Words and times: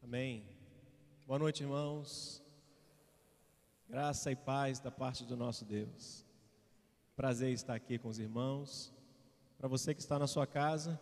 Amém. 0.00 0.44
Boa 1.26 1.40
noite, 1.40 1.64
irmãos. 1.64 2.40
Graça 3.88 4.30
e 4.30 4.36
paz 4.36 4.78
da 4.78 4.92
parte 4.92 5.24
do 5.24 5.36
nosso 5.36 5.64
Deus. 5.64 6.24
Prazer 7.16 7.52
estar 7.52 7.74
aqui 7.74 7.98
com 7.98 8.06
os 8.08 8.20
irmãos. 8.20 8.94
Para 9.58 9.66
você 9.66 9.92
que 9.92 10.00
está 10.00 10.20
na 10.20 10.28
sua 10.28 10.46
casa, 10.46 11.00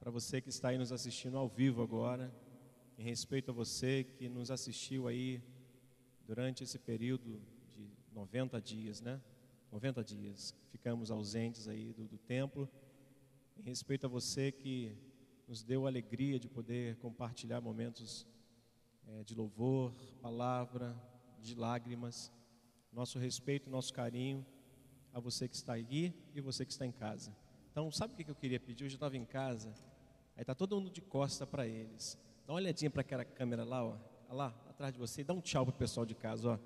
para 0.00 0.10
você 0.10 0.40
que 0.40 0.48
está 0.48 0.70
aí 0.70 0.78
nos 0.78 0.90
assistindo 0.90 1.38
ao 1.38 1.48
vivo 1.48 1.80
agora, 1.80 2.34
em 2.98 3.04
respeito 3.04 3.52
a 3.52 3.54
você 3.54 4.02
que 4.02 4.28
nos 4.28 4.50
assistiu 4.50 5.06
aí 5.06 5.40
durante 6.26 6.64
esse 6.64 6.76
período 6.76 7.40
de 7.76 7.88
90 8.12 8.60
dias, 8.60 9.00
né? 9.00 9.20
90 9.70 10.02
dias. 10.02 10.52
Ficamos 10.72 11.08
ausentes 11.08 11.68
aí 11.68 11.92
do, 11.92 12.08
do 12.08 12.18
templo. 12.18 12.68
Em 13.56 13.62
respeito 13.62 14.06
a 14.06 14.08
você 14.08 14.50
que 14.50 15.11
nos 15.46 15.62
deu 15.62 15.86
a 15.86 15.88
alegria 15.88 16.38
de 16.38 16.48
poder 16.48 16.96
compartilhar 16.96 17.60
momentos 17.60 18.26
é, 19.06 19.24
de 19.24 19.34
louvor, 19.34 19.92
palavra, 20.20 20.96
de 21.40 21.54
lágrimas. 21.54 22.32
Nosso 22.92 23.18
respeito, 23.18 23.70
nosso 23.70 23.92
carinho 23.92 24.44
a 25.12 25.20
você 25.20 25.46
que 25.46 25.54
está 25.54 25.74
aí 25.74 26.14
e 26.34 26.40
você 26.40 26.64
que 26.64 26.72
está 26.72 26.86
em 26.86 26.92
casa. 26.92 27.34
Então, 27.70 27.90
sabe 27.90 28.14
o 28.14 28.16
que 28.16 28.30
eu 28.30 28.34
queria 28.34 28.58
pedir? 28.58 28.84
Hoje 28.84 28.94
eu 28.94 28.96
estava 28.96 29.16
em 29.16 29.24
casa, 29.24 29.70
aí 30.36 30.42
está 30.42 30.54
todo 30.54 30.76
mundo 30.76 30.90
de 30.90 31.00
costa 31.00 31.46
para 31.46 31.66
eles. 31.66 32.18
Dá 32.46 32.52
uma 32.52 32.58
olhadinha 32.58 32.90
para 32.90 33.02
aquela 33.02 33.24
câmera 33.24 33.64
lá, 33.64 33.84
ó, 33.84 33.96
lá, 34.30 34.54
atrás 34.68 34.92
de 34.92 34.98
você, 34.98 35.20
e 35.20 35.24
dá 35.24 35.34
um 35.34 35.40
tchau 35.40 35.66
para 35.66 35.74
o 35.74 35.78
pessoal 35.78 36.06
de 36.06 36.14
casa, 36.14 36.50
ó. 36.50 36.58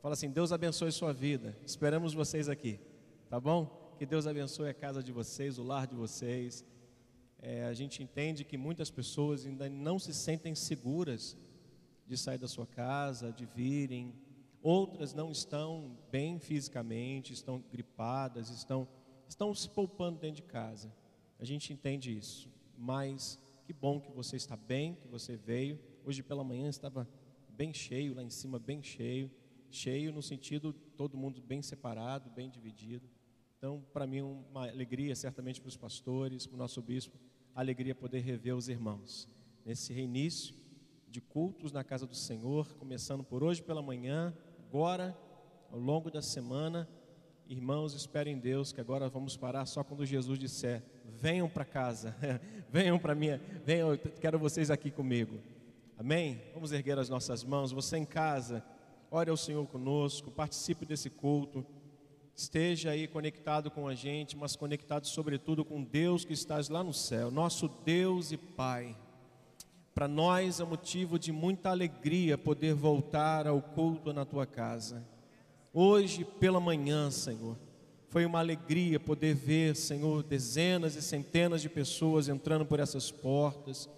Fala 0.00 0.14
assim: 0.14 0.30
Deus 0.30 0.52
abençoe 0.52 0.92
sua 0.92 1.12
vida. 1.12 1.56
Esperamos 1.64 2.14
vocês 2.14 2.48
aqui, 2.48 2.78
tá 3.28 3.40
bom? 3.40 3.94
Que 3.98 4.06
Deus 4.06 4.26
abençoe 4.26 4.68
a 4.68 4.74
casa 4.74 5.02
de 5.02 5.10
vocês, 5.10 5.58
o 5.58 5.64
lar 5.64 5.86
de 5.86 5.96
vocês. 5.96 6.64
É, 7.40 7.64
a 7.64 7.72
gente 7.72 8.02
entende 8.02 8.44
que 8.44 8.56
muitas 8.56 8.90
pessoas 8.90 9.46
ainda 9.46 9.68
não 9.68 9.98
se 9.98 10.12
sentem 10.12 10.54
seguras 10.54 11.36
de 12.06 12.16
sair 12.16 12.38
da 12.38 12.48
sua 12.48 12.66
casa, 12.66 13.32
de 13.32 13.46
virem. 13.46 14.14
Outras 14.60 15.14
não 15.14 15.30
estão 15.30 15.96
bem 16.10 16.40
fisicamente, 16.40 17.32
estão 17.32 17.62
gripadas, 17.70 18.50
estão, 18.50 18.88
estão 19.28 19.54
se 19.54 19.68
poupando 19.68 20.18
dentro 20.18 20.36
de 20.36 20.42
casa. 20.42 20.92
A 21.38 21.44
gente 21.44 21.72
entende 21.72 22.16
isso. 22.16 22.50
Mas 22.76 23.38
que 23.64 23.72
bom 23.72 24.00
que 24.00 24.10
você 24.10 24.36
está 24.36 24.56
bem, 24.56 24.94
que 24.94 25.06
você 25.06 25.36
veio. 25.36 25.78
Hoje 26.04 26.22
pela 26.22 26.42
manhã 26.42 26.68
estava 26.68 27.08
bem 27.50 27.72
cheio, 27.72 28.14
lá 28.14 28.22
em 28.22 28.30
cima 28.30 28.58
bem 28.58 28.82
cheio. 28.82 29.30
Cheio 29.70 30.12
no 30.12 30.22
sentido 30.22 30.72
todo 30.72 31.16
mundo 31.16 31.40
bem 31.40 31.62
separado, 31.62 32.30
bem 32.30 32.50
dividido. 32.50 33.08
Então, 33.58 33.84
para 33.92 34.06
mim, 34.06 34.22
uma 34.22 34.68
alegria, 34.68 35.14
certamente 35.14 35.60
para 35.60 35.68
os 35.68 35.76
pastores, 35.76 36.46
para 36.46 36.54
o 36.54 36.58
nosso 36.58 36.80
bispo, 36.80 37.18
alegria 37.60 37.94
poder 37.94 38.20
rever 38.20 38.54
os 38.54 38.68
irmãos. 38.68 39.28
Nesse 39.64 39.92
reinício 39.92 40.54
de 41.08 41.20
cultos 41.20 41.72
na 41.72 41.82
casa 41.82 42.06
do 42.06 42.14
Senhor, 42.14 42.74
começando 42.74 43.24
por 43.24 43.42
hoje 43.42 43.62
pela 43.62 43.82
manhã, 43.82 44.32
agora, 44.68 45.18
ao 45.72 45.78
longo 45.78 46.10
da 46.10 46.22
semana. 46.22 46.88
Irmãos, 47.48 47.94
esperem 47.94 48.36
em 48.36 48.38
Deus 48.38 48.72
que 48.72 48.80
agora 48.80 49.08
vamos 49.08 49.36
parar 49.36 49.66
só 49.66 49.82
quando 49.82 50.06
Jesus 50.06 50.38
disser: 50.38 50.84
venham 51.04 51.48
para 51.48 51.64
casa, 51.64 52.14
venham 52.70 52.98
para 52.98 53.14
minha, 53.14 53.40
venham, 53.64 53.90
eu 53.90 53.98
quero 53.98 54.38
vocês 54.38 54.70
aqui 54.70 54.90
comigo. 54.90 55.40
Amém? 55.96 56.40
Vamos 56.54 56.70
erguer 56.70 56.96
as 56.98 57.08
nossas 57.08 57.42
mãos. 57.42 57.72
Você 57.72 57.96
em 57.96 58.04
casa, 58.04 58.62
ore 59.10 59.30
ao 59.30 59.36
Senhor 59.36 59.66
conosco, 59.66 60.30
participe 60.30 60.86
desse 60.86 61.10
culto. 61.10 61.66
Esteja 62.38 62.90
aí 62.90 63.08
conectado 63.08 63.68
com 63.68 63.88
a 63.88 63.96
gente, 63.96 64.36
mas 64.36 64.54
conectado 64.54 65.08
sobretudo 65.08 65.64
com 65.64 65.82
Deus 65.82 66.24
que 66.24 66.32
estás 66.32 66.68
lá 66.68 66.84
no 66.84 66.94
céu, 66.94 67.32
nosso 67.32 67.68
Deus 67.84 68.30
e 68.30 68.36
Pai. 68.36 68.96
Para 69.92 70.06
nós 70.06 70.60
é 70.60 70.64
motivo 70.64 71.18
de 71.18 71.32
muita 71.32 71.70
alegria 71.70 72.38
poder 72.38 72.74
voltar 72.74 73.48
ao 73.48 73.60
culto 73.60 74.12
na 74.12 74.24
tua 74.24 74.46
casa. 74.46 75.04
Hoje 75.74 76.24
pela 76.24 76.60
manhã, 76.60 77.10
Senhor, 77.10 77.56
foi 78.08 78.24
uma 78.24 78.38
alegria 78.38 79.00
poder 79.00 79.34
ver, 79.34 79.74
Senhor, 79.74 80.22
dezenas 80.22 80.94
e 80.94 81.02
centenas 81.02 81.60
de 81.60 81.68
pessoas 81.68 82.28
entrando 82.28 82.64
por 82.64 82.78
essas 82.78 83.10
portas, 83.10 83.90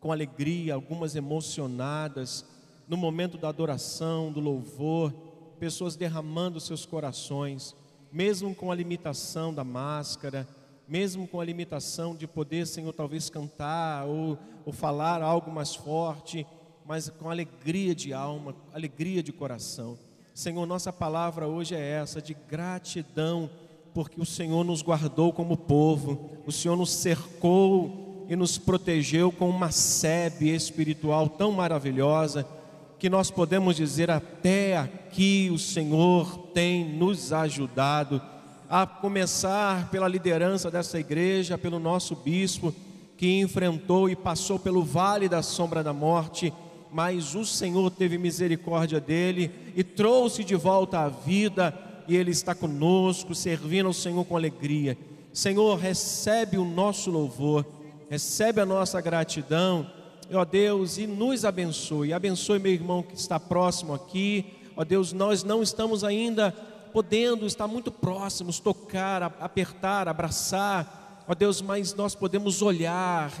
com 0.00 0.10
alegria, 0.10 0.74
algumas 0.74 1.14
emocionadas, 1.14 2.44
no 2.88 2.96
momento 2.96 3.38
da 3.38 3.50
adoração, 3.50 4.32
do 4.32 4.40
louvor, 4.40 5.14
pessoas 5.60 5.94
derramando 5.94 6.58
seus 6.58 6.84
corações, 6.84 7.76
mesmo 8.14 8.54
com 8.54 8.72
a 8.72 8.74
limitação 8.74 9.52
da 9.52 9.62
máscara 9.62 10.48
mesmo 10.86 11.26
com 11.26 11.40
a 11.40 11.44
limitação 11.44 12.14
de 12.14 12.26
poder, 12.26 12.66
Senhor, 12.66 12.92
talvez 12.92 13.30
cantar 13.30 14.04
ou, 14.06 14.38
ou 14.64 14.72
falar 14.72 15.22
algo 15.22 15.50
mais 15.50 15.74
forte, 15.74 16.46
mas 16.84 17.08
com 17.08 17.30
alegria 17.30 17.94
de 17.94 18.12
alma, 18.12 18.54
alegria 18.72 19.22
de 19.22 19.32
coração. 19.32 19.98
Senhor, 20.34 20.66
nossa 20.66 20.92
palavra 20.92 21.46
hoje 21.46 21.74
é 21.74 21.80
essa, 21.80 22.20
de 22.20 22.34
gratidão, 22.34 23.48
porque 23.94 24.20
o 24.20 24.26
Senhor 24.26 24.64
nos 24.64 24.82
guardou 24.82 25.32
como 25.32 25.56
povo, 25.56 26.30
o 26.44 26.52
Senhor 26.52 26.76
nos 26.76 26.90
cercou 26.90 28.26
e 28.28 28.36
nos 28.36 28.58
protegeu 28.58 29.30
com 29.30 29.48
uma 29.48 29.70
sebe 29.70 30.50
espiritual 30.50 31.28
tão 31.28 31.52
maravilhosa, 31.52 32.46
que 32.98 33.08
nós 33.10 33.30
podemos 33.30 33.76
dizer: 33.76 34.10
até 34.10 34.76
aqui 34.76 35.50
o 35.52 35.58
Senhor 35.58 36.38
tem 36.54 36.84
nos 36.84 37.32
ajudado 37.32 38.20
a 38.68 38.86
começar 38.86 39.88
pela 39.90 40.08
liderança 40.08 40.70
dessa 40.70 40.98
igreja, 40.98 41.58
pelo 41.58 41.78
nosso 41.78 42.16
bispo, 42.16 42.74
que 43.16 43.40
enfrentou 43.40 44.08
e 44.08 44.16
passou 44.16 44.58
pelo 44.58 44.82
vale 44.82 45.28
da 45.28 45.42
sombra 45.42 45.82
da 45.82 45.92
morte, 45.92 46.52
mas 46.90 47.34
o 47.34 47.44
Senhor 47.44 47.90
teve 47.90 48.18
misericórdia 48.18 49.00
dele 49.00 49.50
e 49.76 49.84
trouxe 49.84 50.42
de 50.42 50.54
volta 50.54 51.00
à 51.00 51.08
vida, 51.08 51.72
e 52.08 52.16
ele 52.16 52.30
está 52.30 52.54
conosco, 52.54 53.34
servindo 53.34 53.86
ao 53.86 53.92
Senhor 53.92 54.24
com 54.24 54.36
alegria. 54.36 54.96
Senhor, 55.32 55.78
recebe 55.78 56.56
o 56.56 56.64
nosso 56.64 57.10
louvor, 57.10 57.66
recebe 58.08 58.60
a 58.60 58.66
nossa 58.66 59.00
gratidão, 59.00 59.86
ó 60.32 60.44
Deus, 60.44 60.98
e 60.98 61.06
nos 61.06 61.44
abençoe. 61.44 62.12
Abençoe 62.12 62.58
meu 62.58 62.72
irmão 62.72 63.02
que 63.02 63.14
está 63.14 63.38
próximo 63.38 63.94
aqui, 63.94 64.46
ó 64.76 64.84
Deus, 64.84 65.12
nós 65.12 65.44
não 65.44 65.62
estamos 65.62 66.04
ainda 66.04 66.52
podendo 66.92 67.44
estar 67.46 67.66
muito 67.66 67.90
próximos, 67.90 68.60
tocar, 68.60 69.22
apertar, 69.40 70.06
abraçar, 70.06 71.24
ó 71.28 71.34
Deus, 71.34 71.60
mas 71.60 71.94
nós 71.94 72.14
podemos 72.14 72.62
olhar 72.62 73.32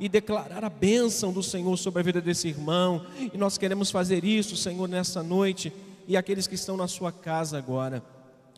e 0.00 0.08
declarar 0.08 0.64
a 0.64 0.70
bênção 0.70 1.32
do 1.32 1.42
Senhor 1.42 1.76
sobre 1.76 2.00
a 2.00 2.02
vida 2.02 2.20
desse 2.20 2.48
irmão, 2.48 3.04
e 3.32 3.36
nós 3.36 3.58
queremos 3.58 3.90
fazer 3.90 4.24
isso, 4.24 4.56
Senhor, 4.56 4.88
nessa 4.88 5.22
noite, 5.22 5.72
e 6.08 6.16
aqueles 6.16 6.46
que 6.46 6.54
estão 6.54 6.76
na 6.76 6.88
sua 6.88 7.12
casa 7.12 7.58
agora, 7.58 8.02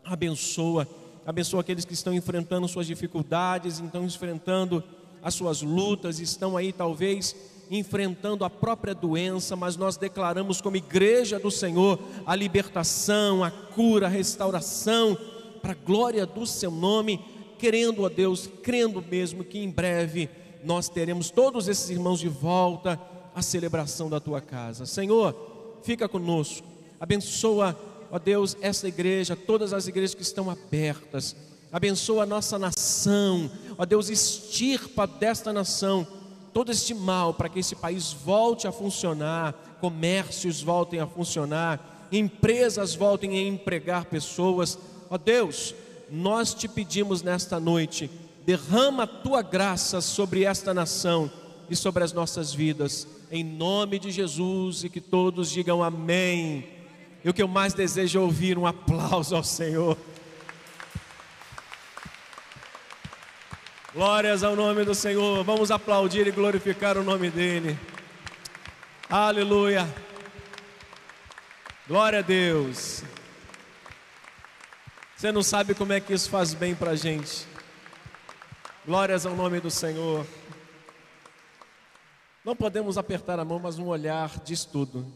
abençoa, 0.04 0.88
abençoa 1.26 1.60
aqueles 1.60 1.84
que 1.84 1.92
estão 1.92 2.14
enfrentando 2.14 2.68
suas 2.68 2.86
dificuldades, 2.86 3.78
estão 3.78 4.04
enfrentando 4.04 4.82
as 5.22 5.34
suas 5.34 5.62
lutas, 5.62 6.20
estão 6.20 6.56
aí 6.56 6.72
talvez 6.72 7.34
enfrentando 7.70 8.44
a 8.44 8.50
própria 8.50 8.94
doença, 8.94 9.56
mas 9.56 9.76
nós 9.76 9.96
declaramos 9.96 10.60
como 10.60 10.76
igreja 10.76 11.38
do 11.38 11.50
Senhor 11.50 11.98
a 12.26 12.34
libertação, 12.34 13.42
a 13.42 13.50
cura, 13.50 14.06
a 14.06 14.10
restauração, 14.10 15.16
para 15.62 15.72
a 15.72 15.86
glória 15.86 16.26
do 16.26 16.46
seu 16.46 16.70
nome, 16.70 17.18
querendo 17.58 18.04
a 18.04 18.08
Deus, 18.08 18.48
crendo 18.62 19.02
mesmo 19.02 19.42
que 19.42 19.58
em 19.58 19.70
breve 19.70 20.28
nós 20.62 20.88
teremos 20.88 21.30
todos 21.30 21.68
esses 21.68 21.88
irmãos 21.90 22.20
de 22.20 22.28
volta 22.28 23.00
à 23.34 23.42
celebração 23.42 24.08
da 24.08 24.20
tua 24.20 24.40
casa. 24.40 24.86
Senhor, 24.86 25.34
fica 25.82 26.08
conosco, 26.08 26.66
abençoa, 27.00 27.78
ó 28.10 28.18
Deus, 28.18 28.56
essa 28.60 28.86
igreja, 28.88 29.34
todas 29.34 29.72
as 29.72 29.86
igrejas 29.86 30.14
que 30.14 30.22
estão 30.22 30.50
abertas, 30.50 31.34
abençoa 31.72 32.22
a 32.22 32.26
nossa 32.26 32.58
nação, 32.58 33.50
ó 33.76 33.84
Deus, 33.84 34.08
estirpa 34.08 35.06
desta 35.06 35.52
nação 35.52 36.06
todo 36.54 36.70
este 36.70 36.94
mal 36.94 37.34
para 37.34 37.48
que 37.48 37.58
esse 37.58 37.74
país 37.74 38.12
volte 38.12 38.68
a 38.68 38.72
funcionar, 38.72 39.76
comércios 39.80 40.62
voltem 40.62 41.00
a 41.00 41.06
funcionar, 41.06 42.06
empresas 42.12 42.94
voltem 42.94 43.36
a 43.36 43.42
empregar 43.42 44.04
pessoas. 44.04 44.78
Ó 45.10 45.18
Deus, 45.18 45.74
nós 46.08 46.54
te 46.54 46.68
pedimos 46.68 47.22
nesta 47.22 47.58
noite, 47.58 48.08
derrama 48.46 49.02
a 49.02 49.06
tua 49.08 49.42
graça 49.42 50.00
sobre 50.00 50.44
esta 50.44 50.72
nação 50.72 51.30
e 51.68 51.74
sobre 51.74 52.04
as 52.04 52.12
nossas 52.12 52.54
vidas, 52.54 53.08
em 53.32 53.42
nome 53.42 53.98
de 53.98 54.12
Jesus, 54.12 54.84
e 54.84 54.88
que 54.88 55.00
todos 55.00 55.50
digam 55.50 55.82
amém. 55.82 56.68
E 57.24 57.28
o 57.28 57.34
que 57.34 57.42
eu 57.42 57.48
mais 57.48 57.74
desejo 57.74 58.18
é 58.18 58.22
ouvir 58.22 58.56
um 58.56 58.66
aplauso 58.66 59.34
ao 59.34 59.42
Senhor. 59.42 59.98
Glórias 63.94 64.42
ao 64.42 64.56
nome 64.56 64.84
do 64.84 64.92
Senhor. 64.92 65.44
Vamos 65.44 65.70
aplaudir 65.70 66.26
e 66.26 66.32
glorificar 66.32 66.98
o 66.98 67.04
nome 67.04 67.30
dEle. 67.30 67.78
Aleluia. 69.08 69.86
Glória 71.86 72.18
a 72.18 72.22
Deus. 72.22 73.04
Você 75.14 75.30
não 75.30 75.44
sabe 75.44 75.76
como 75.76 75.92
é 75.92 76.00
que 76.00 76.12
isso 76.12 76.28
faz 76.28 76.52
bem 76.52 76.74
para 76.74 76.90
a 76.90 76.96
gente. 76.96 77.46
Glórias 78.84 79.24
ao 79.26 79.36
nome 79.36 79.60
do 79.60 79.70
Senhor. 79.70 80.26
Não 82.44 82.56
podemos 82.56 82.98
apertar 82.98 83.38
a 83.38 83.44
mão, 83.44 83.60
mas 83.60 83.78
um 83.78 83.86
olhar 83.86 84.40
diz 84.40 84.64
tudo. 84.64 85.06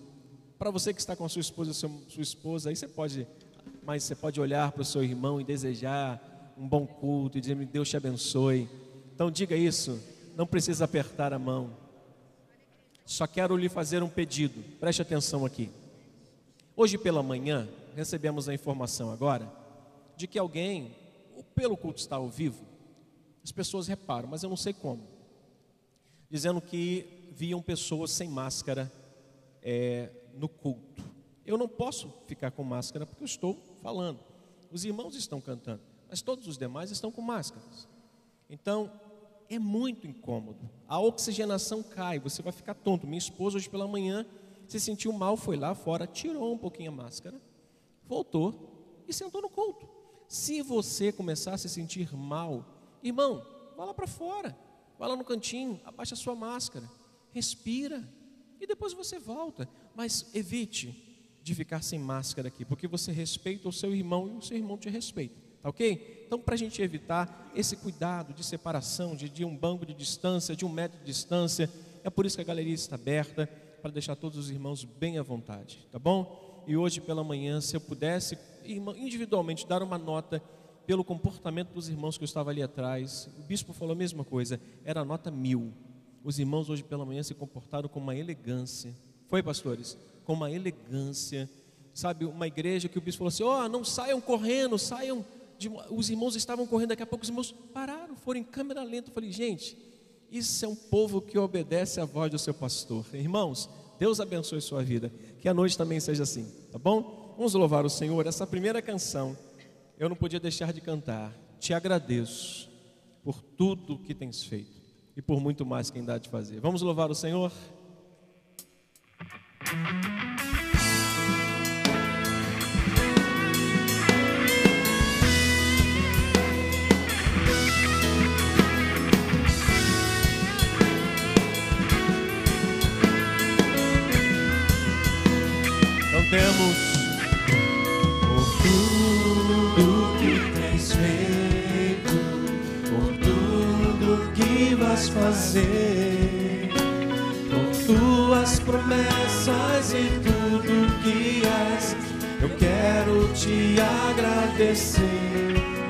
Para 0.57 0.71
você 0.71 0.95
que 0.95 1.01
está 1.01 1.17
com 1.17 1.29
sua 1.29 1.41
esposa, 1.41 1.73
sua 1.75 2.23
esposa, 2.23 2.71
aí 2.71 2.77
você 2.77 2.87
pode, 2.87 3.27
mas 3.83 4.05
você 4.05 4.15
pode 4.15 4.41
olhar 4.41 4.71
para 4.71 4.83
o 4.83 4.85
seu 4.85 5.03
irmão 5.03 5.41
e 5.41 5.45
desejar 5.45 6.28
um 6.59 6.69
bom 6.69 6.87
culto 6.87 7.39
e 7.39 7.41
dizer: 7.41 7.55
Deus 7.67 7.89
te 7.89 7.97
abençoe. 7.97 8.69
Então 9.15 9.31
diga 9.31 9.57
isso. 9.57 10.01
Não 10.37 10.47
precisa 10.47 10.85
apertar 10.85 11.33
a 11.33 11.39
mão. 11.39 11.77
Só 13.05 13.27
quero 13.27 13.57
lhe 13.57 13.69
fazer 13.69 14.03
um 14.03 14.09
pedido. 14.09 14.63
Preste 14.79 15.01
atenção 15.01 15.47
aqui. 15.47 15.71
Hoje 16.77 16.99
pela 16.99 17.23
manhã 17.23 17.69
recebemos 17.97 18.49
a 18.49 18.55
informação 18.55 19.11
agora 19.11 19.51
de 20.17 20.27
que 20.27 20.39
alguém, 20.39 20.95
pelo 21.55 21.77
culto 21.77 22.01
estar 22.01 22.17
ao 22.17 22.29
vivo, 22.29 22.65
as 23.43 23.51
pessoas 23.51 23.89
reparam, 23.89 24.29
mas 24.29 24.43
eu 24.43 24.49
não 24.49 24.57
sei 24.57 24.73
como, 24.73 25.03
dizendo 26.29 26.61
que 26.61 27.33
viam 27.33 27.63
pessoas 27.63 28.11
sem 28.11 28.29
máscara 28.29 28.93
é, 29.63 30.11
no 30.35 30.49
culto. 30.49 31.03
Eu 31.47 31.57
não 31.57 31.69
posso 31.69 32.13
ficar 32.27 32.51
com 32.51 32.63
máscara 32.63 33.07
porque 33.07 33.23
eu 33.23 33.27
estou 33.27 33.57
falando. 33.83 34.21
Os 34.71 34.85
irmãos 34.85 35.17
estão 35.17 35.41
cantando, 35.41 35.81
mas 36.09 36.23
todos 36.23 36.47
os 36.47 36.57
demais 36.57 36.91
estão 36.91 37.11
com 37.11 37.21
máscaras. 37.21 37.89
Então, 38.49 38.91
é 39.49 39.59
muito 39.59 40.07
incômodo. 40.07 40.69
A 40.87 40.99
oxigenação 41.01 41.83
cai, 41.83 42.19
você 42.19 42.43
vai 42.43 42.53
ficar 42.53 42.75
tonto. 42.75 43.07
Minha 43.07 43.19
esposa 43.19 43.57
hoje 43.57 43.69
pela 43.69 43.87
manhã 43.87 44.27
se 44.67 44.79
sentiu 44.79 45.13
mal, 45.13 45.37
foi 45.37 45.57
lá 45.57 45.75
fora, 45.75 46.07
tirou 46.07 46.53
um 46.53 46.59
pouquinho 46.59 46.91
a 46.91 46.95
máscara, 46.95 47.41
voltou 48.07 49.03
e 49.07 49.13
sentou 49.13 49.41
no 49.41 49.49
culto. 49.49 49.89
Se 50.29 50.61
você 50.61 51.11
começar 51.11 51.55
a 51.55 51.59
se 51.59 51.69
sentir 51.69 52.15
mal, 52.15 52.65
irmão, 53.03 53.43
vá 53.77 53.87
lá 53.87 53.95
para 53.95 54.07
fora, 54.07 54.57
vá 54.99 55.07
lá 55.07 55.17
no 55.17 55.25
cantinho, 55.25 55.81
abaixa 55.85 56.15
a 56.15 56.19
sua 56.19 56.35
máscara 56.35 56.89
respira 57.33 58.07
e 58.61 58.67
depois 58.67 58.93
você 58.93 59.19
volta. 59.19 59.69
Mas 59.95 60.31
evite 60.35 61.05
de 61.43 61.55
ficar 61.55 61.83
sem 61.83 61.99
máscara 61.99 62.49
aqui, 62.49 62.65
porque 62.65 62.87
você 62.87 63.11
respeita 63.11 63.69
o 63.69 63.73
seu 63.73 63.95
irmão 63.95 64.29
e 64.29 64.37
o 64.37 64.43
seu 64.43 64.57
irmão 64.57 64.77
te 64.77 64.91
respeita, 64.91 65.41
tá 65.63 65.69
ok? 65.69 66.25
Então, 66.27 66.39
para 66.39 66.55
a 66.55 66.59
gente 66.59 66.81
evitar 66.83 67.51
esse 67.55 67.77
cuidado 67.77 68.33
de 68.35 68.45
separação, 68.45 69.17
de, 69.17 69.29
de 69.29 69.45
um 69.45 69.57
banco 69.57 69.87
de 69.87 69.95
distância, 69.95 70.55
de 70.55 70.65
um 70.65 70.69
metro 70.69 70.99
de 70.99 71.05
distância, 71.05 71.71
é 72.05 72.11
por 72.11 72.27
isso 72.27 72.37
que 72.37 72.43
a 72.43 72.45
galeria 72.45 72.75
está 72.75 72.97
aberta, 72.97 73.49
para 73.81 73.91
deixar 73.91 74.17
todos 74.17 74.39
os 74.39 74.51
irmãos 74.51 74.85
bem 74.85 75.19
à 75.19 75.23
vontade, 75.23 75.87
tá 75.91 75.99
bom? 75.99 76.65
E 76.67 76.77
hoje 76.77 77.01
pela 77.01 77.25
manhã, 77.25 77.61
se 77.61 77.77
eu 77.77 77.81
pudesse 77.81 78.37
individualmente 78.65 79.67
dar 79.67 79.83
uma 79.83 79.97
nota 79.97 80.43
pelo 80.87 81.05
comportamento 81.05 81.73
dos 81.73 81.89
irmãos 81.89 82.17
que 82.17 82.25
eu 82.25 82.27
estava 82.27 82.51
ali 82.51 82.63
atrás, 82.63 83.29
o 83.39 83.43
bispo 83.43 83.73
falou 83.73 83.93
a 83.93 83.97
mesma 83.97 84.25
coisa, 84.25 84.61
era 84.85 85.05
nota 85.05 85.31
mil. 85.31 85.73
Os 86.25 86.39
irmãos 86.39 86.69
hoje 86.69 86.83
pela 86.83 87.05
manhã 87.05 87.23
se 87.23 87.35
comportaram 87.35 87.89
com 87.89 88.01
uma 88.01 88.17
elegância. 88.17 88.95
Foi, 89.29 89.43
pastores? 89.43 89.97
Com 90.25 90.33
uma 90.33 90.51
elegância. 90.51 91.49
Sabe, 91.95 92.25
uma 92.25 92.47
igreja 92.47 92.89
que 92.89 92.99
o 92.99 93.01
bispo 93.01 93.19
falou 93.19 93.29
assim: 93.29 93.43
ó, 93.43 93.65
oh, 93.65 93.69
não 93.69 93.85
saiam 93.85 94.21
correndo, 94.21 94.79
saiam. 94.79 95.25
De... 95.59 95.69
Os 95.91 96.09
irmãos 96.09 96.37
estavam 96.37 96.67
correndo, 96.67 96.91
daqui 96.91 97.03
a 97.03 97.07
pouco 97.07 97.25
os 97.25 97.29
irmãos 97.29 97.53
pararam, 97.75 98.17
foram 98.17 98.41
em 98.41 98.45
câmera 98.45 98.83
lenta. 98.83 99.11
Eu 99.11 99.15
falei, 99.15 99.33
gente, 99.33 99.77
isso 100.31 100.65
é 100.65 100.69
um 100.69 100.77
povo 100.77 101.21
que 101.21 101.39
obedece 101.39 102.01
à 102.01 102.05
voz 102.05 102.31
do 102.31 102.39
seu 102.39 102.55
pastor. 102.55 103.05
Irmãos, 103.13 103.69
Deus 103.99 104.21
abençoe 104.21 104.61
sua 104.61 104.83
vida. 104.83 105.13
Que 105.41 105.49
a 105.49 105.55
noite 105.55 105.77
também 105.77 105.99
seja 105.99 106.23
assim, 106.23 106.47
tá 106.71 106.79
bom? 106.79 107.35
Vamos 107.37 107.55
louvar 107.55 107.85
o 107.85 107.91
Senhor. 107.91 108.27
Essa 108.27 108.47
primeira 108.47 108.81
canção, 108.81 109.37
eu 109.99 110.09
não 110.09 110.17
podia 110.17 110.41
deixar 110.41 110.73
de 110.73 110.81
cantar. 110.81 111.33
Te 111.59 111.75
agradeço 111.75 112.71
por 113.25 113.43
tudo 113.43 113.99
que 113.99 114.15
tens 114.15 114.45
feito 114.45 114.79
e 115.17 115.23
por 115.23 115.41
muito 115.41 115.67
mais 115.67 115.91
que 115.91 115.99
ainda 115.99 116.15
há 116.15 116.19
de 116.19 116.29
fazer. 116.29 116.61
Vamos 116.61 116.83
louvar 116.83 117.11
o 117.11 117.15
Senhor? 117.15 117.53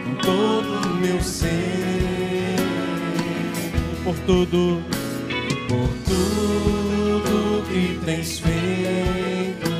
Com 0.05 0.14
todo 0.23 0.88
o 0.88 0.94
meu 0.96 1.20
ser 1.23 1.69
por 4.08 4.17
tudo, 4.20 4.82
por 5.69 5.88
tudo 6.06 7.62
que 7.69 8.00
tens 8.06 8.38
feito, 8.40 9.70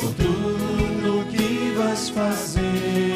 por 0.00 0.14
tudo 0.14 1.26
que 1.30 1.74
vais 1.76 2.08
fazer, 2.08 3.12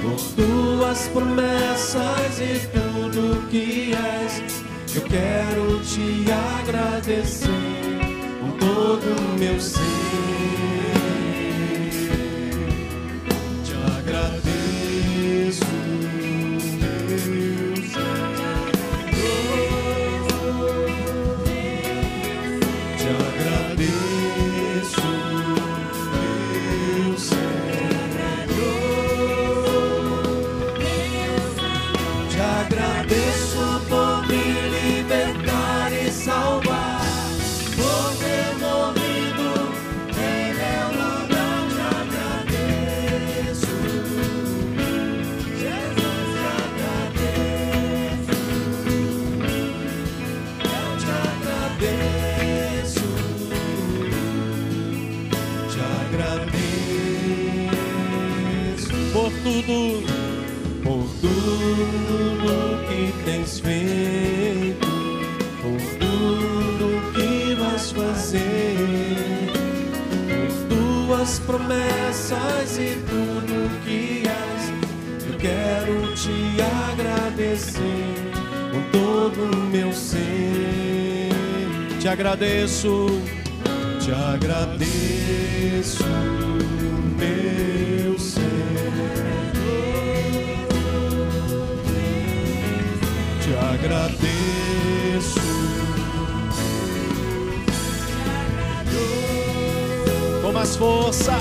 por 0.00 0.20
tuas 0.36 1.08
promessas 1.08 2.38
e 2.40 2.68
tudo 2.68 3.48
que 3.48 3.94
és. 3.94 4.64
Eu 4.94 5.02
quero 5.02 5.80
te 5.80 6.26
agradecer 6.60 7.48
com 8.40 8.50
todo 8.58 9.34
o 9.34 9.38
meu 9.40 9.60
ser. 9.60 9.83
Promessas 71.46 72.78
e 72.78 72.96
tudo 73.08 73.70
que 73.84 74.22
és. 74.26 74.72
Eu 75.30 75.38
quero 75.38 76.14
te 76.14 76.60
agradecer 76.90 78.14
com 78.72 78.82
todo 78.90 79.56
o 79.56 79.56
meu 79.70 79.92
ser. 79.92 81.30
Te 82.00 82.08
agradeço, 82.08 83.20
te 84.00 84.10
agradeço, 84.12 86.04
meu 87.18 87.83
Agradeço. 93.84 95.40
mais 100.54 100.76
força. 100.76 101.32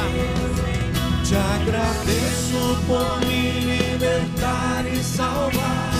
Te 1.23 1.35
agradeço 1.35 2.77
por 2.85 3.25
me 3.25 3.61
libertar 3.61 4.85
e 4.91 5.01
salvar. 5.01 5.93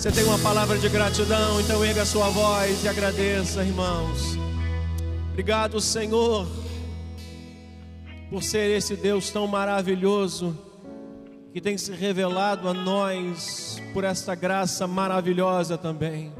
Você 0.00 0.10
tem 0.10 0.24
uma 0.24 0.38
palavra 0.38 0.78
de 0.78 0.88
gratidão, 0.88 1.60
então 1.60 1.84
erga 1.84 2.06
sua 2.06 2.30
voz 2.30 2.82
e 2.84 2.88
agradeça, 2.88 3.62
irmãos. 3.62 4.34
Obrigado, 5.28 5.78
Senhor, 5.78 6.48
por 8.30 8.42
ser 8.42 8.74
esse 8.74 8.96
Deus 8.96 9.28
tão 9.28 9.46
maravilhoso 9.46 10.58
que 11.52 11.60
tem 11.60 11.76
se 11.76 11.92
revelado 11.92 12.66
a 12.66 12.72
nós 12.72 13.78
por 13.92 14.02
esta 14.02 14.34
graça 14.34 14.86
maravilhosa 14.86 15.76
também. 15.76 16.32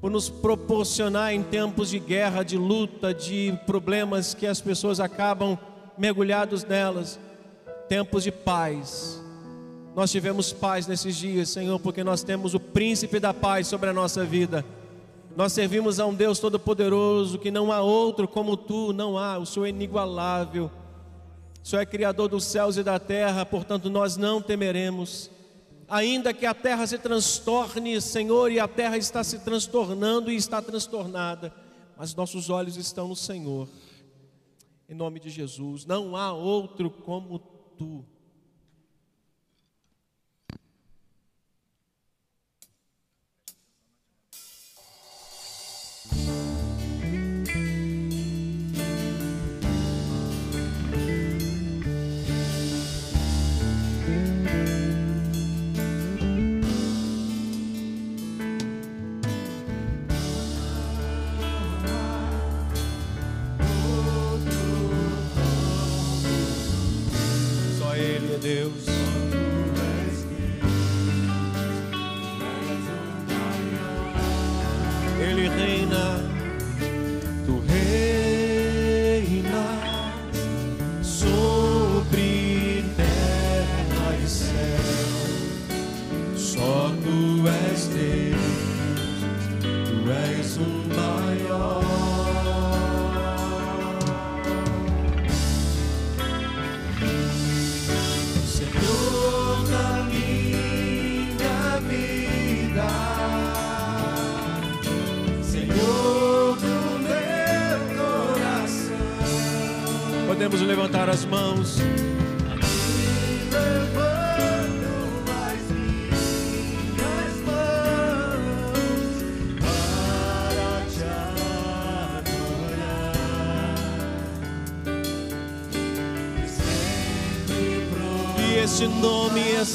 Por 0.00 0.08
nos 0.08 0.30
proporcionar 0.30 1.34
em 1.34 1.42
tempos 1.42 1.90
de 1.90 1.98
guerra, 1.98 2.44
de 2.44 2.56
luta, 2.56 3.12
de 3.12 3.52
problemas 3.66 4.32
que 4.32 4.46
as 4.46 4.60
pessoas 4.60 5.00
acabam 5.00 5.58
mergulhados 5.98 6.62
nelas, 6.62 7.18
tempos 7.88 8.22
de 8.22 8.30
paz 8.30 9.17
nós 9.98 10.12
tivemos 10.12 10.52
paz 10.52 10.86
nesses 10.86 11.16
dias, 11.16 11.48
Senhor, 11.48 11.76
porque 11.80 12.04
nós 12.04 12.22
temos 12.22 12.54
o 12.54 12.60
príncipe 12.60 13.18
da 13.18 13.34
paz 13.34 13.66
sobre 13.66 13.90
a 13.90 13.92
nossa 13.92 14.24
vida. 14.24 14.64
Nós 15.34 15.52
servimos 15.52 15.98
a 15.98 16.06
um 16.06 16.14
Deus 16.14 16.38
todo-poderoso, 16.38 17.36
que 17.36 17.50
não 17.50 17.72
há 17.72 17.80
outro 17.80 18.28
como 18.28 18.56
tu, 18.56 18.92
não 18.92 19.18
há, 19.18 19.38
o 19.38 19.44
Senhor 19.44 19.66
é 19.66 19.70
inigualável. 19.70 20.70
O 21.64 21.66
Senhor 21.66 21.82
é 21.82 21.84
criador 21.84 22.28
dos 22.28 22.44
céus 22.44 22.76
e 22.76 22.84
da 22.84 23.00
terra, 23.00 23.44
portanto 23.44 23.90
nós 23.90 24.16
não 24.16 24.40
temeremos. 24.40 25.32
Ainda 25.88 26.32
que 26.32 26.46
a 26.46 26.54
terra 26.54 26.86
se 26.86 26.98
transtorne, 26.98 28.00
Senhor, 28.00 28.52
e 28.52 28.60
a 28.60 28.68
terra 28.68 28.96
está 28.96 29.24
se 29.24 29.40
transtornando 29.40 30.30
e 30.30 30.36
está 30.36 30.62
transtornada, 30.62 31.52
mas 31.96 32.14
nossos 32.14 32.50
olhos 32.50 32.76
estão 32.76 33.08
no 33.08 33.16
Senhor. 33.16 33.68
Em 34.88 34.94
nome 34.94 35.18
de 35.18 35.28
Jesus, 35.28 35.84
não 35.84 36.16
há 36.16 36.32
outro 36.32 36.88
como 36.88 37.40
tu. 37.76 38.04
Deus. 68.48 68.97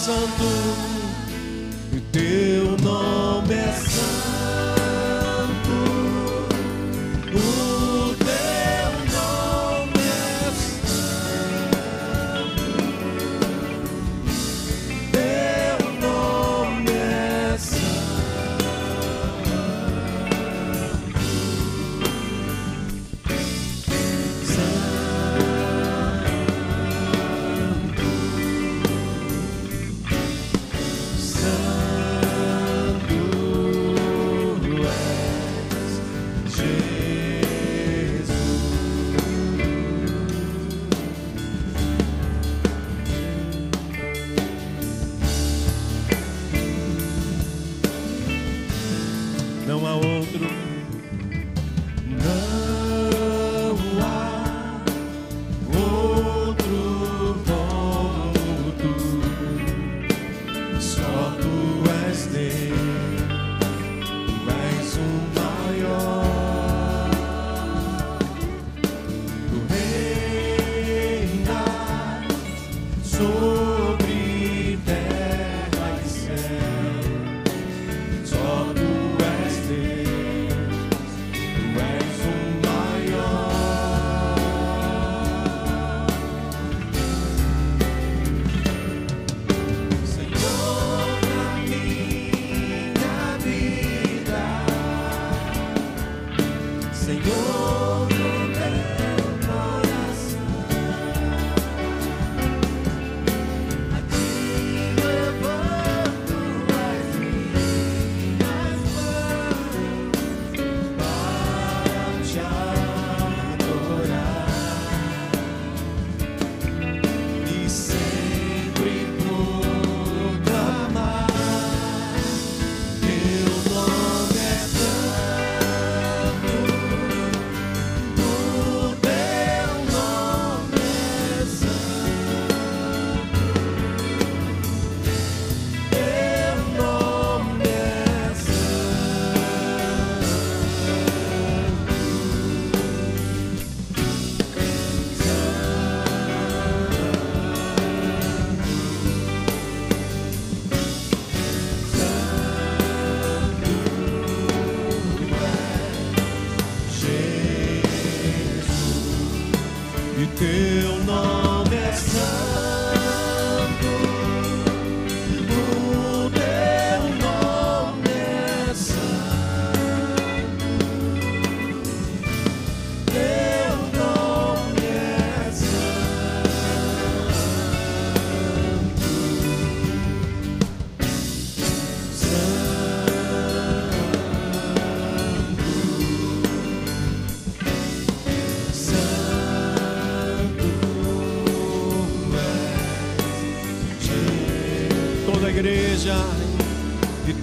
Santo. 0.04 0.83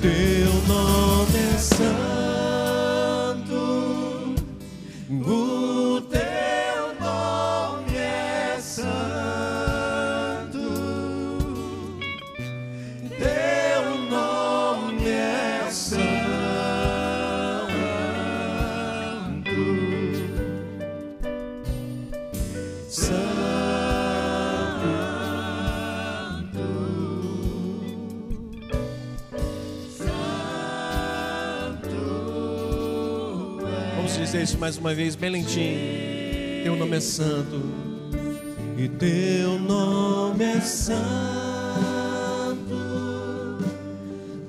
Teu 0.01 0.53
nome 0.67 1.10
mais 34.71 34.79
uma 34.79 34.95
vez, 34.95 35.17
bem 35.17 35.31
lentinho. 35.31 36.63
Teu 36.63 36.77
nome 36.77 36.97
é 36.97 37.01
santo. 37.01 37.61
E 38.79 38.89
teu 38.89 39.59
nome 39.59 40.45
é 40.45 40.61
santo. 40.61 41.01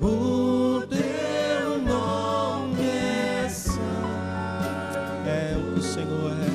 O 0.00 0.82
teu 0.88 1.78
nome 1.82 2.82
é 2.84 3.48
santo. 3.48 3.80
É 5.26 5.56
o 5.56 5.72
que 5.74 5.80
o 5.80 5.82
Senhor 5.82 6.36
é. 6.38 6.52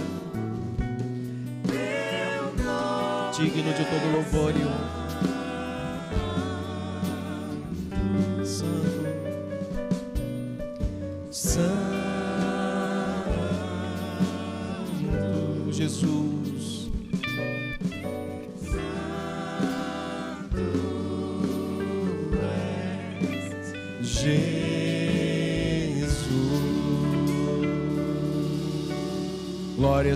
Digno 3.35 3.73
de 3.73 3.83
todo 3.83 4.13
louvor 4.13 4.53
e 4.55 4.63
honra. 4.63 4.86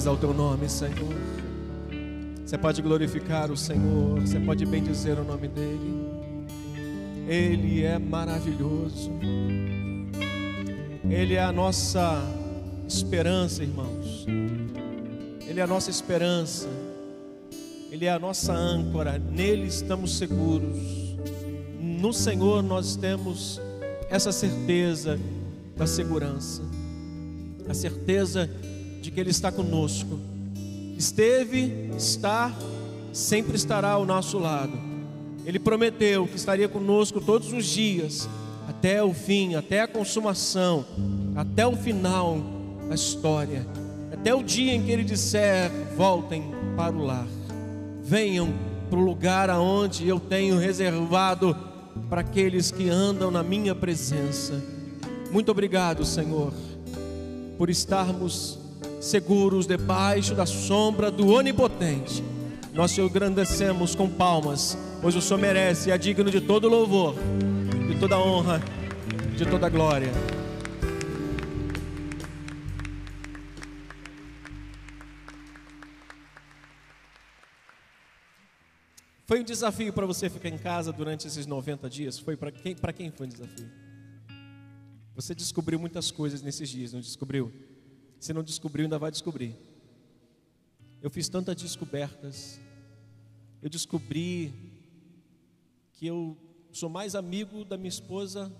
Ao 0.08 0.18
teu 0.18 0.34
nome, 0.34 0.68
Senhor. 0.68 1.14
Você 2.44 2.58
pode 2.58 2.82
glorificar 2.82 3.52
o 3.52 3.56
Senhor, 3.56 4.20
você 4.20 4.40
pode 4.40 4.66
bendizer 4.66 5.20
o 5.20 5.24
nome 5.24 5.48
dEle. 5.48 6.12
Ele 7.28 7.84
é 7.84 8.00
maravilhoso. 8.00 9.12
Ele 11.08 11.36
é 11.36 11.44
a 11.44 11.52
nossa 11.52 12.20
esperança, 12.88 13.64
irmãos. 13.64 14.26
Ele 15.48 15.60
é 15.60 15.64
a 15.64 15.68
nossa 15.68 15.92
esperança. 15.92 16.68
Ele 17.92 18.06
é 18.06 18.12
a 18.12 18.18
nossa 18.18 18.54
âncora. 18.54 19.20
Nele 19.20 19.68
estamos 19.68 20.18
seguros. 20.18 21.16
No 21.80 22.12
Senhor 22.12 22.64
nós 22.64 22.96
temos 22.96 23.62
essa 24.10 24.32
certeza 24.32 25.20
da 25.78 25.86
segurança. 25.86 26.64
A 27.70 27.74
certeza 27.74 28.48
de 28.48 28.61
que 29.10 29.20
Ele 29.20 29.32
está 29.32 29.52
conosco. 29.52 30.20
Esteve, 30.98 31.90
está, 31.98 32.54
sempre 33.12 33.56
estará 33.56 33.92
ao 33.92 34.06
nosso 34.06 34.38
lado. 34.38 34.78
Ele 35.46 35.58
prometeu 35.58 36.28
que 36.28 36.36
estaria 36.36 36.70
conosco 36.70 37.20
todos 37.20 37.52
os 37.52 37.66
dias, 37.66 38.30
até 38.68 39.04
o 39.04 39.14
fim, 39.14 39.56
até 39.56 39.82
a 39.82 39.88
consumação, 39.88 40.86
até 41.36 41.66
o 41.66 41.76
final 41.76 42.38
da 42.88 42.94
história, 42.94 43.66
até 44.14 44.36
o 44.36 44.44
dia 44.44 44.76
em 44.76 44.84
que 44.84 44.92
Ele 44.92 45.04
disser: 45.04 45.72
voltem 45.98 46.52
para 46.76 46.96
o 46.96 47.04
lar, 47.04 47.28
venham 48.04 48.54
para 48.90 49.00
o 49.00 49.04
lugar 49.04 49.50
aonde 49.50 50.08
eu 50.08 50.20
tenho 50.20 50.58
reservado 50.60 51.56
para 52.10 52.22
aqueles 52.22 52.70
que 52.70 52.90
andam 52.90 53.32
na 53.32 53.42
minha 53.42 53.74
presença. 53.74 54.62
Muito 55.32 55.50
obrigado, 55.50 56.04
Senhor, 56.06 56.54
por 57.58 57.70
estarmos 57.70 58.61
seguros 59.02 59.66
debaixo 59.66 60.36
da 60.36 60.46
sombra 60.46 61.10
do 61.10 61.28
Onipotente. 61.30 62.24
Nós 62.72 62.94
te 62.94 63.02
agradecemos 63.02 63.96
com 63.96 64.08
palmas, 64.08 64.78
pois 65.02 65.16
o 65.16 65.22
Senhor 65.22 65.40
merece 65.40 65.90
e 65.90 65.92
é 65.92 65.98
digno 65.98 66.30
de 66.30 66.40
todo 66.40 66.70
louvor, 66.70 67.16
de 67.90 68.00
toda 68.00 68.18
honra, 68.20 68.62
de 69.36 69.44
toda 69.46 69.68
glória. 69.70 70.12
Foi 79.26 79.40
um 79.40 79.44
desafio 79.44 79.92
para 79.92 80.06
você 80.06 80.30
ficar 80.30 80.50
em 80.50 80.58
casa 80.58 80.94
durante 80.94 81.26
esses 81.26 81.48
90 81.48 81.90
dias? 81.90 82.20
Foi 82.20 82.38
para 82.38 82.52
quem, 82.52 82.76
para 82.76 82.94
quem 82.94 83.10
foi 83.10 83.26
um 83.26 83.30
desafio? 83.30 83.70
Você 85.16 85.34
descobriu 85.34 85.80
muitas 85.80 86.12
coisas 86.12 86.42
nesses 86.42 86.70
dias, 86.70 86.94
não 86.94 87.00
descobriu? 87.00 87.52
Se 88.22 88.34
não 88.34 88.44
descobriu, 88.44 88.84
ainda 88.84 89.00
vai 89.00 89.10
descobrir. 89.10 89.56
Eu 91.02 91.10
fiz 91.10 91.28
tantas 91.28 91.56
descobertas. 91.56 92.62
Eu 93.64 93.68
descobri 93.68 94.54
que 95.94 96.06
eu 96.06 96.38
sou 96.72 96.88
mais 96.88 97.16
amigo 97.16 97.66
da 97.66 97.78
minha 97.78 97.90
esposa 97.90 98.54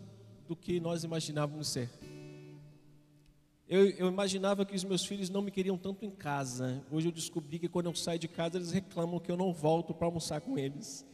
do 0.48 0.56
que 0.56 0.80
nós 0.80 1.04
imaginávamos 1.04 1.68
ser. 1.68 1.92
Eu, 3.68 3.88
eu, 3.92 4.08
imaginava 4.08 4.66
que 4.66 4.76
os 4.76 4.84
meus 4.84 5.06
filhos 5.06 5.30
não 5.30 5.44
me 5.44 5.52
queriam 5.52 5.78
tanto 5.78 6.04
em 6.06 6.12
casa. 6.12 6.84
Hoje 6.90 7.10
eu 7.10 7.12
descobri 7.12 7.60
que 7.60 7.70
quando 7.70 7.86
eu 7.86 7.94
saio 7.94 8.18
de 8.18 8.28
casa 8.28 8.58
eles 8.58 8.72
reclamam 8.72 9.20
que 9.20 9.32
eu 9.32 9.38
não 9.38 9.54
volto 9.54 9.94
para 9.94 10.08
almoçar 10.08 10.42
com 10.42 10.58
eles. 10.58 11.06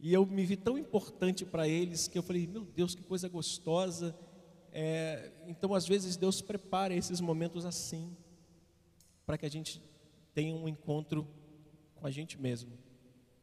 E 0.00 0.12
eu 0.12 0.26
me 0.26 0.44
vi 0.44 0.56
tão 0.56 0.76
importante 0.76 1.44
para 1.44 1.68
eles 1.68 2.08
que 2.08 2.18
eu 2.18 2.24
falei: 2.24 2.44
meu 2.48 2.64
Deus, 2.64 2.92
que 2.96 3.04
coisa 3.04 3.28
gostosa. 3.28 4.18
É, 4.78 5.32
então, 5.46 5.72
às 5.72 5.88
vezes, 5.88 6.18
Deus 6.18 6.42
prepara 6.42 6.94
esses 6.94 7.18
momentos 7.18 7.64
assim, 7.64 8.14
para 9.24 9.38
que 9.38 9.46
a 9.46 9.48
gente 9.48 9.82
tenha 10.34 10.54
um 10.54 10.68
encontro 10.68 11.26
com 11.94 12.06
a 12.06 12.10
gente 12.10 12.38
mesmo. 12.38 12.72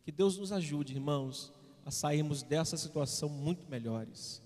Que 0.03 0.11
Deus 0.11 0.37
nos 0.37 0.51
ajude, 0.51 0.93
irmãos, 0.93 1.51
a 1.83 1.89
sairmos 1.89 2.43
dessa 2.43 2.77
situação 2.77 3.29
muito 3.29 3.67
melhores. 3.67 4.43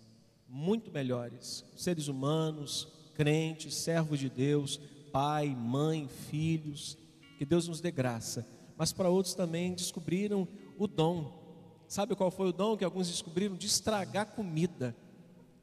Muito 0.47 0.89
melhores. 0.89 1.65
Seres 1.75 2.07
humanos, 2.07 2.87
crentes, 3.15 3.75
servos 3.75 4.17
de 4.17 4.29
Deus, 4.29 4.79
pai, 5.11 5.49
mãe, 5.49 6.07
filhos. 6.07 6.97
Que 7.37 7.43
Deus 7.43 7.67
nos 7.67 7.81
dê 7.81 7.91
graça. 7.91 8.47
Mas 8.77 8.93
para 8.93 9.09
outros 9.09 9.35
também 9.35 9.73
descobriram 9.73 10.47
o 10.77 10.87
dom. 10.87 11.37
Sabe 11.85 12.15
qual 12.15 12.31
foi 12.31 12.47
o 12.47 12.53
dom 12.53 12.77
que 12.77 12.85
alguns 12.85 13.09
descobriram? 13.09 13.57
De 13.57 13.67
estragar 13.67 14.27
comida. 14.27 14.95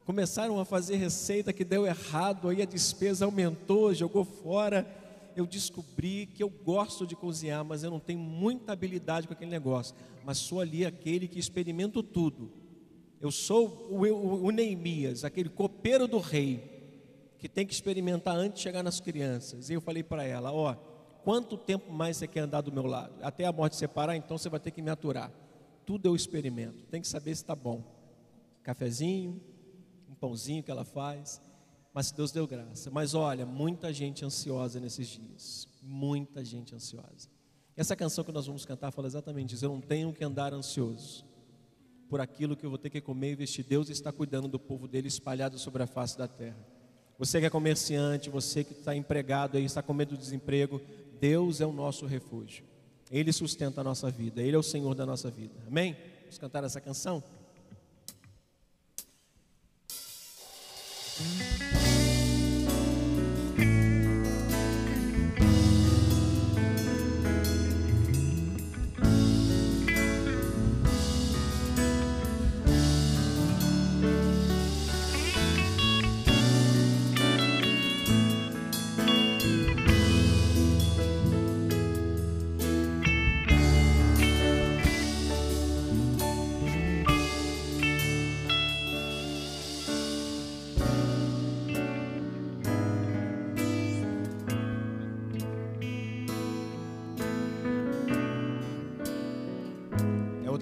Começaram 0.05 0.59
a 0.59 0.65
fazer 0.65 0.97
receita 0.97 1.51
que 1.51 1.65
deu 1.65 1.87
errado, 1.87 2.47
aí 2.47 2.61
a 2.61 2.65
despesa 2.65 3.25
aumentou, 3.25 3.91
jogou 3.91 4.23
fora. 4.23 4.85
Eu 5.35 5.47
descobri 5.47 6.27
que 6.27 6.43
eu 6.43 6.49
gosto 6.49 7.07
de 7.07 7.15
cozinhar, 7.15 7.65
mas 7.65 7.83
eu 7.83 7.89
não 7.89 7.99
tenho 7.99 8.19
muita 8.19 8.71
habilidade 8.71 9.27
com 9.27 9.33
aquele 9.33 9.49
negócio. 9.49 9.95
Mas 10.23 10.37
sou 10.37 10.61
ali 10.61 10.85
aquele 10.85 11.27
que 11.27 11.39
experimento 11.39 12.03
tudo. 12.03 12.51
Eu 13.19 13.31
sou 13.31 13.87
o, 13.89 14.05
o, 14.05 14.45
o 14.45 14.51
Neemias, 14.51 15.25
aquele 15.25 15.49
copeiro 15.49 16.07
do 16.07 16.19
rei, 16.19 16.75
que 17.39 17.49
tem 17.49 17.65
que 17.65 17.73
experimentar 17.73 18.35
antes 18.35 18.59
de 18.59 18.61
chegar 18.61 18.83
nas 18.83 18.99
crianças. 18.99 19.71
E 19.71 19.73
eu 19.73 19.81
falei 19.81 20.03
para 20.03 20.23
ela: 20.23 20.53
Ó, 20.53 20.75
quanto 21.23 21.57
tempo 21.57 21.91
mais 21.91 22.17
você 22.17 22.27
quer 22.27 22.41
andar 22.41 22.61
do 22.61 22.71
meu 22.71 22.85
lado? 22.85 23.15
Até 23.23 23.45
a 23.45 23.51
morte 23.51 23.75
separar, 23.75 24.15
então 24.15 24.37
você 24.37 24.49
vai 24.49 24.59
ter 24.59 24.69
que 24.69 24.83
me 24.83 24.91
aturar. 24.91 25.31
Tudo 25.83 26.05
eu 26.05 26.15
experimento, 26.15 26.85
tem 26.91 27.01
que 27.01 27.07
saber 27.07 27.33
se 27.35 27.41
está 27.41 27.55
bom. 27.55 27.83
Cafezinho, 28.61 29.41
pãozinho 30.25 30.63
que 30.63 30.71
ela 30.71 30.83
faz, 30.83 31.39
mas 31.93 32.11
Deus 32.11 32.31
deu 32.31 32.47
graça. 32.47 32.89
Mas 32.89 33.13
olha, 33.13 33.45
muita 33.45 33.93
gente 33.93 34.25
ansiosa 34.25 34.79
nesses 34.79 35.07
dias, 35.07 35.67
muita 35.83 36.43
gente 36.43 36.73
ansiosa. 36.73 37.29
Essa 37.77 37.95
canção 37.95 38.23
que 38.23 38.31
nós 38.31 38.47
vamos 38.47 38.65
cantar 38.65 38.91
fala 38.91 39.07
exatamente 39.07 39.53
isso. 39.53 39.63
Eu 39.63 39.69
não 39.69 39.81
tenho 39.81 40.11
que 40.11 40.23
andar 40.23 40.51
ansioso 40.51 41.23
por 42.09 42.19
aquilo 42.19 42.55
que 42.55 42.65
eu 42.65 42.69
vou 42.69 42.79
ter 42.79 42.89
que 42.89 42.99
comer 42.99 43.33
e 43.33 43.35
vestir. 43.35 43.63
Deus 43.63 43.89
está 43.89 44.11
cuidando 44.11 44.47
do 44.47 44.57
povo 44.57 44.87
dele 44.87 45.07
espalhado 45.07 45.59
sobre 45.59 45.83
a 45.83 45.87
face 45.87 46.17
da 46.17 46.27
terra. 46.27 46.65
Você 47.19 47.39
que 47.39 47.45
é 47.45 47.49
comerciante, 47.49 48.29
você 48.29 48.63
que 48.63 48.73
está 48.73 48.95
empregado 48.95 49.57
aí, 49.57 49.63
está 49.63 49.83
com 49.83 49.93
medo 49.93 50.15
do 50.15 50.17
desemprego, 50.17 50.81
Deus 51.19 51.61
é 51.61 51.65
o 51.65 51.71
nosso 51.71 52.05
refúgio. 52.05 52.65
Ele 53.11 53.31
sustenta 53.31 53.81
a 53.81 53.83
nossa 53.83 54.09
vida, 54.09 54.41
Ele 54.41 54.55
é 54.55 54.59
o 54.59 54.63
Senhor 54.63 54.95
da 54.95 55.05
nossa 55.05 55.29
vida. 55.29 55.53
Amém? 55.67 55.95
Vamos 56.21 56.37
cantar 56.37 56.63
essa 56.63 56.81
canção? 56.81 57.23
Mm-hmm. 61.17 61.44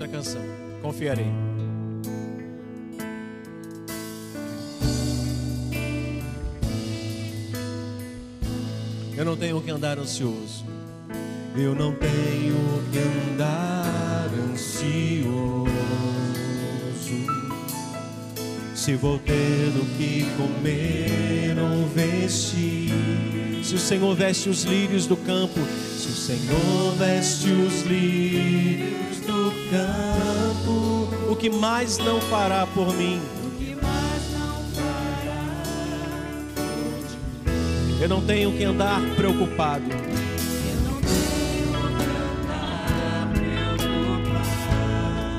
Outra 0.03 0.07
canção. 0.07 0.41
Confiarei. 0.81 1.31
Eu 9.15 9.25
não 9.25 9.37
tenho 9.37 9.61
que 9.61 9.71
andar 9.71 9.97
ansioso. 9.97 10.65
Eu 11.55 11.75
não 11.75 11.93
tenho 11.93 12.83
que 12.91 12.99
andar 12.99 14.29
ansioso. 14.51 15.71
Se 18.75 18.95
vou 18.95 19.17
ter 19.19 19.69
o 19.79 19.85
que 19.97 20.25
comer 20.35 21.55
ou 21.57 21.87
vestir. 21.87 22.91
Se 23.63 23.75
o 23.75 23.79
Senhor 23.79 24.13
veste 24.13 24.49
os 24.49 24.63
lírios 24.63 25.07
do 25.07 25.15
campo, 25.15 25.59
se 25.97 26.07
o 26.07 26.15
Senhor 26.15 26.95
veste 26.97 27.49
os 27.49 27.83
lírios 27.83 29.19
do 29.25 29.42
campo, 29.69 31.31
o 31.31 31.35
que 31.35 31.49
mais 31.49 31.97
não 31.97 32.19
fará 32.21 32.65
por 32.67 32.93
mim? 32.95 33.21
Eu 38.03 38.09
não 38.09 38.21
tenho 38.21 38.51
que 38.51 38.65
andar 38.65 38.99
preocupado. 39.15 39.85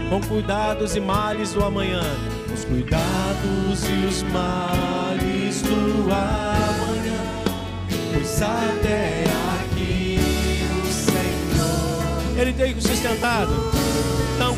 Com 0.08 0.20
cuidados 0.22 0.96
e 0.96 1.00
males 1.00 1.52
do 1.52 1.62
amanhã. 1.62 2.00
Os 2.54 2.64
cuidados 2.64 3.84
e 3.86 4.06
os 4.06 4.22
males 4.22 5.60
do 5.60 6.04
amanhã. 6.04 7.20
Pois 8.14 8.40
até 8.40 9.24
aqui 9.60 10.18
o 10.82 10.90
Senhor. 10.90 12.40
Ele 12.40 12.52
tem 12.54 12.80
sustentado. 12.80 13.83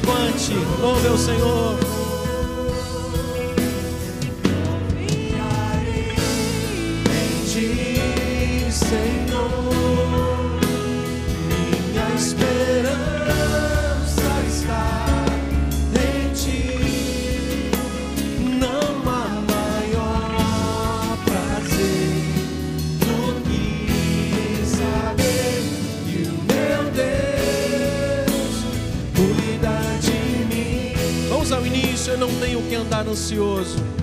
Cante, 0.06 0.54
louve 0.80 1.08
Senhor. 1.18 1.95
Não 32.16 32.28
tenho 32.40 32.62
que 32.62 32.74
andar 32.74 33.06
ansioso. 33.06 33.95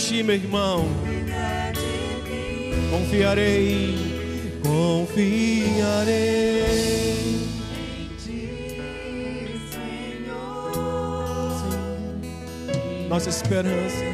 Ti, 0.00 0.22
meu 0.22 0.34
irmão. 0.34 0.86
Confiarei, 2.90 3.94
confiarei 4.62 6.24
em 7.78 8.08
ti, 8.16 9.60
Senhor. 9.70 10.72
Nossa 13.08 13.28
esperança 13.28 14.04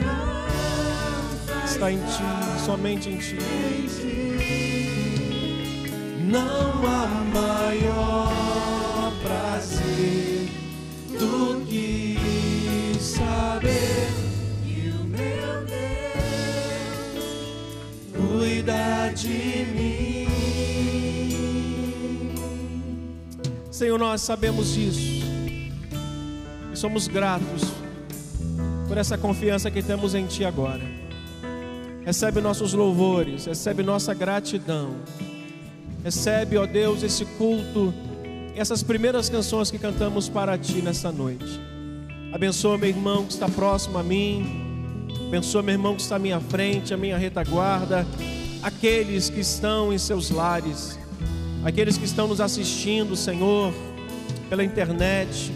está 1.65 1.91
em 1.91 1.99
ti, 1.99 2.25
somente 2.65 3.09
em 3.11 3.19
ti. 3.19 3.39
De 19.11 19.67
mim. 19.75 20.27
Senhor, 23.71 23.99
nós 23.99 24.23
sabemos 24.23 24.73
disso 24.75 25.27
e 26.73 26.77
somos 26.77 27.09
gratos 27.09 27.63
por 28.89 28.97
essa 28.97 29.19
confiança 29.19 29.71
que 29.71 29.83
temos 29.83 30.15
em 30.15 30.27
Ti 30.27 30.45
agora. 30.45 30.83
Recebe 32.05 32.41
nossos 32.41 32.73
louvores, 32.73 33.47
recebe 33.47 33.83
nossa 33.83 34.15
gratidão. 34.15 34.97
Recebe, 36.05 36.57
ó 36.57 36.65
Deus, 36.67 37.03
esse 37.03 37.25
culto, 37.25 37.93
essas 38.55 38.83
primeiras 38.83 39.29
canções 39.29 39.71
que 39.71 39.79
cantamos 39.79 40.29
para 40.29 40.57
Ti 40.57 40.81
nessa 40.81 41.11
noite. 41.11 41.61
Abençoa 42.33 42.79
meu 42.79 42.89
irmão 42.89 43.25
que 43.25 43.33
está 43.33 43.49
próximo 43.49 43.99
a 43.99 44.03
mim. 44.03 45.07
Abençoa 45.27 45.63
meu 45.63 45.75
irmão 45.75 45.97
que 45.97 46.03
está 46.03 46.17
à 46.17 46.19
minha 46.19 46.41
frente, 46.41 46.95
à 46.95 46.97
minha 46.97 47.19
retaguarda. 47.19 48.07
Aqueles 48.63 49.31
que 49.31 49.41
estão 49.41 49.93
em 49.93 49.99
seus 49.99 50.31
lares. 50.31 50.99
Aqueles 51.65 51.97
que 51.97 52.05
estão 52.05 52.27
nos 52.29 52.41
assistindo, 52.41 53.17
Senhor, 53.17 53.73
pela 54.49 54.65
internet. 54.65 55.53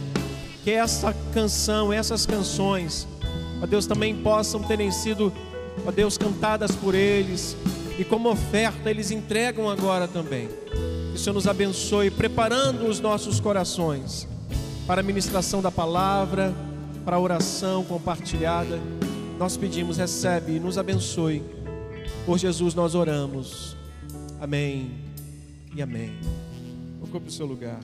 Que 0.62 0.72
essa 0.72 1.14
canção, 1.32 1.92
essas 1.92 2.26
canções, 2.26 3.06
ó 3.62 3.66
Deus, 3.66 3.86
também 3.86 4.14
possam 4.14 4.62
terem 4.62 4.90
sido, 4.90 5.32
ó 5.86 5.90
Deus, 5.90 6.18
cantadas 6.18 6.72
por 6.72 6.94
eles. 6.94 7.56
E 7.98 8.04
como 8.04 8.30
oferta, 8.30 8.90
eles 8.90 9.10
entregam 9.10 9.68
agora 9.68 10.06
também. 10.06 10.48
Que 11.10 11.16
o 11.16 11.18
Senhor 11.18 11.34
nos 11.34 11.46
abençoe, 11.46 12.10
preparando 12.10 12.86
os 12.86 13.00
nossos 13.00 13.40
corações 13.40 14.28
para 14.86 15.00
a 15.00 15.04
ministração 15.04 15.62
da 15.62 15.70
palavra 15.70 16.54
para 17.04 17.16
a 17.16 17.20
oração 17.20 17.84
compartilhada. 17.84 18.78
Nós 19.38 19.56
pedimos, 19.56 19.96
recebe 19.96 20.56
e 20.56 20.60
nos 20.60 20.78
abençoe. 20.78 21.42
Por 22.26 22.38
Jesus 22.38 22.74
nós 22.74 22.94
oramos. 22.94 23.76
Amém 24.40 24.90
e 25.74 25.82
amém. 25.82 26.10
Ocupe 27.02 27.28
o 27.28 27.30
seu 27.30 27.46
lugar. 27.46 27.80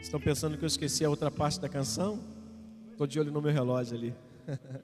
Estão 0.00 0.20
pensando 0.20 0.56
que 0.56 0.64
eu 0.64 0.66
esqueci 0.66 1.04
a 1.04 1.10
outra 1.10 1.30
parte 1.30 1.60
da 1.60 1.68
canção? 1.68 2.22
Estou 2.90 3.06
de 3.06 3.20
olho 3.20 3.30
no 3.30 3.40
meu 3.40 3.52
relógio 3.52 3.96
ali. 3.96 4.14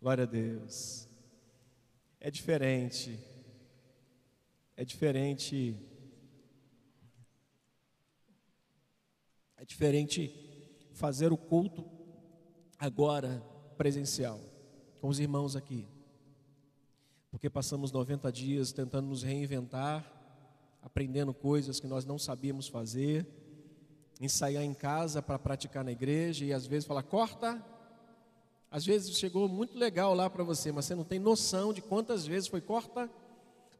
Glória 0.00 0.24
a 0.24 0.26
Deus. 0.26 1.08
É 2.20 2.30
diferente. 2.30 3.18
É 4.76 4.84
diferente. 4.84 5.76
É 9.56 9.64
diferente 9.64 10.90
fazer 10.92 11.32
o 11.32 11.36
culto 11.36 11.84
agora 12.78 13.42
presencial, 13.76 14.40
com 15.06 15.10
os 15.10 15.20
irmãos 15.20 15.54
aqui. 15.54 15.86
Porque 17.30 17.48
passamos 17.48 17.92
90 17.92 18.32
dias 18.32 18.72
tentando 18.72 19.06
nos 19.06 19.22
reinventar, 19.22 20.04
aprendendo 20.82 21.32
coisas 21.32 21.78
que 21.78 21.86
nós 21.86 22.04
não 22.04 22.18
sabíamos 22.18 22.66
fazer, 22.66 23.24
ensaiar 24.20 24.64
em 24.64 24.74
casa 24.74 25.22
para 25.22 25.38
praticar 25.38 25.84
na 25.84 25.92
igreja 25.92 26.44
e 26.44 26.52
às 26.52 26.66
vezes 26.66 26.88
falar, 26.88 27.04
corta. 27.04 27.64
Às 28.68 28.84
vezes 28.84 29.16
chegou 29.16 29.48
muito 29.48 29.78
legal 29.78 30.12
lá 30.12 30.28
para 30.28 30.42
você, 30.42 30.72
mas 30.72 30.86
você 30.86 30.96
não 30.96 31.04
tem 31.04 31.20
noção 31.20 31.72
de 31.72 31.80
quantas 31.80 32.26
vezes 32.26 32.48
foi 32.48 32.60
corta. 32.60 33.08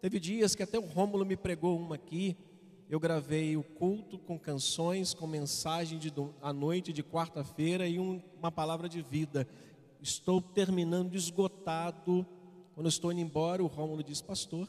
Teve 0.00 0.20
dias 0.20 0.54
que 0.54 0.62
até 0.62 0.78
o 0.78 0.86
Rômulo 0.86 1.26
me 1.26 1.36
pregou 1.36 1.76
uma 1.76 1.96
aqui, 1.96 2.36
eu 2.88 3.00
gravei 3.00 3.56
o 3.56 3.64
culto 3.64 4.16
com 4.16 4.38
canções, 4.38 5.12
com 5.12 5.26
mensagem 5.26 5.98
de 5.98 6.12
à 6.40 6.52
noite 6.52 6.92
de 6.92 7.02
quarta-feira 7.02 7.88
e 7.88 7.98
um, 7.98 8.22
uma 8.38 8.52
palavra 8.52 8.88
de 8.88 9.02
vida. 9.02 9.44
Estou 10.06 10.40
terminando 10.40 11.16
esgotado. 11.16 12.24
Quando 12.74 12.86
eu 12.86 12.90
estou 12.90 13.10
indo 13.10 13.20
embora, 13.22 13.60
o 13.60 13.66
Rômulo 13.66 14.04
diz: 14.04 14.22
Pastor, 14.22 14.68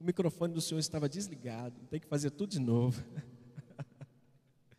o 0.00 0.04
microfone 0.04 0.54
do 0.54 0.60
senhor 0.60 0.78
estava 0.78 1.08
desligado, 1.08 1.74
tem 1.90 1.98
que 1.98 2.06
fazer 2.06 2.30
tudo 2.30 2.50
de 2.50 2.60
novo. 2.60 3.02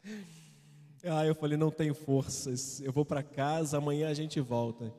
ah, 1.04 1.26
eu 1.26 1.36
falei: 1.36 1.58
Não 1.58 1.70
tenho 1.70 1.94
forças, 1.94 2.80
eu 2.80 2.94
vou 2.94 3.04
para 3.04 3.22
casa, 3.22 3.78
amanhã 3.78 4.08
a 4.08 4.14
gente 4.14 4.40
volta. 4.40 4.94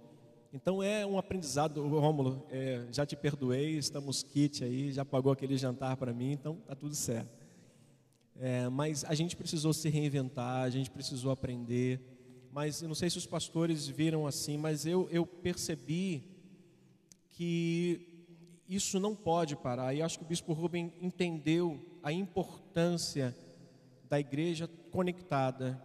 Então 0.52 0.82
é 0.82 1.06
um 1.06 1.16
aprendizado, 1.16 1.88
Rômulo, 1.88 2.46
é, 2.50 2.84
já 2.92 3.06
te 3.06 3.16
perdoei, 3.16 3.78
estamos 3.78 4.22
kit 4.22 4.62
aí, 4.62 4.92
já 4.92 5.02
pagou 5.02 5.32
aquele 5.32 5.56
jantar 5.56 5.96
para 5.96 6.12
mim, 6.12 6.32
então 6.32 6.56
tá 6.66 6.74
tudo 6.74 6.94
certo. 6.94 7.46
É, 8.36 8.68
mas 8.68 9.02
a 9.06 9.14
gente 9.14 9.34
precisou 9.34 9.72
se 9.72 9.88
reinventar, 9.88 10.62
a 10.62 10.68
gente 10.68 10.90
precisou 10.90 11.32
aprender. 11.32 12.17
Mas 12.58 12.82
eu 12.82 12.88
não 12.88 12.94
sei 12.96 13.08
se 13.08 13.16
os 13.16 13.24
pastores 13.24 13.86
viram 13.86 14.26
assim, 14.26 14.56
mas 14.56 14.84
eu, 14.84 15.08
eu 15.12 15.24
percebi 15.24 16.24
que 17.30 18.00
isso 18.68 18.98
não 18.98 19.14
pode 19.14 19.54
parar. 19.54 19.94
E 19.94 20.02
acho 20.02 20.18
que 20.18 20.24
o 20.24 20.26
bispo 20.26 20.52
Rubem 20.52 20.92
entendeu 21.00 21.80
a 22.02 22.10
importância 22.10 23.32
da 24.08 24.18
igreja 24.18 24.68
conectada, 24.90 25.80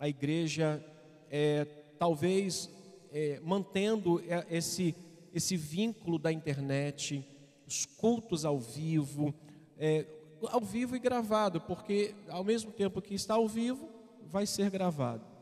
a 0.00 0.08
igreja 0.08 0.82
é, 1.30 1.66
talvez 1.98 2.70
é, 3.12 3.38
mantendo 3.44 4.22
esse, 4.48 4.94
esse 5.34 5.58
vínculo 5.58 6.18
da 6.18 6.32
internet, 6.32 7.22
os 7.66 7.84
cultos 7.84 8.46
ao 8.46 8.58
vivo, 8.58 9.34
é, 9.76 10.06
ao 10.50 10.62
vivo 10.62 10.96
e 10.96 10.98
gravado, 10.98 11.60
porque 11.60 12.14
ao 12.30 12.44
mesmo 12.44 12.72
tempo 12.72 13.02
que 13.02 13.12
está 13.12 13.34
ao 13.34 13.46
vivo, 13.46 13.86
vai 14.26 14.46
ser 14.46 14.70
gravado. 14.70 15.36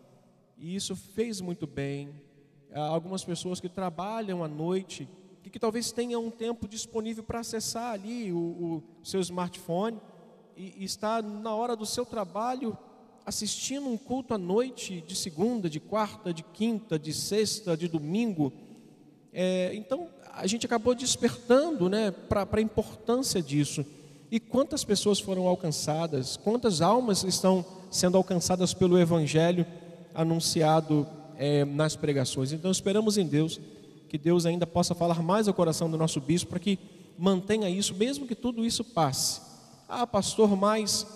E 0.56 0.74
isso 0.74 0.96
fez 0.96 1.40
muito 1.40 1.66
bem. 1.66 2.10
Há 2.72 2.80
algumas 2.80 3.24
pessoas 3.24 3.60
que 3.60 3.68
trabalham 3.68 4.42
à 4.42 4.48
noite 4.48 5.08
que 5.56 5.58
talvez 5.58 5.90
tenham 5.90 6.22
um 6.22 6.30
tempo 6.30 6.68
disponível 6.68 7.24
para 7.24 7.40
acessar 7.40 7.94
ali 7.94 8.30
o, 8.30 8.36
o 8.36 8.82
seu 9.02 9.22
smartphone 9.22 9.98
e, 10.54 10.74
e 10.76 10.84
está 10.84 11.22
na 11.22 11.54
hora 11.54 11.74
do 11.74 11.86
seu 11.86 12.04
trabalho 12.04 12.76
assistindo 13.24 13.88
um 13.88 13.96
culto 13.96 14.34
à 14.34 14.38
noite, 14.38 15.00
de 15.00 15.16
segunda, 15.16 15.70
de 15.70 15.80
quarta, 15.80 16.30
de 16.30 16.42
quinta, 16.42 16.98
de 16.98 17.14
sexta, 17.14 17.74
de 17.74 17.88
domingo. 17.88 18.52
É, 19.32 19.74
então, 19.74 20.10
a 20.34 20.46
gente 20.46 20.66
acabou 20.66 20.94
despertando 20.94 21.88
né, 21.88 22.10
para 22.10 22.46
a 22.52 22.60
importância 22.60 23.40
disso. 23.40 23.82
E 24.30 24.38
quantas 24.38 24.84
pessoas 24.84 25.18
foram 25.18 25.46
alcançadas, 25.46 26.36
quantas 26.36 26.82
almas 26.82 27.24
estão 27.24 27.64
sendo 27.90 28.18
alcançadas 28.18 28.74
pelo 28.74 28.98
Evangelho 28.98 29.64
anunciado 30.16 31.06
é, 31.36 31.64
nas 31.64 31.94
pregações. 31.94 32.52
Então 32.52 32.70
esperamos 32.70 33.18
em 33.18 33.26
Deus 33.26 33.60
que 34.08 34.16
Deus 34.16 34.46
ainda 34.46 34.66
possa 34.66 34.94
falar 34.94 35.22
mais 35.22 35.46
ao 35.46 35.54
coração 35.54 35.90
do 35.90 35.98
nosso 35.98 36.20
bispo 36.20 36.50
para 36.50 36.58
que 36.58 36.78
mantenha 37.18 37.68
isso, 37.68 37.94
mesmo 37.94 38.26
que 38.26 38.34
tudo 38.34 38.64
isso 38.64 38.82
passe. 38.82 39.40
Ah, 39.88 40.06
pastor, 40.06 40.56
mas 40.56 41.06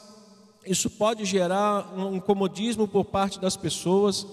isso 0.67 0.91
pode 0.91 1.25
gerar 1.25 1.93
um 1.97 2.21
comodismo 2.21 2.87
por 2.87 3.05
parte 3.05 3.41
das 3.41 3.57
pessoas 3.57 4.27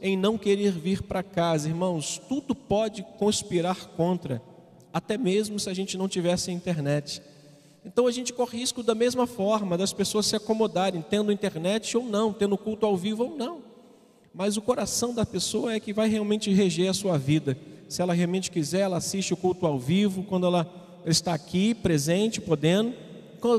em 0.00 0.16
não 0.16 0.38
querer 0.38 0.72
vir 0.72 1.02
para 1.02 1.22
casa. 1.22 1.68
Irmãos, 1.68 2.20
tudo 2.28 2.54
pode 2.54 3.02
conspirar 3.18 3.88
contra, 3.96 4.42
até 4.92 5.18
mesmo 5.18 5.58
se 5.58 5.68
a 5.68 5.74
gente 5.74 5.96
não 5.96 6.08
tivesse 6.08 6.50
internet. 6.50 7.22
Então 7.84 8.06
a 8.06 8.12
gente 8.12 8.32
corre 8.32 8.58
risco 8.58 8.82
da 8.82 8.94
mesma 8.94 9.26
forma, 9.26 9.76
das 9.76 9.92
pessoas 9.92 10.26
se 10.26 10.36
acomodarem, 10.36 11.02
tendo 11.02 11.32
internet 11.32 11.96
ou 11.96 12.04
não, 12.04 12.32
tendo 12.32 12.56
culto 12.56 12.86
ao 12.86 12.96
vivo 12.96 13.24
ou 13.24 13.36
não. 13.36 13.71
Mas 14.34 14.56
o 14.56 14.62
coração 14.62 15.14
da 15.14 15.26
pessoa 15.26 15.74
é 15.74 15.80
que 15.80 15.92
vai 15.92 16.08
realmente 16.08 16.52
reger 16.52 16.88
a 16.88 16.94
sua 16.94 17.18
vida. 17.18 17.56
Se 17.88 18.00
ela 18.00 18.14
realmente 18.14 18.50
quiser, 18.50 18.80
ela 18.80 18.96
assiste 18.96 19.34
o 19.34 19.36
culto 19.36 19.66
ao 19.66 19.78
vivo, 19.78 20.22
quando 20.22 20.46
ela 20.46 20.66
está 21.04 21.34
aqui, 21.34 21.74
presente, 21.74 22.40
podendo. 22.40 22.94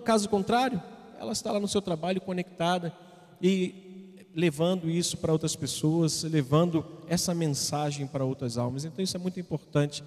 Caso 0.03 0.29
contrário, 0.29 0.81
ela 1.19 1.31
está 1.33 1.51
lá 1.51 1.59
no 1.59 1.67
seu 1.67 1.81
trabalho 1.81 2.21
conectada 2.21 2.93
e 3.41 4.25
levando 4.35 4.89
isso 4.89 5.17
para 5.17 5.31
outras 5.31 5.55
pessoas, 5.55 6.23
levando 6.23 6.83
essa 7.07 7.35
mensagem 7.35 8.07
para 8.07 8.25
outras 8.25 8.57
almas. 8.57 8.85
Então 8.85 9.03
isso 9.03 9.15
é 9.15 9.19
muito 9.19 9.39
importante 9.39 10.03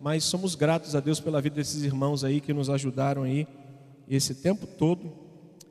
mas 0.00 0.24
somos 0.24 0.54
gratos 0.54 0.94
a 0.94 1.00
Deus 1.00 1.20
pela 1.20 1.40
vida 1.40 1.56
desses 1.56 1.82
irmãos 1.82 2.22
aí 2.22 2.40
que 2.40 2.52
nos 2.52 2.68
ajudaram 2.68 3.22
aí 3.22 3.46
esse 4.08 4.34
tempo 4.34 4.66
todo 4.66 5.12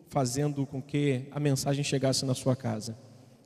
fazendo 0.10 0.66
com 0.66 0.82
que 0.82 1.24
a 1.32 1.40
mensagem 1.40 1.84
chegasse 1.84 2.26
na 2.26 2.34
sua 2.34 2.56
casa. 2.56 2.98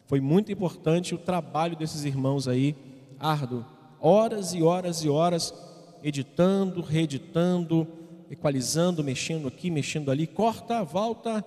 Foi 0.09 0.19
muito 0.19 0.51
importante 0.51 1.13
o 1.13 1.19
trabalho 1.19 1.75
desses 1.75 2.03
irmãos 2.03 2.47
aí, 2.47 2.75
árduo, 3.19 3.63
horas 3.99 4.55
e 4.55 4.63
horas 4.63 5.03
e 5.03 5.07
horas 5.07 5.53
editando, 6.01 6.81
reeditando, 6.81 7.87
equalizando, 8.27 9.03
mexendo 9.03 9.47
aqui, 9.47 9.69
mexendo 9.69 10.09
ali, 10.09 10.25
corta, 10.25 10.83
volta. 10.83 11.45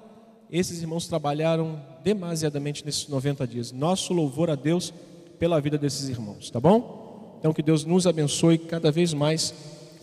Esses 0.48 0.80
irmãos 0.80 1.08
trabalharam 1.08 1.82
demasiadamente 2.04 2.86
nesses 2.86 3.08
90 3.08 3.44
dias. 3.48 3.72
Nosso 3.72 4.14
louvor 4.14 4.48
a 4.48 4.54
Deus 4.54 4.94
pela 5.40 5.60
vida 5.60 5.76
desses 5.76 6.08
irmãos, 6.08 6.48
tá 6.48 6.60
bom? 6.60 7.34
Então, 7.40 7.52
que 7.52 7.64
Deus 7.64 7.84
nos 7.84 8.06
abençoe 8.06 8.58
cada 8.58 8.92
vez 8.92 9.12
mais 9.12 9.52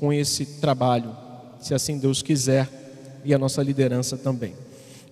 com 0.01 0.11
esse 0.11 0.59
trabalho, 0.59 1.15
se 1.61 1.73
assim 1.73 1.97
Deus 1.97 2.21
quiser, 2.21 3.21
e 3.23 3.33
a 3.33 3.37
nossa 3.37 3.63
liderança 3.63 4.17
também. 4.17 4.53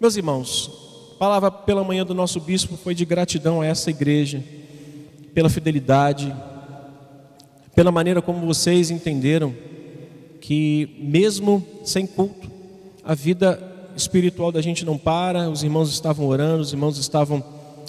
Meus 0.01 0.17
irmãos, 0.17 0.86
a 1.17 1.19
palavra 1.19 1.49
pela 1.49 1.83
manhã 1.83 2.05
do 2.05 2.13
nosso 2.13 2.39
bispo 2.39 2.77
foi 2.77 2.93
de 2.93 3.03
gratidão 3.03 3.59
a 3.59 3.65
essa 3.65 3.89
igreja, 3.89 4.43
pela 5.33 5.49
fidelidade, 5.49 6.31
pela 7.75 7.91
maneira 7.91 8.21
como 8.21 8.45
vocês 8.45 8.91
entenderam 8.91 9.51
que, 10.39 10.95
mesmo 10.99 11.65
sem 11.83 12.05
culto, 12.05 12.51
a 13.03 13.15
vida 13.15 13.59
espiritual 13.95 14.51
da 14.51 14.61
gente 14.61 14.85
não 14.85 14.95
para, 14.95 15.49
os 15.49 15.63
irmãos 15.63 15.89
estavam 15.89 16.27
orando, 16.27 16.61
os 16.61 16.71
irmãos 16.71 16.99
estavam 16.99 17.43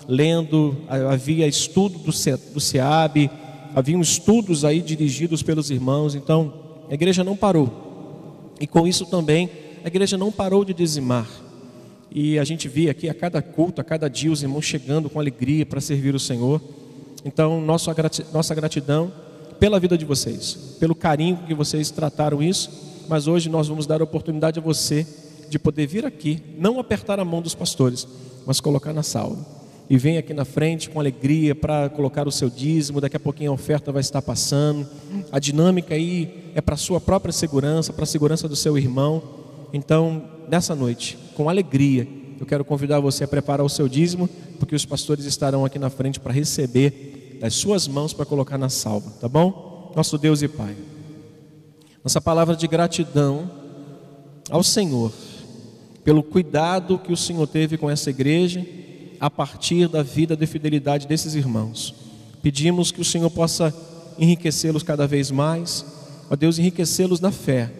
lendo, 0.09 0.75
havia 0.89 1.47
estudo 1.47 1.99
do, 1.99 2.11
SEAB, 2.11 3.31
haviam 3.75 4.01
estudos 4.01 4.65
aí 4.65 4.81
dirigidos 4.81 5.43
pelos 5.43 5.71
irmãos, 5.71 6.15
então 6.15 6.51
a 6.91 6.95
igreja 6.95 7.23
não 7.23 7.37
parou. 7.37 8.55
E 8.59 8.67
com 8.67 8.89
isso 8.89 9.05
também 9.05 9.51
a 9.85 9.89
igreja 9.89 10.17
não 10.17 10.33
parou 10.33 10.65
de 10.65 10.73
dizimar. 10.73 11.29
E 12.11 12.39
a 12.39 12.45
gente 12.45 12.69
via 12.69 12.91
aqui 12.91 13.09
a 13.09 13.15
cada 13.15 13.43
culto, 13.43 13.81
a 13.81 13.85
cada 13.85 14.09
dia, 14.09 14.33
os 14.33 14.43
irmãos 14.43 14.65
chegando 14.65 15.11
com 15.11 15.21
alegria 15.21 15.67
para 15.67 15.81
servir 15.81 16.15
o 16.15 16.19
Senhor. 16.19 16.61
Então, 17.25 17.61
nossa 17.61 17.93
gratidão 18.55 19.13
pela 19.59 19.81
vida 19.81 19.99
de 19.99 20.05
vocês, 20.05 20.77
pelo 20.79 20.95
carinho 20.95 21.39
que 21.47 21.55
vocês 21.55 21.91
trataram 21.91 22.43
isso. 22.43 22.71
Mas 23.09 23.27
hoje 23.27 23.49
nós 23.49 23.69
vamos 23.69 23.87
dar 23.87 24.01
a 24.01 24.05
oportunidade 24.05 24.59
a 24.59 24.63
você 24.63 25.07
de 25.49 25.59
poder 25.59 25.87
vir 25.87 26.05
aqui, 26.05 26.43
não 26.59 26.79
apertar 26.79 27.19
a 27.19 27.25
mão 27.25 27.41
dos 27.41 27.55
pastores, 27.55 28.07
mas 28.47 28.61
colocar 28.61 28.93
na 28.93 29.03
sala. 29.03 29.39
E 29.91 29.97
vem 29.97 30.19
aqui 30.19 30.35
na 30.35 30.45
frente 30.45 30.91
com 30.91 31.01
alegria 31.01 31.55
para 31.55 31.89
colocar 31.89 32.29
o 32.29 32.31
seu 32.31 32.51
dízimo. 32.51 33.01
Daqui 33.01 33.17
a 33.17 33.21
pouquinho 33.21 33.51
a 33.51 33.55
oferta 33.55 33.91
vai 33.91 34.01
estar 34.01 34.21
passando. 34.21 34.87
A 35.33 35.39
dinâmica 35.39 35.95
aí 35.95 36.53
é 36.55 36.61
para 36.61 36.75
a 36.75 36.79
sua 36.79 37.01
própria 37.01 37.33
segurança, 37.33 37.93
para 37.93 38.05
a 38.05 38.07
segurança 38.07 38.47
do 38.47 38.55
seu 38.55 38.77
irmão. 38.77 39.23
Então, 39.73 40.23
nessa 40.49 40.75
noite, 40.75 41.19
com 41.35 41.49
alegria, 41.49 42.09
eu 42.41 42.47
quero 42.47 42.65
convidar 42.65 43.01
você 43.01 43.25
a 43.25 43.29
preparar 43.29 43.65
o 43.65 43.69
seu 43.69 43.89
dízimo, 43.89 44.29
porque 44.59 44.75
os 44.75 44.85
pastores 44.85 45.25
estarão 45.25 45.65
aqui 45.65 45.79
na 45.79 45.91
frente 45.91 46.21
para 46.21 46.33
receber 46.33 47.39
das 47.41 47.55
suas 47.55 47.87
mãos 47.87 48.13
para 48.13 48.27
colocar 48.27 48.59
na 48.59 48.69
salva, 48.69 49.11
tá 49.21 49.29
bom? 49.29 49.93
Nosso 49.95 50.17
Deus 50.19 50.43
e 50.43 50.49
Pai. 50.49 50.77
Nossa 52.03 52.21
palavra 52.21 52.57
de 52.57 52.67
gratidão 52.67 53.51
ao 54.51 54.63
Senhor 54.63 55.13
pelo 56.05 56.23
cuidado 56.23 56.99
que 56.99 57.13
o 57.13 57.17
Senhor 57.17 57.47
teve 57.47 57.77
com 57.77 57.91
essa 57.91 58.09
igreja 58.09 58.65
a 59.21 59.29
partir 59.29 59.89
da 59.89 60.03
vida 60.03 60.37
de 60.37 60.47
fidelidade 60.47 61.07
desses 61.07 61.35
irmãos. 61.35 61.95
Pedimos 62.41 62.91
que 62.91 63.01
o 63.01 63.05
Senhor 63.05 63.29
possa 63.31 63.75
enriquecê-los 64.19 64.83
cada 64.83 65.07
vez 65.07 65.31
mais, 65.31 65.85
ó 66.31 66.37
Deus, 66.37 66.59
enriquecê-los 66.59 67.21
na 67.21 67.31
fé, 67.31 67.71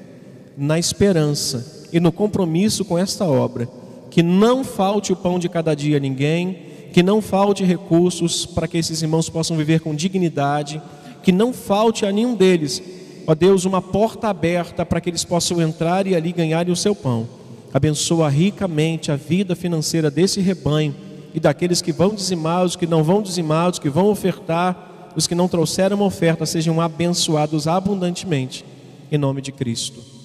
na 0.57 0.79
esperança 0.79 1.78
e 1.93 2.01
no 2.01 2.13
compromisso 2.13 2.85
com 2.85 2.99
esta 2.99 3.25
obra. 3.25 3.69
Que 4.11 4.23
não 4.23 4.65
falte 4.65 5.13
o 5.13 5.17
pão 5.17 5.39
de 5.39 5.49
cada 5.49 5.75
dia 5.75 5.97
a 5.97 6.01
ninguém, 6.01 6.59
que 6.93 7.03
não 7.03 7.21
falte 7.21 7.65
recursos 7.65 8.47
para 8.47 8.67
que 8.67 8.79
esses 8.79 9.03
irmãos 9.03 9.29
possam 9.29 9.57
viver 9.57 9.81
com 9.81 9.95
dignidade, 9.95 10.81
que 11.23 11.33
não 11.33 11.53
falte 11.53 12.07
a 12.07 12.13
nenhum 12.13 12.35
deles, 12.35 12.83
ó 13.27 13.35
Deus, 13.35 13.65
uma 13.65 13.83
porta 13.83 14.29
aberta 14.29 14.87
para 14.87 15.01
que 15.01 15.11
eles 15.11 15.25
possam 15.25 15.61
entrar 15.61 16.07
e 16.07 16.15
ali 16.15 16.33
ganharem 16.33 16.73
o 16.73 16.77
seu 16.77 16.95
pão. 16.95 17.29
Abençoa 17.73 18.29
ricamente 18.31 19.13
a 19.13 19.17
vida 19.17 19.55
financeira 19.55 20.11
desse 20.11 20.41
rebanho 20.41 20.95
e 21.35 21.39
daqueles 21.39 21.83
que 21.83 21.93
vão 21.93 22.15
dizimar, 22.15 22.65
os 22.65 22.75
que 22.75 22.87
não 22.87 23.05
vão 23.05 23.21
dizimar, 23.21 23.71
os 23.71 23.79
que 23.79 23.91
vão 23.91 24.09
ofertar, 24.09 25.13
os 25.15 25.27
que 25.27 25.35
não 25.35 25.49
trouxeram 25.49 25.97
uma 25.97 26.07
oferta, 26.07 26.47
sejam 26.47 26.81
abençoados 26.81 27.69
abundantemente, 27.69 28.65
em 29.13 29.19
nome 29.19 29.43
de 29.43 29.53
Cristo. 29.53 30.18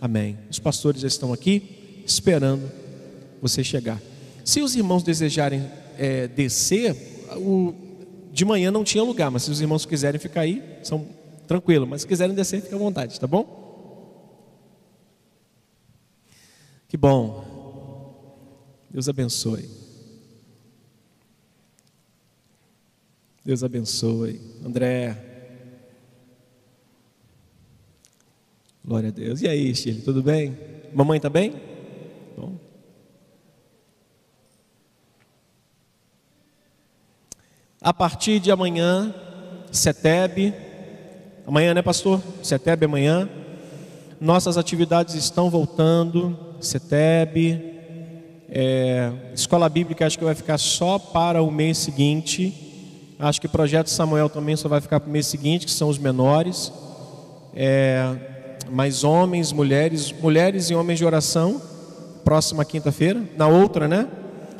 Amém. 0.00 0.38
Os 0.50 0.58
pastores 0.58 1.00
já 1.00 1.08
estão 1.08 1.32
aqui 1.32 2.02
esperando 2.06 2.70
você 3.42 3.64
chegar. 3.64 4.00
Se 4.44 4.60
os 4.60 4.74
irmãos 4.76 5.02
desejarem 5.02 5.68
é, 5.96 6.28
descer, 6.28 6.96
o, 7.36 7.74
de 8.32 8.44
manhã 8.44 8.70
não 8.70 8.84
tinha 8.84 9.02
lugar, 9.02 9.30
mas 9.30 9.42
se 9.42 9.50
os 9.50 9.60
irmãos 9.60 9.84
quiserem 9.84 10.20
ficar 10.20 10.42
aí, 10.42 10.62
são 10.82 11.06
tranquilo. 11.46 11.86
Mas 11.86 12.02
se 12.02 12.06
quiserem 12.06 12.34
descer, 12.34 12.62
fica 12.62 12.76
à 12.76 12.78
vontade, 12.78 13.18
tá 13.18 13.26
bom? 13.26 13.66
Que 16.88 16.96
bom. 16.96 17.44
Deus 18.90 19.08
abençoe. 19.08 19.68
Deus 23.44 23.64
abençoe. 23.64 24.40
André, 24.64 25.27
Glória 28.88 29.10
a 29.10 29.12
Deus. 29.12 29.42
E 29.42 29.46
aí, 29.46 29.74
Shirley, 29.74 30.00
tudo 30.00 30.22
bem? 30.22 30.56
Mamãe 30.94 31.18
está 31.18 31.28
bem? 31.28 31.52
Bom. 32.34 32.54
A 37.82 37.92
partir 37.92 38.40
de 38.40 38.50
amanhã, 38.50 39.14
Seteb, 39.70 40.54
amanhã, 41.46 41.74
né, 41.74 41.82
pastor? 41.82 42.22
Seteb 42.42 42.82
amanhã. 42.86 43.28
Nossas 44.18 44.56
atividades 44.56 45.14
estão 45.14 45.50
voltando. 45.50 46.56
Seteb, 46.58 47.60
é, 48.48 49.12
escola 49.34 49.68
bíblica 49.68 50.06
acho 50.06 50.18
que 50.18 50.24
vai 50.24 50.34
ficar 50.34 50.56
só 50.56 50.98
para 50.98 51.42
o 51.42 51.50
mês 51.50 51.76
seguinte. 51.76 53.12
Acho 53.18 53.38
que 53.38 53.48
o 53.48 53.50
projeto 53.50 53.88
Samuel 53.88 54.30
também 54.30 54.56
só 54.56 54.66
vai 54.66 54.80
ficar 54.80 54.98
para 54.98 55.10
o 55.10 55.12
mês 55.12 55.26
seguinte, 55.26 55.66
que 55.66 55.72
são 55.72 55.90
os 55.90 55.98
menores. 55.98 56.72
É, 57.54 58.37
mais 58.70 59.04
homens, 59.04 59.52
mulheres, 59.52 60.12
mulheres 60.12 60.70
e 60.70 60.74
homens 60.74 60.98
de 60.98 61.04
oração, 61.04 61.60
próxima 62.24 62.64
quinta-feira, 62.64 63.22
na 63.36 63.48
outra, 63.48 63.88
né? 63.88 64.08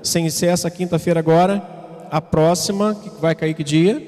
Sem 0.03 0.29
ser 0.31 0.47
essa 0.47 0.71
quinta-feira 0.71 1.21
agora, 1.21 1.63
a 2.11 2.21
próxima, 2.21 2.95
que 2.95 3.11
vai 3.21 3.35
cair 3.35 3.55
que 3.55 3.65
dia? 3.65 4.03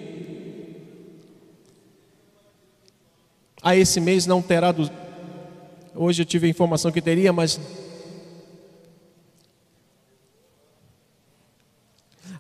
Ah, 3.63 3.77
esse 3.77 4.01
mês 4.01 4.27
não 4.27 4.41
terá 4.41 4.73
do... 4.73 4.91
Hoje 5.95 6.23
eu 6.23 6.27
tive 6.27 6.47
a 6.47 6.51
informação 6.51 6.91
que 6.91 7.03
teria, 7.03 7.33
mas 7.33 7.61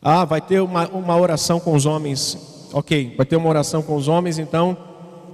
Ah, 0.02 0.24
vai 0.24 0.40
ter 0.40 0.60
uma, 0.60 0.88
uma 0.88 1.16
oração 1.16 1.60
com 1.60 1.74
os 1.74 1.84
homens. 1.84 2.68
Ok, 2.72 3.14
vai 3.16 3.26
ter 3.26 3.36
uma 3.36 3.48
oração 3.48 3.82
com 3.82 3.94
os 3.94 4.08
homens, 4.08 4.38
então, 4.38 4.76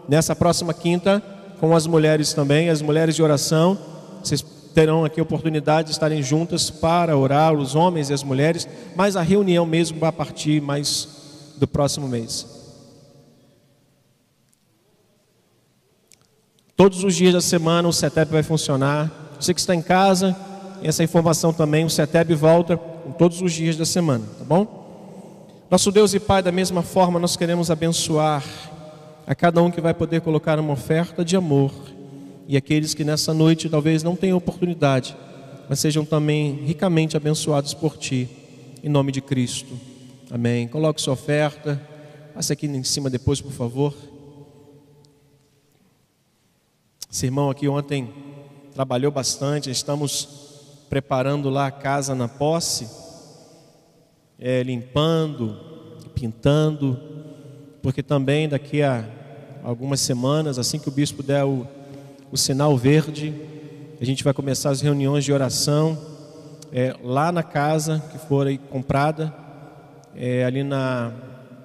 nessa 0.08 0.34
próxima 0.34 0.74
quinta, 0.74 1.22
com 1.60 1.74
as 1.74 1.86
mulheres 1.86 2.32
também, 2.32 2.68
as 2.68 2.82
mulheres 2.82 3.14
de 3.14 3.22
oração. 3.22 3.78
Vocês 4.22 4.44
terão 4.74 5.04
aqui 5.04 5.18
a 5.20 5.22
oportunidade 5.22 5.86
de 5.86 5.92
estarem 5.92 6.22
juntas 6.22 6.68
para 6.68 7.16
orar, 7.16 7.54
os 7.54 7.74
homens 7.74 8.10
e 8.10 8.12
as 8.12 8.22
mulheres, 8.22 8.68
mas 8.94 9.16
a 9.16 9.22
reunião 9.22 9.64
mesmo 9.64 9.98
vai 9.98 10.12
partir 10.12 10.60
mais 10.60 11.08
do 11.56 11.66
próximo 11.66 12.06
mês. 12.06 12.46
Todos 16.76 17.02
os 17.04 17.16
dias 17.16 17.32
da 17.32 17.40
semana 17.40 17.88
o 17.88 17.92
CETEP 17.92 18.30
vai 18.30 18.42
funcionar. 18.42 19.10
Você 19.40 19.54
que 19.54 19.60
está 19.60 19.74
em 19.74 19.80
casa, 19.80 20.36
essa 20.82 21.02
informação 21.02 21.52
também, 21.52 21.86
o 21.86 21.90
CETEP 21.90 22.34
volta 22.34 22.76
todos 23.16 23.40
os 23.40 23.52
dias 23.52 23.76
da 23.76 23.86
semana, 23.86 24.24
tá 24.38 24.44
bom? 24.44 24.84
Nosso 25.70 25.90
Deus 25.90 26.12
e 26.12 26.20
Pai, 26.20 26.42
da 26.42 26.52
mesma 26.52 26.82
forma, 26.82 27.18
nós 27.18 27.34
queremos 27.34 27.70
abençoar 27.70 28.44
a 29.26 29.34
cada 29.34 29.60
um 29.60 29.70
que 29.70 29.80
vai 29.80 29.92
poder 29.92 30.20
colocar 30.20 30.58
uma 30.60 30.72
oferta 30.72 31.24
de 31.24 31.36
amor 31.36 31.72
e 32.46 32.56
aqueles 32.56 32.94
que 32.94 33.02
nessa 33.02 33.34
noite 33.34 33.68
talvez 33.68 34.04
não 34.04 34.14
tenham 34.14 34.38
oportunidade, 34.38 35.16
mas 35.68 35.80
sejam 35.80 36.04
também 36.04 36.64
ricamente 36.64 37.16
abençoados 37.16 37.74
por 37.74 37.96
Ti, 37.96 38.28
em 38.84 38.88
nome 38.88 39.10
de 39.10 39.20
Cristo. 39.20 39.76
Amém. 40.30 40.68
Coloque 40.68 41.00
sua 41.00 41.14
oferta, 41.14 41.80
passe 42.32 42.52
aqui 42.52 42.66
em 42.66 42.84
cima 42.84 43.10
depois, 43.10 43.40
por 43.40 43.50
favor. 43.50 43.92
Esse 47.10 47.26
irmão 47.26 47.50
aqui 47.50 47.66
ontem 47.66 48.08
trabalhou 48.74 49.10
bastante, 49.10 49.70
estamos 49.70 50.28
preparando 50.88 51.50
lá 51.50 51.66
a 51.66 51.72
casa 51.72 52.14
na 52.14 52.28
posse, 52.28 52.88
é, 54.38 54.62
limpando, 54.62 55.58
pintando, 56.14 57.15
porque 57.86 58.02
também 58.02 58.48
daqui 58.48 58.82
a 58.82 59.04
algumas 59.62 60.00
semanas, 60.00 60.58
assim 60.58 60.76
que 60.76 60.88
o 60.88 60.90
bispo 60.90 61.22
der 61.22 61.44
o, 61.44 61.64
o 62.32 62.36
sinal 62.36 62.76
verde, 62.76 63.32
a 64.00 64.04
gente 64.04 64.24
vai 64.24 64.34
começar 64.34 64.70
as 64.70 64.80
reuniões 64.80 65.24
de 65.24 65.32
oração 65.32 65.96
é, 66.72 66.96
lá 67.00 67.30
na 67.30 67.44
casa 67.44 68.02
que 68.10 68.18
for 68.18 68.48
aí 68.48 68.58
comprada, 68.58 69.32
é, 70.16 70.44
ali 70.44 70.64
na. 70.64 71.12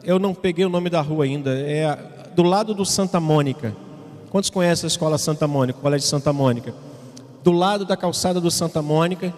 Eu 0.03 0.19
não 0.19 0.35
peguei 0.35 0.63
o 0.63 0.69
nome 0.69 0.91
da 0.91 1.01
rua 1.01 1.25
ainda, 1.25 1.57
é 1.57 1.97
do 2.35 2.43
lado 2.43 2.75
do 2.75 2.85
Santa 2.85 3.19
Mônica. 3.19 3.75
Quantos 4.29 4.51
conhecem 4.51 4.85
a 4.85 4.89
escola 4.89 5.17
Santa 5.17 5.47
Mônica, 5.47 5.79
o 5.79 5.81
Colégio 5.81 6.07
Santa 6.07 6.31
Mônica? 6.31 6.71
Do 7.43 7.51
lado 7.51 7.83
da 7.83 7.97
calçada 7.97 8.39
do 8.39 8.51
Santa 8.51 8.79
Mônica 8.79 9.33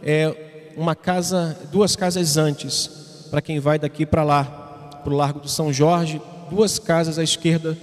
é 0.00 0.72
uma 0.76 0.94
casa, 0.94 1.58
duas 1.72 1.96
casas 1.96 2.36
antes, 2.36 2.86
para 3.32 3.42
quem 3.42 3.58
vai 3.58 3.80
daqui 3.80 4.06
para 4.06 4.22
lá, 4.22 4.59
para 5.00 5.12
o 5.12 5.16
Largo 5.16 5.40
do 5.40 5.48
São 5.48 5.72
Jorge, 5.72 6.20
duas 6.50 6.78
casas 6.78 7.18
à 7.18 7.22
esquerda 7.22 7.76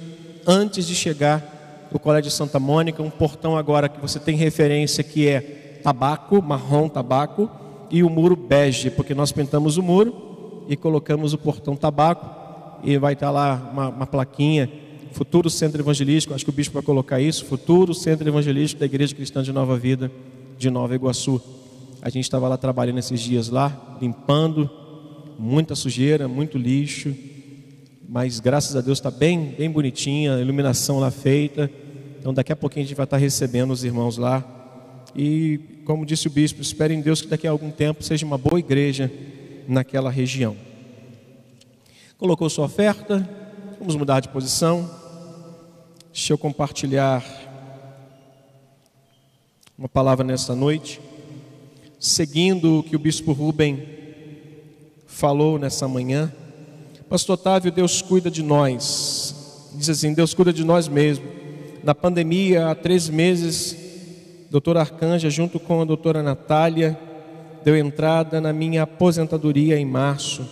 antes 0.45 0.87
de 0.87 0.95
chegar 0.95 1.87
no 1.91 1.99
Colégio 1.99 2.31
Santa 2.31 2.59
Mônica, 2.59 3.01
um 3.01 3.09
portão 3.09 3.57
agora 3.57 3.89
que 3.89 3.99
você 3.99 4.19
tem 4.19 4.35
referência 4.35 5.03
que 5.03 5.27
é 5.27 5.79
tabaco, 5.83 6.41
marrom 6.41 6.89
tabaco, 6.89 7.49
e 7.89 8.03
o 8.03 8.09
muro 8.09 8.35
bege, 8.35 8.89
porque 8.89 9.13
nós 9.13 9.31
pintamos 9.31 9.77
o 9.77 9.83
muro 9.83 10.65
e 10.67 10.75
colocamos 10.75 11.33
o 11.33 11.37
portão 11.37 11.75
tabaco, 11.75 12.35
e 12.83 12.97
vai 12.97 13.13
estar 13.13 13.31
lá 13.31 13.69
uma, 13.71 13.89
uma 13.89 14.07
plaquinha, 14.07 14.69
Futuro 15.11 15.49
Centro 15.49 15.81
Evangelístico, 15.81 16.35
acho 16.35 16.45
que 16.45 16.49
o 16.51 16.53
bispo 16.53 16.75
vai 16.75 16.83
colocar 16.83 17.19
isso, 17.19 17.45
Futuro 17.45 17.93
Centro 17.93 18.27
Evangelístico 18.27 18.79
da 18.79 18.85
Igreja 18.85 19.15
Cristã 19.15 19.41
de 19.41 19.51
Nova 19.51 19.77
Vida, 19.77 20.11
de 20.57 20.69
Nova 20.69 20.93
Iguaçu. 20.93 21.41
A 22.01 22.09
gente 22.09 22.25
estava 22.25 22.47
lá 22.47 22.57
trabalhando 22.57 22.99
esses 22.99 23.19
dias 23.19 23.49
lá, 23.49 23.97
limpando, 23.99 24.69
muita 25.37 25.75
sujeira, 25.75 26.27
muito 26.27 26.57
lixo, 26.57 27.15
mas 28.07 28.39
graças 28.39 28.75
a 28.75 28.81
Deus 28.81 28.97
está 28.97 29.11
bem, 29.11 29.55
bem 29.57 29.69
bonitinha, 29.69 30.35
a 30.35 30.41
iluminação 30.41 30.99
lá 30.99 31.11
feita. 31.11 31.69
Então 32.19 32.33
daqui 32.33 32.51
a 32.51 32.55
pouquinho 32.55 32.85
a 32.85 32.87
gente 32.87 32.95
vai 32.95 33.03
estar 33.03 33.17
recebendo 33.17 33.71
os 33.71 33.83
irmãos 33.83 34.17
lá. 34.17 34.43
E 35.15 35.59
como 35.85 36.05
disse 36.05 36.27
o 36.27 36.31
bispo, 36.31 36.61
espere 36.61 36.93
em 36.93 37.01
Deus 37.01 37.21
que 37.21 37.27
daqui 37.27 37.47
a 37.47 37.51
algum 37.51 37.69
tempo 37.69 38.03
seja 38.03 38.25
uma 38.25 38.37
boa 38.37 38.59
igreja 38.59 39.11
naquela 39.67 40.09
região. 40.09 40.55
Colocou 42.17 42.49
sua 42.49 42.65
oferta? 42.65 43.27
Vamos 43.77 43.95
mudar 43.95 44.21
de 44.21 44.29
posição. 44.29 44.89
Deixa 46.11 46.33
eu 46.33 46.37
compartilhar 46.37 47.23
uma 49.77 49.87
palavra 49.87 50.25
nesta 50.25 50.55
noite, 50.55 50.99
seguindo 51.99 52.79
o 52.79 52.83
que 52.83 52.95
o 52.95 52.99
bispo 52.99 53.33
Rubem 53.33 53.96
falou 55.07 55.57
nessa 55.57 55.87
manhã. 55.87 56.31
Pastor 57.09 57.35
Otávio, 57.35 57.71
Deus 57.71 58.01
cuida 58.01 58.29
de 58.29 58.43
nós. 58.43 59.71
Diz 59.73 59.89
assim: 59.89 60.13
Deus 60.13 60.33
cuida 60.33 60.53
de 60.53 60.63
nós 60.63 60.87
mesmo. 60.87 61.25
Na 61.83 61.95
pandemia, 61.95 62.69
há 62.69 62.75
três 62.75 63.09
meses, 63.09 63.75
doutora 64.51 64.81
Arcanja, 64.81 65.29
junto 65.29 65.59
com 65.59 65.81
a 65.81 65.85
doutora 65.85 66.21
Natália, 66.21 66.99
deu 67.63 67.77
entrada 67.77 68.41
na 68.41 68.51
minha 68.51 68.83
aposentadoria 68.83 69.79
em 69.79 69.85
março. 69.85 70.45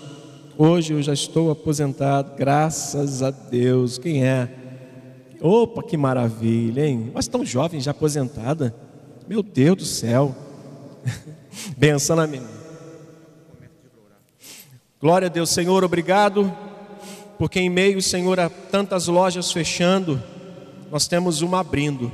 Hoje 0.57 0.93
eu 0.93 1.01
já 1.01 1.11
estou 1.11 1.51
aposentado, 1.51 2.35
graças 2.37 3.21
a 3.21 3.29
Deus. 3.29 3.97
Quem 3.97 4.25
é? 4.25 4.49
Opa, 5.41 5.83
que 5.83 5.97
maravilha, 5.97 6.87
hein? 6.87 7.11
Mas 7.13 7.27
tão 7.27 7.45
jovem, 7.45 7.81
já 7.81 7.91
aposentada. 7.91 8.73
Meu 9.27 9.43
Deus 9.43 9.77
do 9.77 9.85
céu. 9.85 10.33
Benção 11.77 12.15
na 12.15 12.25
minha. 12.25 12.64
Glória 15.05 15.27
a 15.27 15.29
Deus, 15.29 15.51
Senhor, 15.51 15.83
obrigado, 15.83 16.51
porque 17.37 17.59
em 17.59 17.69
meio, 17.69 18.01
Senhor, 18.01 18.39
a 18.39 18.49
tantas 18.49 19.05
lojas 19.05 19.51
fechando, 19.51 20.19
nós 20.91 21.07
temos 21.07 21.43
uma 21.43 21.59
abrindo. 21.59 22.11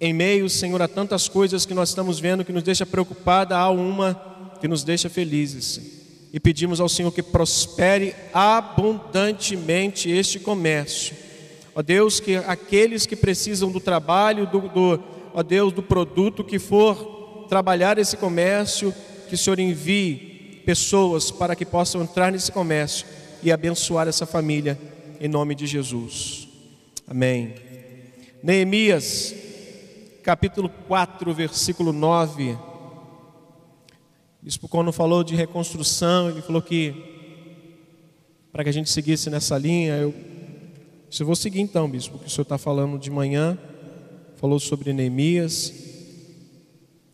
Em 0.00 0.12
meio, 0.12 0.50
Senhor, 0.50 0.82
a 0.82 0.88
tantas 0.88 1.28
coisas 1.28 1.64
que 1.64 1.72
nós 1.72 1.90
estamos 1.90 2.18
vendo 2.18 2.44
que 2.44 2.52
nos 2.52 2.64
deixa 2.64 2.84
preocupada, 2.84 3.56
há 3.56 3.70
uma 3.70 4.20
que 4.60 4.66
nos 4.66 4.82
deixa 4.82 5.08
felizes. 5.08 6.28
E 6.32 6.40
pedimos 6.40 6.80
ao 6.80 6.88
Senhor 6.88 7.12
que 7.12 7.22
prospere 7.22 8.16
abundantemente 8.34 10.10
este 10.10 10.40
comércio 10.40 11.14
Ó 11.72 11.82
Deus, 11.82 12.18
que 12.18 12.34
aqueles 12.34 13.06
que 13.06 13.14
precisam 13.14 13.70
do 13.70 13.78
trabalho, 13.78 14.44
do, 14.48 14.62
do, 14.62 15.00
ó 15.32 15.40
Deus, 15.40 15.72
do 15.72 15.84
produto 15.84 16.42
que 16.42 16.58
for 16.58 17.46
trabalhar 17.48 17.96
esse 17.96 18.16
comércio, 18.16 18.92
que 19.28 19.36
o 19.36 19.38
Senhor 19.38 19.60
envie 19.60 20.25
pessoas 20.66 21.30
para 21.30 21.54
que 21.54 21.64
possam 21.64 22.02
entrar 22.02 22.32
nesse 22.32 22.50
comércio 22.50 23.06
e 23.42 23.52
abençoar 23.52 24.08
essa 24.08 24.26
família, 24.26 24.78
em 25.20 25.28
nome 25.28 25.54
de 25.54 25.66
Jesus. 25.66 26.48
Amém. 27.06 27.54
Neemias, 28.42 29.32
capítulo 30.24 30.68
4, 30.88 31.32
versículo 31.32 31.92
9. 31.92 32.58
Bispo 34.42 34.68
quando 34.68 34.92
falou 34.92 35.22
de 35.22 35.36
reconstrução, 35.36 36.30
ele 36.30 36.42
falou 36.42 36.60
que 36.60 37.14
para 38.52 38.64
que 38.64 38.70
a 38.70 38.72
gente 38.72 38.90
seguisse 38.90 39.30
nessa 39.30 39.56
linha, 39.56 39.94
eu 39.94 40.12
eu 41.18 41.24
vou 41.24 41.36
seguir 41.36 41.60
então, 41.60 41.88
bispo, 41.88 42.18
que 42.18 42.26
o 42.26 42.30
senhor 42.30 42.42
está 42.42 42.58
falando 42.58 42.98
de 42.98 43.10
manhã, 43.10 43.56
falou 44.36 44.60
sobre 44.60 44.92
Neemias. 44.92 45.72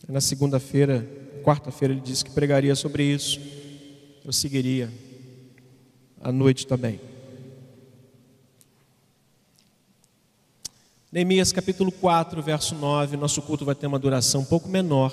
Na 0.08 0.20
segunda-feira, 0.20 1.06
quarta-feira, 1.42 1.92
ele 1.92 2.00
disse 2.00 2.24
que 2.24 2.30
pregaria 2.30 2.74
sobre 2.74 3.04
isso. 3.04 3.40
Eu 4.24 4.32
seguiria 4.32 4.88
à 6.20 6.30
noite 6.30 6.66
também. 6.66 7.00
Neemias 11.10 11.52
capítulo 11.52 11.92
4, 11.92 12.40
verso 12.42 12.74
9. 12.74 13.16
Nosso 13.18 13.42
culto 13.42 13.64
vai 13.64 13.74
ter 13.74 13.86
uma 13.86 13.98
duração 13.98 14.40
um 14.40 14.44
pouco 14.46 14.68
menor, 14.68 15.12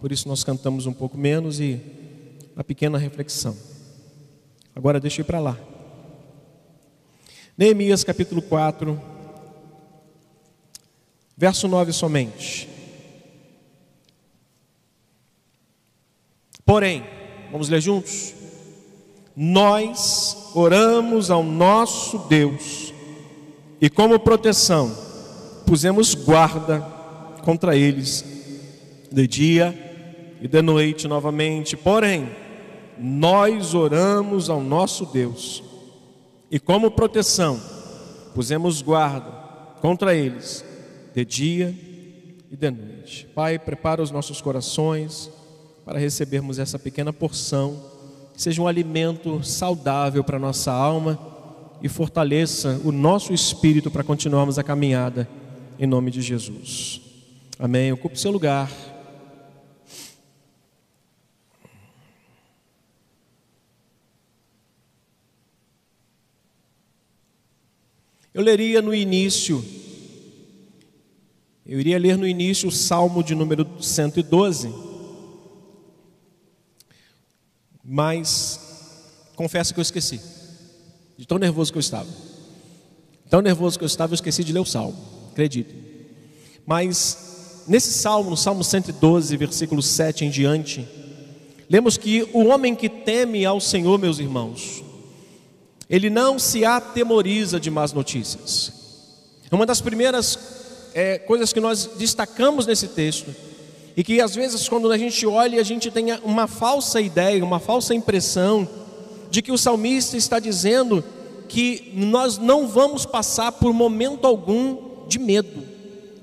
por 0.00 0.10
isso 0.10 0.26
nós 0.26 0.42
cantamos 0.42 0.86
um 0.86 0.92
pouco 0.92 1.16
menos 1.16 1.60
e 1.60 1.80
uma 2.56 2.64
pequena 2.64 2.98
reflexão. 2.98 3.56
Agora 4.74 4.98
deixa 4.98 5.20
eu 5.20 5.24
ir 5.24 5.26
para 5.26 5.38
lá. 5.38 5.56
Neemias 7.56 8.02
capítulo 8.02 8.40
4, 8.40 9.00
verso 11.36 11.68
9 11.68 11.92
somente. 11.92 12.68
Porém, 16.70 17.02
vamos 17.50 17.68
ler 17.68 17.80
juntos? 17.80 18.32
Nós 19.34 20.52
oramos 20.54 21.28
ao 21.28 21.42
nosso 21.42 22.16
Deus 22.28 22.94
e, 23.80 23.90
como 23.90 24.20
proteção, 24.20 24.96
pusemos 25.66 26.14
guarda 26.14 26.78
contra 27.42 27.76
eles 27.76 28.24
de 29.10 29.26
dia 29.26 30.36
e 30.40 30.46
de 30.46 30.62
noite 30.62 31.08
novamente. 31.08 31.76
Porém, 31.76 32.28
nós 32.96 33.74
oramos 33.74 34.48
ao 34.48 34.60
nosso 34.60 35.06
Deus 35.06 35.64
e 36.52 36.60
como 36.60 36.92
proteção, 36.92 37.60
pusemos 38.32 38.80
guarda 38.80 39.28
contra 39.80 40.14
eles, 40.14 40.64
de 41.12 41.24
dia 41.24 41.76
e 42.48 42.54
de 42.56 42.70
noite. 42.70 43.26
Pai, 43.34 43.58
prepara 43.58 44.00
os 44.00 44.12
nossos 44.12 44.40
corações 44.40 45.39
para 45.90 45.98
recebermos 45.98 46.60
essa 46.60 46.78
pequena 46.78 47.12
porção, 47.12 47.82
que 48.32 48.40
seja 48.40 48.62
um 48.62 48.68
alimento 48.68 49.42
saudável 49.42 50.22
para 50.22 50.36
a 50.36 50.40
nossa 50.40 50.70
alma 50.70 51.18
e 51.82 51.88
fortaleça 51.88 52.80
o 52.84 52.92
nosso 52.92 53.34
espírito 53.34 53.90
para 53.90 54.04
continuarmos 54.04 54.56
a 54.56 54.62
caminhada, 54.62 55.28
em 55.80 55.88
nome 55.88 56.12
de 56.12 56.22
Jesus. 56.22 57.00
Amém. 57.58 57.90
Ocupe 57.90 58.20
seu 58.20 58.30
lugar. 58.30 58.70
Eu 68.32 68.44
leria 68.44 68.80
no 68.80 68.94
início, 68.94 69.64
eu 71.66 71.80
iria 71.80 71.98
ler 71.98 72.16
no 72.16 72.28
início 72.28 72.68
o 72.68 72.72
Salmo 72.72 73.24
de 73.24 73.34
número 73.34 73.66
112, 73.82 74.89
mas 77.92 78.60
confesso 79.34 79.74
que 79.74 79.80
eu 79.80 79.82
esqueci, 79.82 80.20
de 81.18 81.26
tão 81.26 81.38
nervoso 81.38 81.72
que 81.72 81.78
eu 81.78 81.80
estava. 81.80 82.06
Tão 83.28 83.40
nervoso 83.40 83.76
que 83.76 83.82
eu 83.82 83.86
estava, 83.86 84.12
eu 84.12 84.14
esqueci 84.14 84.44
de 84.44 84.52
ler 84.52 84.60
o 84.60 84.64
Salmo, 84.64 84.96
acredite. 85.32 85.74
Mas 86.64 87.64
nesse 87.66 87.92
Salmo, 87.92 88.30
no 88.30 88.36
Salmo 88.36 88.62
112, 88.62 89.36
versículo 89.36 89.82
7 89.82 90.24
em 90.24 90.30
diante, 90.30 90.86
lemos 91.68 91.96
que 91.96 92.28
o 92.32 92.44
homem 92.46 92.76
que 92.76 92.88
teme 92.88 93.44
ao 93.44 93.60
Senhor, 93.60 93.98
meus 93.98 94.20
irmãos, 94.20 94.84
ele 95.88 96.08
não 96.08 96.38
se 96.38 96.64
atemoriza 96.64 97.58
de 97.58 97.72
más 97.72 97.92
notícias. 97.92 98.72
Uma 99.50 99.66
das 99.66 99.80
primeiras 99.80 100.38
é, 100.94 101.18
coisas 101.18 101.52
que 101.52 101.58
nós 101.58 101.90
destacamos 101.98 102.68
nesse 102.68 102.86
texto, 102.86 103.34
e 103.96 104.04
que 104.04 104.20
às 104.20 104.34
vezes, 104.34 104.68
quando 104.68 104.90
a 104.90 104.98
gente 104.98 105.26
olha, 105.26 105.60
a 105.60 105.64
gente 105.64 105.90
tem 105.90 106.06
uma 106.22 106.46
falsa 106.46 107.00
ideia, 107.00 107.44
uma 107.44 107.58
falsa 107.58 107.94
impressão, 107.94 108.68
de 109.30 109.42
que 109.42 109.52
o 109.52 109.58
salmista 109.58 110.16
está 110.16 110.38
dizendo 110.38 111.04
que 111.48 111.92
nós 111.94 112.38
não 112.38 112.66
vamos 112.66 113.04
passar 113.04 113.52
por 113.52 113.72
momento 113.72 114.26
algum 114.26 115.06
de 115.08 115.18
medo, 115.18 115.62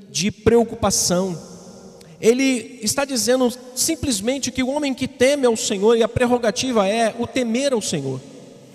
de 0.09 0.32
preocupação. 0.32 1.38
Ele 2.20 2.80
está 2.82 3.05
dizendo 3.05 3.51
simplesmente 3.76 4.51
que 4.51 4.63
o 4.63 4.70
homem 4.70 4.93
que 4.93 5.07
teme 5.07 5.45
ao 5.45 5.55
Senhor, 5.55 5.97
e 5.97 6.03
a 6.03 6.07
prerrogativa 6.07 6.88
é 6.88 7.13
o 7.20 7.28
temer 7.28 7.74
ao 7.74 7.82
Senhor. 7.82 8.20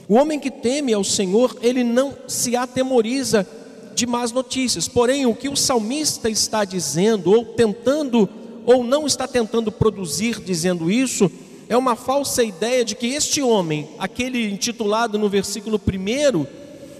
O 0.08 0.14
homem 0.14 0.38
que 0.38 0.50
teme 0.50 0.92
ao 0.92 1.02
Senhor, 1.02 1.56
ele 1.62 1.82
não 1.82 2.14
se 2.28 2.54
atemoriza 2.54 3.46
de 3.94 4.06
más 4.06 4.32
notícias. 4.32 4.86
Porém, 4.86 5.26
o 5.26 5.34
que 5.34 5.48
o 5.48 5.56
salmista 5.56 6.28
está 6.28 6.64
dizendo, 6.64 7.32
ou 7.32 7.44
tentando, 7.44 8.28
ou 8.64 8.84
não 8.84 9.06
está 9.06 9.26
tentando 9.26 9.72
produzir 9.72 10.40
dizendo 10.40 10.90
isso, 10.90 11.30
é 11.68 11.76
uma 11.76 11.96
falsa 11.96 12.42
ideia 12.44 12.84
de 12.84 12.94
que 12.94 13.06
este 13.06 13.40
homem, 13.40 13.88
aquele 13.98 14.50
intitulado 14.50 15.18
no 15.18 15.28
versículo 15.28 15.80
1, 15.80 16.46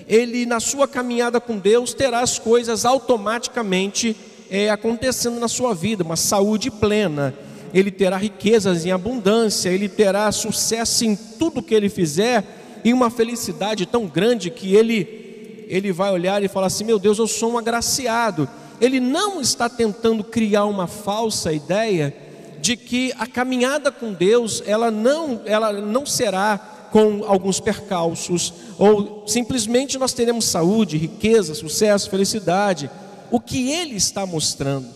ele 0.08 0.46
na 0.46 0.60
sua 0.60 0.88
caminhada 0.88 1.40
com 1.40 1.58
Deus 1.58 1.94
terá 1.94 2.20
as 2.20 2.38
coisas 2.38 2.84
automaticamente 2.84 4.16
é, 4.50 4.70
acontecendo 4.70 5.38
na 5.38 5.48
sua 5.48 5.74
vida, 5.74 6.04
uma 6.04 6.16
saúde 6.16 6.70
plena, 6.70 7.34
ele 7.72 7.90
terá 7.90 8.16
riquezas 8.16 8.84
em 8.84 8.90
abundância, 8.90 9.70
ele 9.70 9.88
terá 9.88 10.30
sucesso 10.30 11.04
em 11.04 11.16
tudo 11.16 11.62
que 11.62 11.74
ele 11.74 11.88
fizer 11.88 12.44
e 12.84 12.92
uma 12.92 13.10
felicidade 13.10 13.86
tão 13.86 14.06
grande 14.06 14.50
que 14.50 14.74
ele 14.74 15.20
ele 15.68 15.90
vai 15.90 16.12
olhar 16.12 16.42
e 16.42 16.48
falar 16.48 16.66
assim: 16.66 16.84
"Meu 16.84 16.98
Deus, 16.98 17.18
eu 17.18 17.26
sou 17.26 17.52
um 17.52 17.58
agraciado". 17.58 18.46
Ele 18.82 18.98
não 18.98 19.40
está 19.40 19.68
tentando 19.68 20.24
criar 20.24 20.64
uma 20.64 20.88
falsa 20.88 21.52
ideia 21.52 22.12
de 22.60 22.76
que 22.76 23.14
a 23.16 23.28
caminhada 23.28 23.92
com 23.92 24.12
Deus, 24.12 24.60
ela 24.66 24.90
não, 24.90 25.40
ela 25.44 25.72
não 25.72 26.04
será 26.04 26.88
com 26.90 27.22
alguns 27.24 27.60
percalços, 27.60 28.52
ou 28.76 29.22
simplesmente 29.28 29.96
nós 29.98 30.12
teremos 30.12 30.46
saúde, 30.46 30.96
riqueza, 30.96 31.54
sucesso, 31.54 32.10
felicidade. 32.10 32.90
O 33.30 33.38
que 33.38 33.70
ele 33.70 33.94
está 33.94 34.26
mostrando 34.26 34.88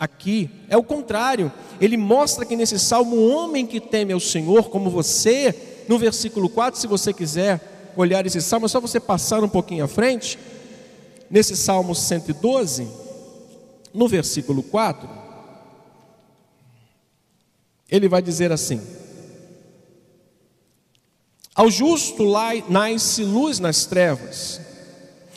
aqui 0.00 0.48
é 0.70 0.76
o 0.78 0.82
contrário. 0.82 1.52
Ele 1.78 1.98
mostra 1.98 2.46
que 2.46 2.56
nesse 2.56 2.78
salmo, 2.78 3.14
um 3.14 3.30
homem 3.30 3.66
que 3.66 3.78
teme 3.78 4.14
ao 4.14 4.20
Senhor, 4.20 4.70
como 4.70 4.88
você, 4.88 5.84
no 5.86 5.98
versículo 5.98 6.48
4, 6.48 6.80
se 6.80 6.86
você 6.86 7.12
quiser 7.12 7.92
olhar 7.94 8.24
esse 8.24 8.40
salmo, 8.40 8.64
é 8.64 8.70
só 8.70 8.80
você 8.80 8.98
passar 8.98 9.44
um 9.44 9.48
pouquinho 9.50 9.84
à 9.84 9.88
frente. 9.88 10.38
Nesse 11.30 11.54
salmo 11.54 11.94
112, 11.94 13.03
no 13.94 14.08
versículo 14.08 14.60
4, 14.60 15.08
ele 17.88 18.08
vai 18.08 18.20
dizer 18.20 18.50
assim: 18.50 18.82
Ao 21.54 21.70
justo 21.70 22.24
nasce 22.68 23.22
luz 23.22 23.60
nas 23.60 23.86
trevas, 23.86 24.60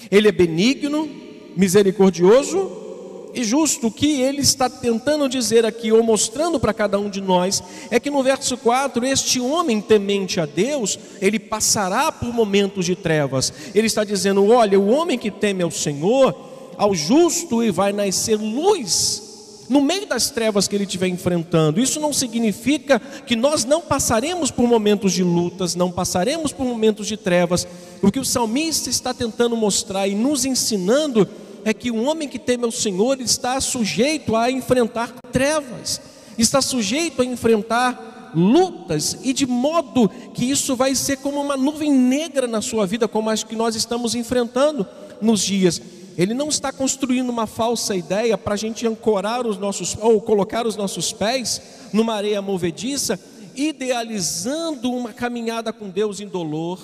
ele 0.09 0.27
é 0.27 0.31
benigno, 0.31 1.07
misericordioso 1.55 3.29
e 3.35 3.43
justo. 3.43 3.87
O 3.87 3.91
que 3.91 4.21
ele 4.21 4.41
está 4.41 4.67
tentando 4.67 5.29
dizer 5.29 5.63
aqui, 5.63 5.91
ou 5.91 6.01
mostrando 6.01 6.59
para 6.59 6.73
cada 6.73 6.99
um 6.99 7.09
de 7.09 7.21
nós, 7.21 7.61
é 7.91 7.99
que 7.99 8.09
no 8.09 8.23
verso 8.23 8.57
4, 8.57 9.05
este 9.05 9.39
homem 9.39 9.79
temente 9.79 10.39
a 10.39 10.47
Deus, 10.47 10.97
ele 11.21 11.37
passará 11.37 12.11
por 12.11 12.33
momentos 12.33 12.85
de 12.85 12.95
trevas. 12.95 13.53
Ele 13.75 13.85
está 13.85 14.03
dizendo: 14.03 14.47
olha, 14.47 14.79
o 14.79 14.87
homem 14.87 15.19
que 15.19 15.29
teme 15.29 15.61
ao 15.61 15.69
Senhor, 15.69 16.46
ao 16.77 16.93
justo, 16.93 17.63
e 17.63 17.71
vai 17.71 17.91
nascer 17.91 18.35
luz 18.35 19.23
no 19.69 19.81
meio 19.81 20.05
das 20.05 20.29
trevas 20.29 20.67
que 20.67 20.75
ele 20.75 20.85
estiver 20.85 21.07
enfrentando. 21.07 21.79
Isso 21.79 21.99
não 21.99 22.13
significa 22.13 22.99
que 22.99 23.35
nós 23.35 23.65
não 23.65 23.81
passaremos 23.81 24.51
por 24.51 24.67
momentos 24.67 25.13
de 25.13 25.23
lutas, 25.23 25.75
não 25.75 25.91
passaremos 25.91 26.51
por 26.51 26.65
momentos 26.65 27.07
de 27.07 27.17
trevas. 27.17 27.67
O 28.01 28.11
que 28.11 28.19
o 28.19 28.25
salmista 28.25 28.89
está 28.89 29.13
tentando 29.13 29.57
mostrar 29.57 30.07
e 30.07 30.15
nos 30.15 30.45
ensinando 30.45 31.27
é 31.65 31.73
que 31.73 31.91
o 31.91 32.03
homem 32.03 32.29
que 32.29 32.39
teme 32.39 32.63
ao 32.63 32.71
Senhor 32.71 33.19
está 33.19 33.59
sujeito 33.59 34.35
a 34.35 34.49
enfrentar 34.49 35.13
trevas, 35.31 35.99
está 36.37 36.61
sujeito 36.61 37.21
a 37.21 37.25
enfrentar 37.25 38.31
lutas, 38.33 39.17
e 39.23 39.33
de 39.33 39.45
modo 39.45 40.09
que 40.33 40.45
isso 40.45 40.75
vai 40.75 40.93
ser 40.95 41.17
como 41.17 41.41
uma 41.41 41.57
nuvem 41.57 41.91
negra 41.91 42.47
na 42.47 42.61
sua 42.61 42.85
vida, 42.85 43.07
como 43.07 43.29
as 43.29 43.43
que 43.43 43.55
nós 43.55 43.75
estamos 43.75 44.15
enfrentando 44.15 44.85
nos 45.21 45.41
dias. 45.41 45.81
Ele 46.17 46.33
não 46.33 46.49
está 46.49 46.71
construindo 46.71 47.29
uma 47.29 47.45
falsa 47.45 47.95
ideia 47.95 48.37
para 48.37 48.55
a 48.55 48.57
gente 48.57 48.87
ancorar 48.87 49.45
os 49.45 49.57
nossos, 49.57 49.95
ou 50.01 50.19
colocar 50.19 50.65
os 50.65 50.75
nossos 50.75 51.13
pés 51.13 51.61
numa 51.93 52.15
areia 52.15 52.41
movediça, 52.41 53.19
idealizando 53.55 54.91
uma 54.91 55.13
caminhada 55.13 55.71
com 55.71 55.89
Deus 55.89 56.19
em 56.19 56.27
dolor, 56.27 56.79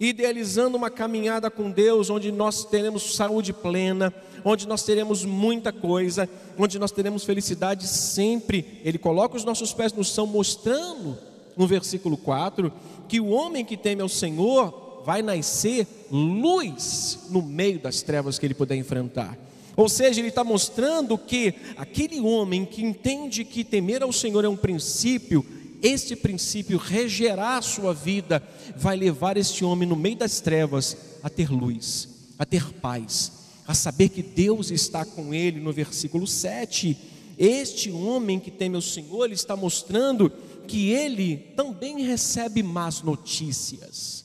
idealizando 0.00 0.76
uma 0.76 0.90
caminhada 0.90 1.48
com 1.48 1.70
Deus 1.70 2.10
onde 2.10 2.32
nós 2.32 2.64
teremos 2.64 3.14
saúde 3.14 3.52
plena, 3.52 4.12
onde 4.44 4.66
nós 4.66 4.82
teremos 4.82 5.24
muita 5.24 5.72
coisa, 5.72 6.28
onde 6.58 6.76
nós 6.76 6.90
teremos 6.90 7.22
felicidade 7.22 7.86
sempre. 7.86 8.80
Ele 8.84 8.98
coloca 8.98 9.36
os 9.36 9.44
nossos 9.44 9.72
pés 9.72 9.92
no 9.92 10.02
chão, 10.02 10.26
mostrando 10.26 11.16
no 11.56 11.68
versículo 11.68 12.16
4 12.16 12.72
que 13.08 13.20
o 13.20 13.28
homem 13.28 13.64
que 13.64 13.76
teme 13.76 14.02
ao 14.02 14.08
Senhor 14.08 14.81
vai 15.04 15.22
nascer 15.22 15.86
luz 16.10 17.20
no 17.30 17.42
meio 17.42 17.78
das 17.78 18.02
trevas 18.02 18.38
que 18.38 18.46
ele 18.46 18.54
puder 18.54 18.76
enfrentar. 18.76 19.38
Ou 19.76 19.88
seja, 19.88 20.20
ele 20.20 20.28
está 20.28 20.44
mostrando 20.44 21.16
que 21.16 21.54
aquele 21.76 22.20
homem 22.20 22.64
que 22.64 22.82
entende 22.84 23.44
que 23.44 23.64
temer 23.64 24.02
ao 24.02 24.12
Senhor 24.12 24.44
é 24.44 24.48
um 24.48 24.56
princípio 24.56 25.44
este 25.82 26.14
princípio 26.14 26.78
regerá 26.78 27.56
a 27.56 27.62
sua 27.62 27.92
vida, 27.92 28.40
vai 28.76 28.96
levar 28.96 29.36
este 29.36 29.64
homem 29.64 29.88
no 29.88 29.96
meio 29.96 30.14
das 30.14 30.38
trevas 30.38 30.96
a 31.24 31.28
ter 31.28 31.50
luz, 31.50 32.08
a 32.38 32.46
ter 32.46 32.72
paz, 32.74 33.32
a 33.66 33.74
saber 33.74 34.08
que 34.10 34.22
Deus 34.22 34.70
está 34.70 35.04
com 35.04 35.34
ele. 35.34 35.58
No 35.58 35.72
versículo 35.72 36.24
7, 36.24 36.96
este 37.36 37.90
homem 37.90 38.38
que 38.38 38.50
teme 38.50 38.76
o 38.76 38.82
Senhor, 38.82 39.24
ele 39.24 39.34
está 39.34 39.56
mostrando 39.56 40.30
que 40.68 40.90
ele 40.90 41.36
também 41.56 42.04
recebe 42.04 42.62
más 42.62 43.02
notícias. 43.02 44.21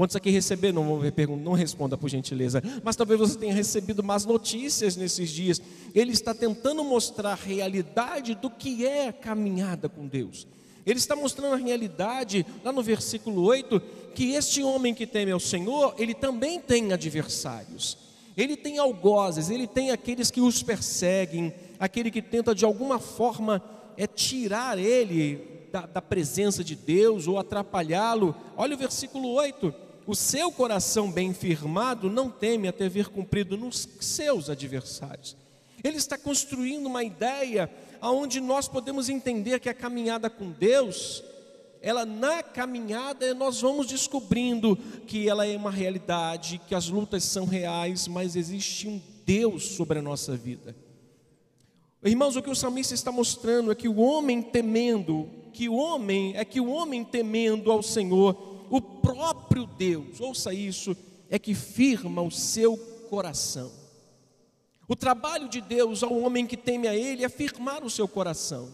Quantos 0.00 0.16
aqui 0.16 0.30
receberam? 0.30 0.82
Não, 0.82 1.36
não 1.36 1.52
responda 1.52 1.94
por 1.94 2.08
gentileza. 2.08 2.62
Mas 2.82 2.96
talvez 2.96 3.20
você 3.20 3.38
tenha 3.38 3.52
recebido 3.52 4.02
más 4.02 4.24
notícias 4.24 4.96
nesses 4.96 5.28
dias. 5.28 5.60
Ele 5.94 6.10
está 6.10 6.32
tentando 6.32 6.82
mostrar 6.82 7.32
a 7.32 7.34
realidade 7.34 8.34
do 8.34 8.48
que 8.48 8.86
é 8.86 9.08
a 9.08 9.12
caminhada 9.12 9.90
com 9.90 10.06
Deus. 10.06 10.46
Ele 10.86 10.98
está 10.98 11.14
mostrando 11.14 11.52
a 11.52 11.58
realidade, 11.58 12.46
lá 12.64 12.72
no 12.72 12.82
versículo 12.82 13.42
8, 13.42 13.78
que 14.14 14.32
este 14.32 14.62
homem 14.62 14.94
que 14.94 15.06
teme 15.06 15.32
ao 15.32 15.38
Senhor, 15.38 15.94
ele 15.98 16.14
também 16.14 16.58
tem 16.58 16.94
adversários. 16.94 17.98
Ele 18.34 18.56
tem 18.56 18.78
algozes, 18.78 19.50
ele 19.50 19.66
tem 19.66 19.90
aqueles 19.90 20.30
que 20.30 20.40
os 20.40 20.62
perseguem, 20.62 21.52
aquele 21.78 22.10
que 22.10 22.22
tenta 22.22 22.54
de 22.54 22.64
alguma 22.64 22.98
forma 22.98 23.62
é 23.98 24.06
tirar 24.06 24.78
ele 24.78 25.66
da, 25.70 25.84
da 25.84 26.00
presença 26.00 26.64
de 26.64 26.74
Deus 26.74 27.28
ou 27.28 27.38
atrapalhá-lo. 27.38 28.34
Olha 28.56 28.74
o 28.74 28.78
versículo 28.78 29.28
8: 29.32 29.89
o 30.06 30.14
seu 30.14 30.50
coração 30.50 31.10
bem 31.10 31.32
firmado 31.32 32.10
não 32.10 32.30
teme 32.30 32.68
até 32.68 32.88
ver 32.88 33.08
cumprido 33.08 33.56
nos 33.56 33.88
seus 34.00 34.50
adversários. 34.50 35.36
Ele 35.82 35.96
está 35.96 36.18
construindo 36.18 36.86
uma 36.86 37.02
ideia 37.02 37.70
aonde 38.00 38.40
nós 38.40 38.68
podemos 38.68 39.08
entender 39.08 39.60
que 39.60 39.68
a 39.68 39.74
caminhada 39.74 40.28
com 40.28 40.50
Deus, 40.50 41.22
ela 41.80 42.04
na 42.04 42.42
caminhada 42.42 43.32
nós 43.34 43.60
vamos 43.60 43.86
descobrindo 43.86 44.76
que 45.06 45.28
ela 45.28 45.46
é 45.46 45.56
uma 45.56 45.70
realidade, 45.70 46.60
que 46.66 46.74
as 46.74 46.88
lutas 46.88 47.24
são 47.24 47.44
reais, 47.44 48.08
mas 48.08 48.36
existe 48.36 48.88
um 48.88 49.00
Deus 49.24 49.70
sobre 49.76 49.98
a 49.98 50.02
nossa 50.02 50.36
vida. 50.36 50.74
Irmãos, 52.02 52.34
o 52.34 52.42
que 52.42 52.50
o 52.50 52.54
salmista 52.54 52.94
está 52.94 53.12
mostrando 53.12 53.70
é 53.70 53.74
que 53.74 53.88
o 53.88 53.98
homem 53.98 54.40
temendo, 54.40 55.28
que 55.52 55.68
o 55.68 55.74
homem 55.74 56.32
é 56.34 56.44
que 56.44 56.58
o 56.58 56.70
homem 56.70 57.04
temendo 57.04 57.70
ao 57.70 57.82
Senhor, 57.82 58.49
o 58.70 58.80
próprio 58.80 59.66
Deus, 59.66 60.20
ouça 60.20 60.54
isso, 60.54 60.96
é 61.28 61.38
que 61.38 61.54
firma 61.54 62.22
o 62.22 62.30
seu 62.30 62.76
coração. 63.10 63.70
O 64.88 64.96
trabalho 64.96 65.48
de 65.48 65.60
Deus 65.60 66.02
ao 66.02 66.16
homem 66.18 66.46
que 66.46 66.56
teme 66.56 66.88
a 66.88 66.96
Ele 66.96 67.24
é 67.24 67.28
firmar 67.28 67.84
o 67.84 67.90
seu 67.90 68.08
coração. 68.08 68.68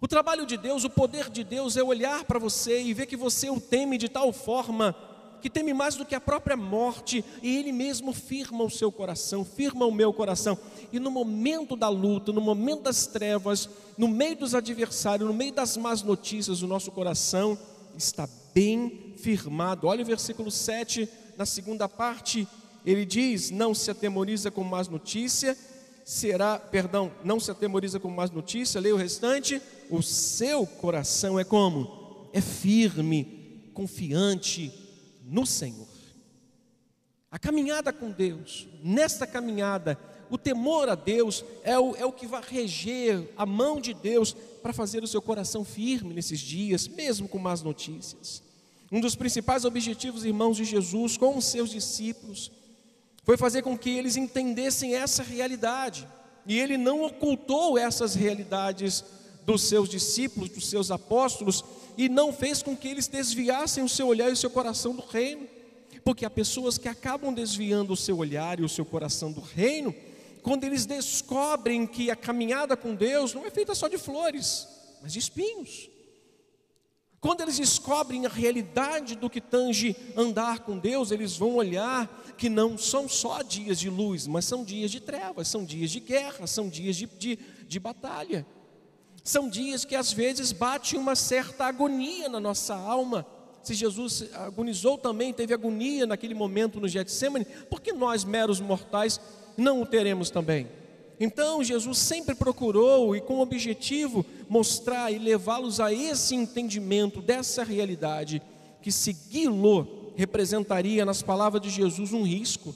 O 0.00 0.06
trabalho 0.06 0.46
de 0.46 0.56
Deus, 0.56 0.84
o 0.84 0.90
poder 0.90 1.28
de 1.28 1.42
Deus 1.42 1.76
é 1.76 1.82
olhar 1.82 2.24
para 2.24 2.38
você 2.38 2.80
e 2.80 2.94
ver 2.94 3.06
que 3.06 3.16
você 3.16 3.50
o 3.50 3.60
teme 3.60 3.98
de 3.98 4.08
tal 4.08 4.32
forma 4.32 4.94
que 5.40 5.50
teme 5.50 5.72
mais 5.72 5.94
do 5.94 6.04
que 6.04 6.14
a 6.14 6.20
própria 6.20 6.56
morte, 6.56 7.24
e 7.42 7.56
Ele 7.56 7.72
mesmo 7.72 8.12
firma 8.12 8.64
o 8.64 8.70
seu 8.70 8.90
coração, 8.90 9.44
firma 9.44 9.86
o 9.86 9.92
meu 9.92 10.12
coração. 10.12 10.58
E 10.92 10.98
no 10.98 11.10
momento 11.10 11.76
da 11.76 11.88
luta, 11.88 12.32
no 12.32 12.40
momento 12.40 12.82
das 12.82 13.06
trevas, 13.06 13.68
no 13.96 14.08
meio 14.08 14.36
dos 14.36 14.54
adversários, 14.54 15.28
no 15.28 15.34
meio 15.34 15.52
das 15.52 15.76
más 15.76 16.02
notícias, 16.02 16.62
o 16.62 16.66
nosso 16.66 16.90
coração 16.90 17.58
está 17.96 18.28
bem 18.58 19.14
firmado. 19.16 19.86
Olha 19.86 20.02
o 20.02 20.06
versículo 20.06 20.50
7, 20.50 21.08
na 21.36 21.46
segunda 21.46 21.88
parte 21.88 22.44
ele 22.84 23.04
diz: 23.04 23.52
não 23.52 23.72
se 23.72 23.88
atemoriza 23.88 24.50
com 24.50 24.64
más 24.64 24.88
notícia, 24.88 25.56
será, 26.04 26.58
perdão, 26.58 27.12
não 27.22 27.38
se 27.38 27.52
atemoriza 27.52 28.00
com 28.00 28.10
más 28.10 28.32
notícia, 28.32 28.80
leia 28.80 28.96
o 28.96 28.98
restante, 28.98 29.62
o 29.88 30.02
seu 30.02 30.66
coração 30.66 31.38
é 31.38 31.44
como? 31.44 32.28
É 32.32 32.40
firme, 32.40 33.70
confiante 33.72 34.72
no 35.24 35.46
Senhor. 35.46 35.86
A 37.30 37.38
caminhada 37.38 37.92
com 37.92 38.10
Deus, 38.10 38.66
nesta 38.82 39.24
caminhada, 39.24 39.96
o 40.28 40.36
temor 40.36 40.88
a 40.88 40.96
Deus 40.96 41.44
é 41.62 41.78
o, 41.78 41.94
é 41.94 42.04
o 42.04 42.12
que 42.12 42.26
vai 42.26 42.42
reger 42.42 43.30
a 43.36 43.46
mão 43.46 43.80
de 43.80 43.94
Deus 43.94 44.34
para 44.62 44.72
fazer 44.72 45.04
o 45.04 45.06
seu 45.06 45.22
coração 45.22 45.64
firme 45.64 46.12
nesses 46.12 46.40
dias, 46.40 46.88
mesmo 46.88 47.28
com 47.28 47.38
más 47.38 47.62
notícias. 47.62 48.47
Um 48.90 49.00
dos 49.00 49.14
principais 49.14 49.64
objetivos, 49.64 50.24
irmãos 50.24 50.56
de 50.56 50.64
Jesus, 50.64 51.16
com 51.16 51.36
os 51.36 51.44
seus 51.44 51.70
discípulos, 51.70 52.50
foi 53.22 53.36
fazer 53.36 53.60
com 53.60 53.76
que 53.76 53.90
eles 53.90 54.16
entendessem 54.16 54.94
essa 54.94 55.22
realidade. 55.22 56.08
E 56.46 56.58
ele 56.58 56.78
não 56.78 57.04
ocultou 57.04 57.76
essas 57.76 58.14
realidades 58.14 59.04
dos 59.44 59.62
seus 59.62 59.88
discípulos, 59.88 60.48
dos 60.48 60.66
seus 60.68 60.90
apóstolos, 60.90 61.62
e 61.98 62.08
não 62.08 62.32
fez 62.32 62.62
com 62.62 62.74
que 62.74 62.88
eles 62.88 63.06
desviassem 63.06 63.84
o 63.84 63.88
seu 63.88 64.06
olhar 64.06 64.30
e 64.30 64.32
o 64.32 64.36
seu 64.36 64.48
coração 64.48 64.94
do 64.94 65.02
reino. 65.02 65.46
Porque 66.02 66.24
há 66.24 66.30
pessoas 66.30 66.78
que 66.78 66.88
acabam 66.88 67.34
desviando 67.34 67.92
o 67.92 67.96
seu 67.96 68.16
olhar 68.16 68.58
e 68.58 68.64
o 68.64 68.68
seu 68.68 68.86
coração 68.86 69.30
do 69.30 69.42
reino, 69.42 69.94
quando 70.42 70.64
eles 70.64 70.86
descobrem 70.86 71.86
que 71.86 72.10
a 72.10 72.16
caminhada 72.16 72.74
com 72.74 72.94
Deus 72.94 73.34
não 73.34 73.44
é 73.44 73.50
feita 73.50 73.74
só 73.74 73.88
de 73.88 73.98
flores, 73.98 74.66
mas 75.02 75.12
de 75.12 75.18
espinhos. 75.18 75.90
Quando 77.20 77.40
eles 77.40 77.56
descobrem 77.56 78.26
a 78.26 78.28
realidade 78.28 79.16
do 79.16 79.28
que 79.28 79.40
tange 79.40 79.96
andar 80.16 80.60
com 80.60 80.78
Deus, 80.78 81.10
eles 81.10 81.36
vão 81.36 81.56
olhar 81.56 82.06
que 82.36 82.48
não 82.48 82.78
são 82.78 83.08
só 83.08 83.42
dias 83.42 83.80
de 83.80 83.90
luz, 83.90 84.28
mas 84.28 84.44
são 84.44 84.64
dias 84.64 84.90
de 84.90 85.00
trevas, 85.00 85.48
são 85.48 85.64
dias 85.64 85.90
de 85.90 85.98
guerra, 85.98 86.46
são 86.46 86.68
dias 86.68 86.94
de, 86.94 87.06
de, 87.06 87.38
de 87.66 87.80
batalha. 87.80 88.46
São 89.24 89.48
dias 89.48 89.84
que 89.84 89.96
às 89.96 90.12
vezes 90.12 90.52
bate 90.52 90.96
uma 90.96 91.16
certa 91.16 91.64
agonia 91.64 92.28
na 92.28 92.38
nossa 92.38 92.74
alma. 92.74 93.26
Se 93.64 93.74
Jesus 93.74 94.24
agonizou 94.32 94.96
também, 94.96 95.32
teve 95.32 95.52
agonia 95.52 96.06
naquele 96.06 96.34
momento 96.34 96.78
no 96.78 96.86
Getsemane, 96.86 97.44
por 97.68 97.80
que 97.80 97.92
nós, 97.92 98.22
meros 98.22 98.60
mortais, 98.60 99.20
não 99.56 99.82
o 99.82 99.86
teremos 99.86 100.30
também? 100.30 100.68
Então, 101.20 101.64
Jesus 101.64 101.98
sempre 101.98 102.34
procurou 102.34 103.16
e 103.16 103.20
com 103.20 103.38
o 103.38 103.40
objetivo 103.40 104.24
mostrar 104.48 105.10
e 105.10 105.18
levá-los 105.18 105.80
a 105.80 105.92
esse 105.92 106.34
entendimento 106.34 107.20
dessa 107.20 107.64
realidade, 107.64 108.40
que 108.80 108.92
segui-lo 108.92 110.12
representaria, 110.16 111.04
nas 111.04 111.22
palavras 111.22 111.60
de 111.62 111.70
Jesus, 111.70 112.12
um 112.12 112.22
risco. 112.22 112.74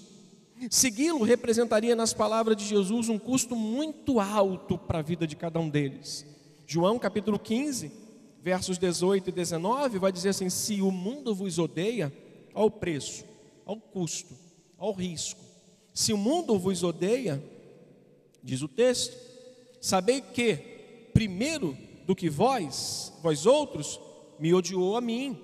Segui-lo 0.70 1.22
representaria, 1.22 1.96
nas 1.96 2.12
palavras 2.12 2.56
de 2.56 2.64
Jesus, 2.64 3.08
um 3.08 3.18
custo 3.18 3.56
muito 3.56 4.20
alto 4.20 4.78
para 4.78 5.00
a 5.00 5.02
vida 5.02 5.26
de 5.26 5.36
cada 5.36 5.58
um 5.58 5.68
deles. 5.68 6.26
João 6.66 6.98
capítulo 6.98 7.38
15, 7.38 7.90
versos 8.40 8.78
18 8.78 9.28
e 9.28 9.32
19, 9.32 9.98
vai 9.98 10.12
dizer 10.12 10.30
assim: 10.30 10.48
Se 10.48 10.80
o 10.80 10.90
mundo 10.90 11.34
vos 11.34 11.58
odeia, 11.58 12.12
ao 12.54 12.70
preço, 12.70 13.24
ao 13.64 13.76
custo, 13.76 14.34
ao 14.78 14.92
risco. 14.92 15.40
Se 15.92 16.12
o 16.12 16.16
mundo 16.16 16.58
vos 16.58 16.82
odeia, 16.82 17.42
Diz 18.42 18.62
o 18.62 18.68
texto: 18.68 19.16
Sabei 19.80 20.20
que, 20.20 20.56
primeiro 21.12 21.76
do 22.06 22.14
que 22.14 22.28
vós, 22.28 23.12
vós 23.22 23.46
outros, 23.46 24.00
me 24.38 24.52
odiou 24.52 24.96
a 24.96 25.00
mim. 25.00 25.38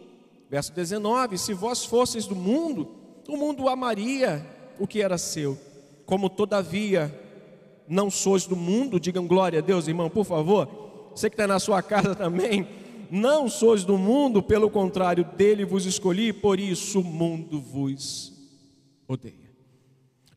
Verso 0.50 0.72
19: 0.72 1.38
Se 1.38 1.52
vós 1.54 1.84
fosseis 1.84 2.26
do 2.26 2.34
mundo, 2.34 2.88
o 3.28 3.36
mundo 3.36 3.68
amaria 3.68 4.44
o 4.78 4.86
que 4.86 5.02
era 5.02 5.18
seu. 5.18 5.58
Como 6.06 6.30
todavia 6.30 7.14
não 7.86 8.10
sois 8.10 8.46
do 8.46 8.56
mundo, 8.56 9.00
digam 9.00 9.26
glória 9.26 9.58
a 9.58 9.62
Deus, 9.62 9.88
irmão, 9.88 10.10
por 10.10 10.24
favor. 10.24 10.68
Você 11.14 11.28
que 11.28 11.34
está 11.34 11.46
na 11.46 11.58
sua 11.58 11.82
casa 11.82 12.14
também, 12.16 12.66
não 13.10 13.48
sois 13.48 13.84
do 13.84 13.96
mundo, 13.96 14.42
pelo 14.42 14.70
contrário, 14.70 15.24
dele 15.24 15.64
vos 15.64 15.86
escolhi, 15.86 16.32
por 16.32 16.60
isso 16.60 17.00
o 17.00 17.04
mundo 17.04 17.60
vos 17.60 18.32
odeia. 19.06 19.47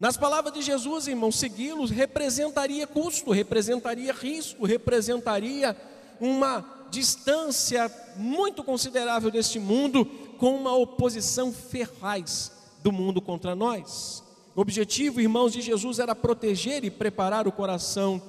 Nas 0.02 0.18
palavras 0.18 0.52
de 0.52 0.64
Jesus, 0.64 1.06
irmãos, 1.06 1.36
segui-los 1.36 1.91
representaria 1.91 2.88
custo, 2.88 3.30
representaria 3.30 4.12
risco, 4.12 4.66
representaria 4.66 5.78
uma 6.20 6.66
distância 6.89 7.88
muito 8.18 8.64
considerável 8.64 9.30
deste 9.30 9.60
mundo, 9.60 10.04
com 10.39 10.56
uma 10.56 10.76
oposição 10.76 11.54
ferraz 11.54 12.52
do 12.82 12.91
mundo 12.91 13.22
contra 13.22 13.54
nós. 13.54 14.24
O 14.56 14.62
objetivo, 14.62 15.22
irmãos, 15.22 15.54
de 15.54 15.62
Jesus 15.62 15.99
era 15.99 16.16
proteger 16.16 16.84
e 16.84 16.89
preparar 16.89 17.47
o 17.47 17.52
coração 17.52 18.20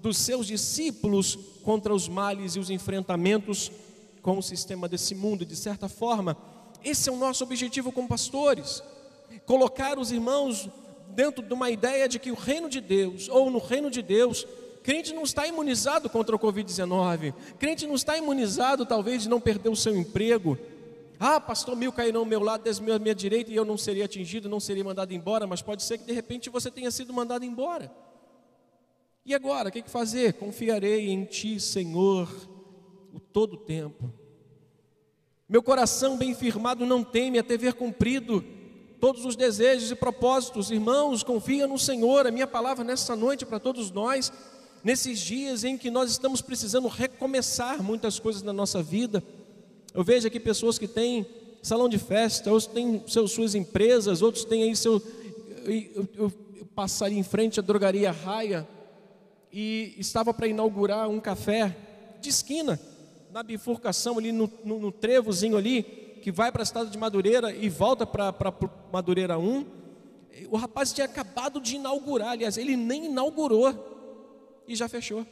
dos 0.00 0.16
seus 0.16 0.46
discípulos 0.46 1.38
contra 1.62 1.94
os 1.94 2.08
males 2.08 2.56
e 2.56 2.58
os 2.58 2.70
enfrentamentos 2.70 3.70
com 4.22 4.38
o 4.38 4.42
sistema 4.42 4.88
desse 4.88 5.14
mundo. 5.14 5.44
De 5.44 5.56
certa 5.56 5.90
forma, 5.90 6.38
esse 6.82 7.10
é 7.10 7.12
o 7.12 7.18
nosso 7.18 7.44
objetivo 7.44 7.92
como 7.92 8.08
pastores: 8.08 8.82
colocar 9.44 9.98
os 9.98 10.10
irmãos 10.10 10.70
dentro 11.14 11.44
de 11.44 11.52
uma 11.52 11.70
ideia 11.70 12.08
de 12.08 12.18
que 12.18 12.30
o 12.30 12.34
reino 12.34 12.68
de 12.68 12.80
Deus, 12.80 13.28
ou 13.28 13.50
no 13.50 13.58
reino 13.58 13.90
de 13.90 14.02
Deus, 14.02 14.46
crente 14.82 15.12
não 15.12 15.22
está 15.22 15.46
imunizado 15.46 16.08
contra 16.08 16.34
o 16.34 16.38
Covid-19, 16.38 17.34
crente 17.58 17.86
não 17.86 17.94
está 17.94 18.16
imunizado 18.16 18.86
talvez 18.86 19.22
de 19.22 19.28
não 19.28 19.40
perder 19.40 19.68
o 19.68 19.76
seu 19.76 19.96
emprego. 19.96 20.58
Ah, 21.20 21.40
pastor 21.40 21.74
mil 21.76 21.92
cairão 21.92 22.20
ao 22.20 22.26
meu 22.26 22.40
lado, 22.40 22.62
dez 22.62 22.78
mil 22.78 22.94
à 22.94 22.98
minha 22.98 23.14
direita 23.14 23.50
e 23.50 23.56
eu 23.56 23.64
não 23.64 23.76
seria 23.76 24.04
atingido, 24.04 24.48
não 24.48 24.60
seria 24.60 24.84
mandado 24.84 25.12
embora, 25.12 25.46
mas 25.46 25.60
pode 25.60 25.82
ser 25.82 25.98
que 25.98 26.04
de 26.04 26.12
repente 26.12 26.48
você 26.48 26.70
tenha 26.70 26.90
sido 26.90 27.12
mandado 27.12 27.44
embora. 27.44 27.90
E 29.26 29.34
agora, 29.34 29.68
o 29.68 29.72
que, 29.72 29.82
que 29.82 29.90
fazer? 29.90 30.34
Confiarei 30.34 31.10
em 31.10 31.24
Ti, 31.24 31.60
Senhor, 31.60 32.28
o 33.12 33.20
todo 33.20 33.54
o 33.54 33.58
tempo. 33.58 34.10
Meu 35.48 35.62
coração 35.62 36.16
bem 36.16 36.34
firmado 36.34 36.86
não 36.86 37.02
teme 37.02 37.38
a 37.38 37.42
ter 37.42 37.74
cumprido 37.74 38.44
todos 39.00 39.24
os 39.24 39.36
desejos 39.36 39.90
e 39.90 39.94
propósitos. 39.94 40.70
Irmãos, 40.70 41.22
confia 41.22 41.66
no 41.66 41.78
Senhor. 41.78 42.26
A 42.26 42.30
minha 42.30 42.46
palavra 42.46 42.84
nessa 42.84 43.14
noite 43.14 43.46
para 43.46 43.60
todos 43.60 43.90
nós, 43.90 44.32
nesses 44.82 45.20
dias 45.20 45.64
em 45.64 45.76
que 45.76 45.90
nós 45.90 46.10
estamos 46.10 46.40
precisando 46.40 46.88
recomeçar 46.88 47.82
muitas 47.82 48.18
coisas 48.18 48.42
na 48.42 48.52
nossa 48.52 48.82
vida. 48.82 49.22
Eu 49.94 50.04
vejo 50.04 50.26
aqui 50.26 50.40
pessoas 50.40 50.78
que 50.78 50.88
têm 50.88 51.26
salão 51.62 51.88
de 51.88 51.98
festa, 51.98 52.50
outros 52.50 52.72
têm 52.72 53.02
seus, 53.06 53.32
suas 53.32 53.54
empresas, 53.54 54.22
outros 54.22 54.44
têm 54.44 54.64
aí 54.64 54.76
seu. 54.76 55.02
Eu, 55.64 56.08
eu, 56.14 56.32
eu 56.58 56.66
passaria 56.74 57.18
em 57.18 57.22
frente 57.22 57.60
à 57.60 57.62
drogaria 57.62 58.10
Raia 58.10 58.66
e 59.52 59.94
estava 59.98 60.32
para 60.32 60.46
inaugurar 60.46 61.08
um 61.08 61.20
café 61.20 61.76
de 62.20 62.28
esquina, 62.28 62.80
na 63.32 63.42
bifurcação 63.42 64.18
ali 64.18 64.32
no, 64.32 64.50
no, 64.64 64.78
no 64.78 64.92
trevozinho 64.92 65.56
ali 65.56 66.07
que 66.22 66.30
vai 66.30 66.52
para 66.52 66.62
a 66.62 66.64
estado 66.64 66.90
de 66.90 66.98
Madureira 66.98 67.52
e 67.54 67.68
volta 67.68 68.06
para 68.06 68.34
Madureira 68.92 69.38
1. 69.38 69.66
O 70.50 70.56
rapaz 70.56 70.92
tinha 70.92 71.04
acabado 71.04 71.60
de 71.60 71.76
inaugurar, 71.76 72.30
aliás, 72.30 72.56
ele 72.56 72.76
nem 72.76 73.06
inaugurou 73.06 74.62
e 74.66 74.76
já 74.76 74.88
fechou. 74.88 75.26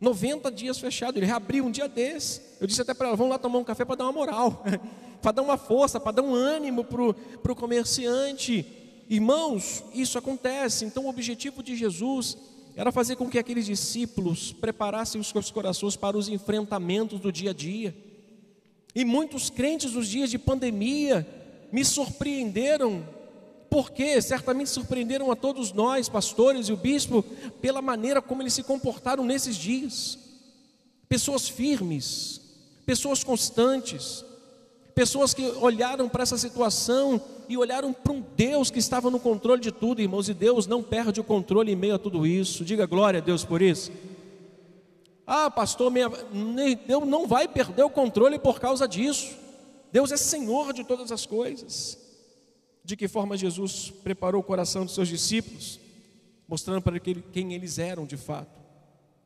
90 0.00 0.50
dias 0.52 0.78
fechado, 0.78 1.18
ele 1.18 1.26
reabriu 1.26 1.64
um 1.64 1.70
dia 1.70 1.88
desse. 1.88 2.40
Eu 2.60 2.66
disse 2.66 2.82
até 2.82 2.94
para 2.94 3.08
ela: 3.08 3.16
vamos 3.16 3.32
lá 3.32 3.38
tomar 3.38 3.58
um 3.58 3.64
café 3.64 3.84
para 3.84 3.96
dar 3.96 4.04
uma 4.04 4.12
moral, 4.12 4.62
para 5.20 5.32
dar 5.32 5.42
uma 5.42 5.56
força, 5.56 5.98
para 5.98 6.12
dar 6.12 6.22
um 6.22 6.34
ânimo 6.34 6.84
para 6.84 7.52
o 7.52 7.56
comerciante. 7.56 8.64
Irmãos, 9.08 9.82
isso 9.94 10.18
acontece. 10.18 10.84
Então, 10.84 11.06
o 11.06 11.08
objetivo 11.08 11.62
de 11.62 11.74
Jesus 11.74 12.36
era 12.76 12.92
fazer 12.92 13.16
com 13.16 13.28
que 13.28 13.38
aqueles 13.38 13.66
discípulos 13.66 14.52
preparassem 14.52 15.20
os 15.20 15.28
seus 15.28 15.50
corações 15.50 15.96
para 15.96 16.16
os 16.16 16.28
enfrentamentos 16.28 17.18
do 17.18 17.32
dia 17.32 17.50
a 17.50 17.54
dia. 17.54 17.92
E 18.98 19.04
muitos 19.04 19.48
crentes 19.48 19.92
nos 19.92 20.08
dias 20.08 20.28
de 20.28 20.36
pandemia 20.36 21.24
me 21.70 21.84
surpreenderam, 21.84 23.06
porque 23.70 24.20
certamente 24.20 24.70
surpreenderam 24.70 25.30
a 25.30 25.36
todos 25.36 25.72
nós, 25.72 26.08
pastores 26.08 26.68
e 26.68 26.72
o 26.72 26.76
bispo, 26.76 27.22
pela 27.60 27.80
maneira 27.80 28.20
como 28.20 28.42
eles 28.42 28.54
se 28.54 28.64
comportaram 28.64 29.24
nesses 29.24 29.54
dias. 29.54 30.18
Pessoas 31.08 31.48
firmes, 31.48 32.40
pessoas 32.84 33.22
constantes, 33.22 34.24
pessoas 34.96 35.32
que 35.32 35.46
olharam 35.60 36.08
para 36.08 36.24
essa 36.24 36.36
situação 36.36 37.22
e 37.48 37.56
olharam 37.56 37.92
para 37.92 38.12
um 38.12 38.24
Deus 38.36 38.68
que 38.68 38.80
estava 38.80 39.12
no 39.12 39.20
controle 39.20 39.60
de 39.62 39.70
tudo, 39.70 40.02
irmãos, 40.02 40.28
e 40.28 40.34
Deus 40.34 40.66
não 40.66 40.82
perde 40.82 41.20
o 41.20 41.24
controle 41.24 41.70
em 41.70 41.76
meio 41.76 41.94
a 41.94 41.98
tudo 42.00 42.26
isso. 42.26 42.64
Diga 42.64 42.84
glória 42.84 43.20
a 43.20 43.22
Deus 43.22 43.44
por 43.44 43.62
isso. 43.62 43.92
Ah, 45.30 45.50
pastor, 45.50 45.90
minha... 45.90 46.08
Deus 46.86 47.06
não 47.06 47.26
vai 47.26 47.46
perder 47.46 47.82
o 47.82 47.90
controle 47.90 48.38
por 48.38 48.58
causa 48.58 48.88
disso. 48.88 49.36
Deus 49.92 50.10
é 50.10 50.16
Senhor 50.16 50.72
de 50.72 50.84
todas 50.84 51.12
as 51.12 51.26
coisas. 51.26 51.98
De 52.82 52.96
que 52.96 53.06
forma 53.06 53.36
Jesus 53.36 53.92
preparou 54.02 54.40
o 54.40 54.44
coração 54.44 54.86
dos 54.86 54.94
seus 54.94 55.06
discípulos, 55.06 55.78
mostrando 56.48 56.80
para 56.80 56.98
quem 56.98 57.52
eles 57.52 57.78
eram 57.78 58.06
de 58.06 58.16
fato. 58.16 58.58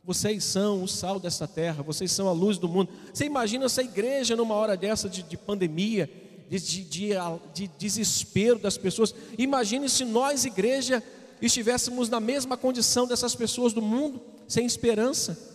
Vocês 0.02 0.42
são 0.42 0.82
o 0.82 0.88
sal 0.88 1.20
dessa 1.20 1.46
terra, 1.46 1.84
vocês 1.84 2.10
são 2.10 2.26
a 2.26 2.32
luz 2.32 2.58
do 2.58 2.68
mundo. 2.68 2.90
Você 3.14 3.24
imagina 3.24 3.66
essa 3.66 3.80
igreja 3.80 4.34
numa 4.34 4.56
hora 4.56 4.76
dessa 4.76 5.08
de, 5.08 5.22
de 5.22 5.36
pandemia, 5.36 6.10
de, 6.50 6.58
de, 6.58 7.10
de, 7.54 7.68
desespero 7.78 8.58
das 8.58 8.76
pessoas. 8.76 9.14
Imagine 9.38 9.88
se 9.88 10.04
nós, 10.04 10.44
igreja, 10.44 11.00
estivéssemos 11.40 12.08
na 12.08 12.18
mesma 12.18 12.56
condição 12.56 13.06
dessas 13.06 13.36
pessoas 13.36 13.72
do 13.72 13.80
mundo, 13.80 14.20
sem 14.48 14.66
esperança 14.66 15.51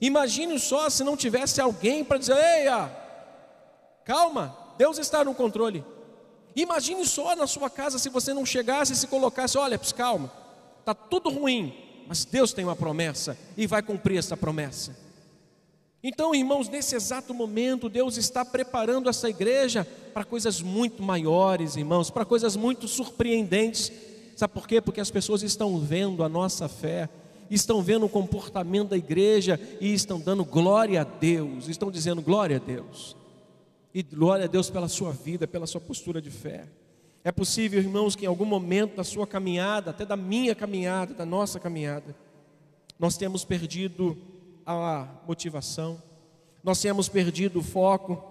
Imagine 0.00 0.58
só 0.58 0.88
se 0.88 1.02
não 1.02 1.16
tivesse 1.16 1.60
alguém 1.60 2.04
para 2.04 2.18
dizer: 2.18 2.36
Eia, 2.36 2.90
calma, 4.04 4.56
Deus 4.76 4.98
está 4.98 5.24
no 5.24 5.34
controle. 5.34 5.84
Imagine 6.54 7.06
só 7.06 7.36
na 7.36 7.46
sua 7.46 7.70
casa 7.70 7.98
se 7.98 8.08
você 8.08 8.32
não 8.34 8.46
chegasse 8.46 8.92
e 8.92 8.96
se 8.96 9.06
colocasse: 9.06 9.58
Olha, 9.58 9.78
calma, 9.78 10.32
está 10.80 10.94
tudo 10.94 11.30
ruim, 11.30 11.74
mas 12.06 12.24
Deus 12.24 12.52
tem 12.52 12.64
uma 12.64 12.76
promessa 12.76 13.36
e 13.56 13.66
vai 13.66 13.82
cumprir 13.82 14.18
essa 14.18 14.36
promessa. 14.36 15.08
Então, 16.02 16.32
irmãos, 16.32 16.68
nesse 16.68 16.94
exato 16.94 17.34
momento, 17.34 17.88
Deus 17.88 18.16
está 18.16 18.44
preparando 18.44 19.08
essa 19.08 19.28
igreja 19.28 19.86
para 20.14 20.24
coisas 20.24 20.62
muito 20.62 21.02
maiores, 21.02 21.74
irmãos, 21.74 22.08
para 22.08 22.24
coisas 22.24 22.54
muito 22.54 22.86
surpreendentes. 22.86 23.90
Sabe 24.36 24.54
por 24.54 24.68
quê? 24.68 24.80
Porque 24.80 25.00
as 25.00 25.10
pessoas 25.10 25.42
estão 25.42 25.78
vendo 25.80 26.22
a 26.22 26.28
nossa 26.28 26.68
fé, 26.68 27.08
estão 27.50 27.82
vendo 27.82 28.06
o 28.06 28.08
comportamento 28.08 28.90
da 28.90 28.96
igreja 28.96 29.58
e 29.80 29.92
estão 29.92 30.20
dando 30.20 30.44
glória 30.44 31.00
a 31.00 31.04
Deus, 31.04 31.68
estão 31.68 31.90
dizendo 31.90 32.20
glória 32.20 32.56
a 32.56 32.58
Deus. 32.58 33.16
E 33.94 34.02
glória 34.02 34.44
a 34.44 34.48
Deus 34.48 34.68
pela 34.68 34.88
sua 34.88 35.12
vida, 35.12 35.46
pela 35.46 35.66
sua 35.66 35.80
postura 35.80 36.20
de 36.20 36.30
fé. 36.30 36.66
É 37.24 37.32
possível, 37.32 37.80
irmãos, 37.80 38.14
que 38.14 38.24
em 38.24 38.28
algum 38.28 38.44
momento 38.44 38.96
da 38.96 39.04
sua 39.04 39.26
caminhada, 39.26 39.90
até 39.90 40.04
da 40.04 40.16
minha 40.16 40.54
caminhada, 40.54 41.14
da 41.14 41.26
nossa 41.26 41.58
caminhada, 41.58 42.14
nós 42.98 43.16
temos 43.16 43.44
perdido 43.44 44.16
a 44.64 45.08
motivação, 45.26 46.02
nós 46.62 46.80
temos 46.80 47.08
perdido 47.08 47.60
o 47.60 47.62
foco, 47.62 48.22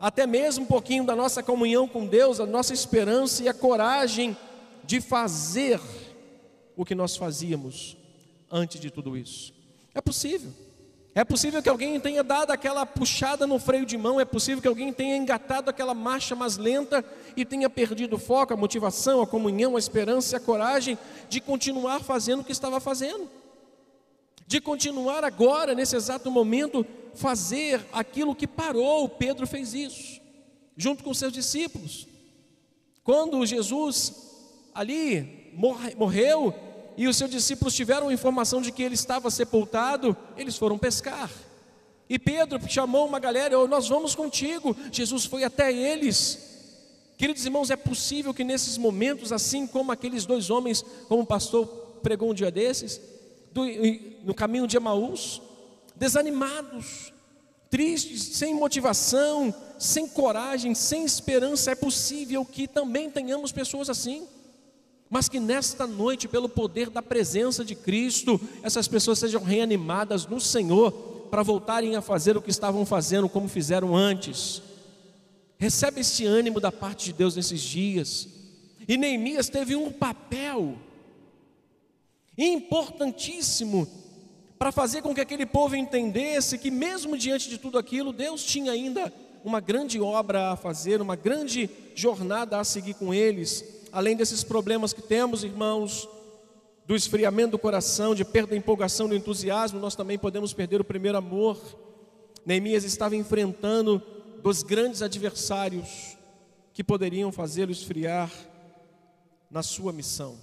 até 0.00 0.26
mesmo 0.26 0.64
um 0.64 0.66
pouquinho 0.66 1.04
da 1.04 1.14
nossa 1.14 1.42
comunhão 1.42 1.86
com 1.86 2.06
Deus, 2.06 2.40
a 2.40 2.46
nossa 2.46 2.72
esperança 2.72 3.42
e 3.42 3.48
a 3.48 3.54
coragem 3.54 4.36
de 4.84 5.00
fazer 5.00 5.80
o 6.76 6.84
que 6.84 6.94
nós 6.94 7.16
fazíamos 7.16 7.99
antes 8.50 8.80
de 8.80 8.90
tudo 8.90 9.16
isso. 9.16 9.52
É 9.94 10.00
possível. 10.00 10.52
É 11.12 11.24
possível 11.24 11.60
que 11.60 11.68
alguém 11.68 11.98
tenha 11.98 12.22
dado 12.22 12.52
aquela 12.52 12.86
puxada 12.86 13.44
no 13.46 13.58
freio 13.58 13.84
de 13.84 13.98
mão, 13.98 14.20
é 14.20 14.24
possível 14.24 14.62
que 14.62 14.68
alguém 14.68 14.92
tenha 14.92 15.16
engatado 15.16 15.68
aquela 15.68 15.92
marcha 15.92 16.36
mais 16.36 16.56
lenta 16.56 17.04
e 17.36 17.44
tenha 17.44 17.68
perdido 17.68 18.14
o 18.14 18.18
foco, 18.18 18.54
a 18.54 18.56
motivação, 18.56 19.20
a 19.20 19.26
comunhão, 19.26 19.74
a 19.74 19.78
esperança 19.78 20.34
e 20.34 20.38
a 20.38 20.40
coragem 20.40 20.96
de 21.28 21.40
continuar 21.40 22.00
fazendo 22.00 22.40
o 22.40 22.44
que 22.44 22.52
estava 22.52 22.78
fazendo. 22.78 23.28
De 24.46 24.60
continuar 24.60 25.24
agora, 25.24 25.74
nesse 25.74 25.96
exato 25.96 26.30
momento, 26.30 26.86
fazer 27.14 27.84
aquilo 27.92 28.34
que 28.34 28.46
parou. 28.46 29.08
Pedro 29.08 29.48
fez 29.48 29.74
isso, 29.74 30.20
junto 30.76 31.02
com 31.02 31.12
seus 31.12 31.32
discípulos. 31.32 32.06
Quando 33.02 33.44
Jesus 33.44 34.14
ali 34.72 35.52
morreu, 35.96 36.54
e 37.00 37.08
os 37.08 37.16
seus 37.16 37.30
discípulos 37.30 37.74
tiveram 37.74 38.10
a 38.10 38.12
informação 38.12 38.60
de 38.60 38.70
que 38.70 38.82
ele 38.82 38.94
estava 38.94 39.30
sepultado, 39.30 40.14
eles 40.36 40.58
foram 40.58 40.76
pescar. 40.76 41.30
E 42.06 42.18
Pedro 42.18 42.60
chamou 42.68 43.06
uma 43.06 43.18
galera, 43.18 43.58
oh, 43.58 43.66
nós 43.66 43.88
vamos 43.88 44.14
contigo. 44.14 44.76
Jesus 44.92 45.24
foi 45.24 45.42
até 45.42 45.72
eles. 45.72 46.38
Queridos 47.16 47.42
irmãos, 47.46 47.70
é 47.70 47.76
possível 47.76 48.34
que 48.34 48.44
nesses 48.44 48.76
momentos, 48.76 49.32
assim 49.32 49.66
como 49.66 49.90
aqueles 49.90 50.26
dois 50.26 50.50
homens, 50.50 50.84
como 51.08 51.22
o 51.22 51.26
pastor 51.26 51.66
pregou 52.02 52.32
um 52.32 52.34
dia 52.34 52.50
desses, 52.50 53.00
do, 53.50 53.62
no 54.22 54.34
caminho 54.34 54.66
de 54.66 54.76
Emaús, 54.76 55.40
desanimados, 55.96 57.14
tristes, 57.70 58.36
sem 58.36 58.54
motivação, 58.54 59.54
sem 59.78 60.06
coragem, 60.06 60.74
sem 60.74 61.02
esperança, 61.06 61.70
é 61.70 61.74
possível 61.74 62.44
que 62.44 62.68
também 62.68 63.10
tenhamos 63.10 63.52
pessoas 63.52 63.88
assim 63.88 64.28
mas 65.10 65.28
que 65.28 65.40
nesta 65.40 65.88
noite, 65.88 66.28
pelo 66.28 66.48
poder 66.48 66.88
da 66.88 67.02
presença 67.02 67.64
de 67.64 67.74
Cristo, 67.74 68.40
essas 68.62 68.86
pessoas 68.86 69.18
sejam 69.18 69.42
reanimadas 69.42 70.24
no 70.24 70.40
Senhor 70.40 70.92
para 71.28 71.42
voltarem 71.42 71.96
a 71.96 72.00
fazer 72.00 72.36
o 72.36 72.42
que 72.42 72.50
estavam 72.50 72.86
fazendo, 72.86 73.28
como 73.28 73.48
fizeram 73.48 73.96
antes. 73.96 74.62
Recebe 75.58 76.02
esse 76.02 76.24
ânimo 76.24 76.60
da 76.60 76.70
parte 76.70 77.06
de 77.06 77.12
Deus 77.14 77.34
nesses 77.34 77.60
dias. 77.60 78.28
E 78.86 78.96
Neemias 78.96 79.48
teve 79.48 79.74
um 79.74 79.90
papel 79.90 80.76
importantíssimo 82.38 83.88
para 84.56 84.70
fazer 84.70 85.02
com 85.02 85.12
que 85.12 85.20
aquele 85.20 85.44
povo 85.44 85.74
entendesse 85.74 86.56
que, 86.56 86.70
mesmo 86.70 87.18
diante 87.18 87.48
de 87.48 87.58
tudo 87.58 87.78
aquilo, 87.78 88.12
Deus 88.12 88.44
tinha 88.44 88.70
ainda 88.70 89.12
uma 89.44 89.58
grande 89.58 90.00
obra 90.00 90.52
a 90.52 90.56
fazer, 90.56 91.02
uma 91.02 91.16
grande 91.16 91.68
jornada 91.96 92.60
a 92.60 92.64
seguir 92.64 92.94
com 92.94 93.12
eles 93.12 93.79
além 93.92 94.16
desses 94.16 94.42
problemas 94.44 94.92
que 94.92 95.02
temos, 95.02 95.44
irmãos, 95.44 96.08
do 96.86 96.96
esfriamento 96.96 97.52
do 97.52 97.58
coração, 97.58 98.14
de 98.14 98.24
perda 98.24 98.50
da 98.50 98.56
empolgação, 98.56 99.08
do 99.08 99.14
entusiasmo, 99.14 99.78
nós 99.78 99.94
também 99.94 100.18
podemos 100.18 100.52
perder 100.52 100.80
o 100.80 100.84
primeiro 100.84 101.18
amor. 101.18 101.56
Neemias 102.44 102.84
estava 102.84 103.14
enfrentando 103.14 104.02
dos 104.42 104.62
grandes 104.62 105.02
adversários 105.02 106.16
que 106.72 106.82
poderiam 106.82 107.30
fazê-lo 107.30 107.70
esfriar 107.70 108.30
na 109.50 109.62
sua 109.62 109.92
missão. 109.92 110.36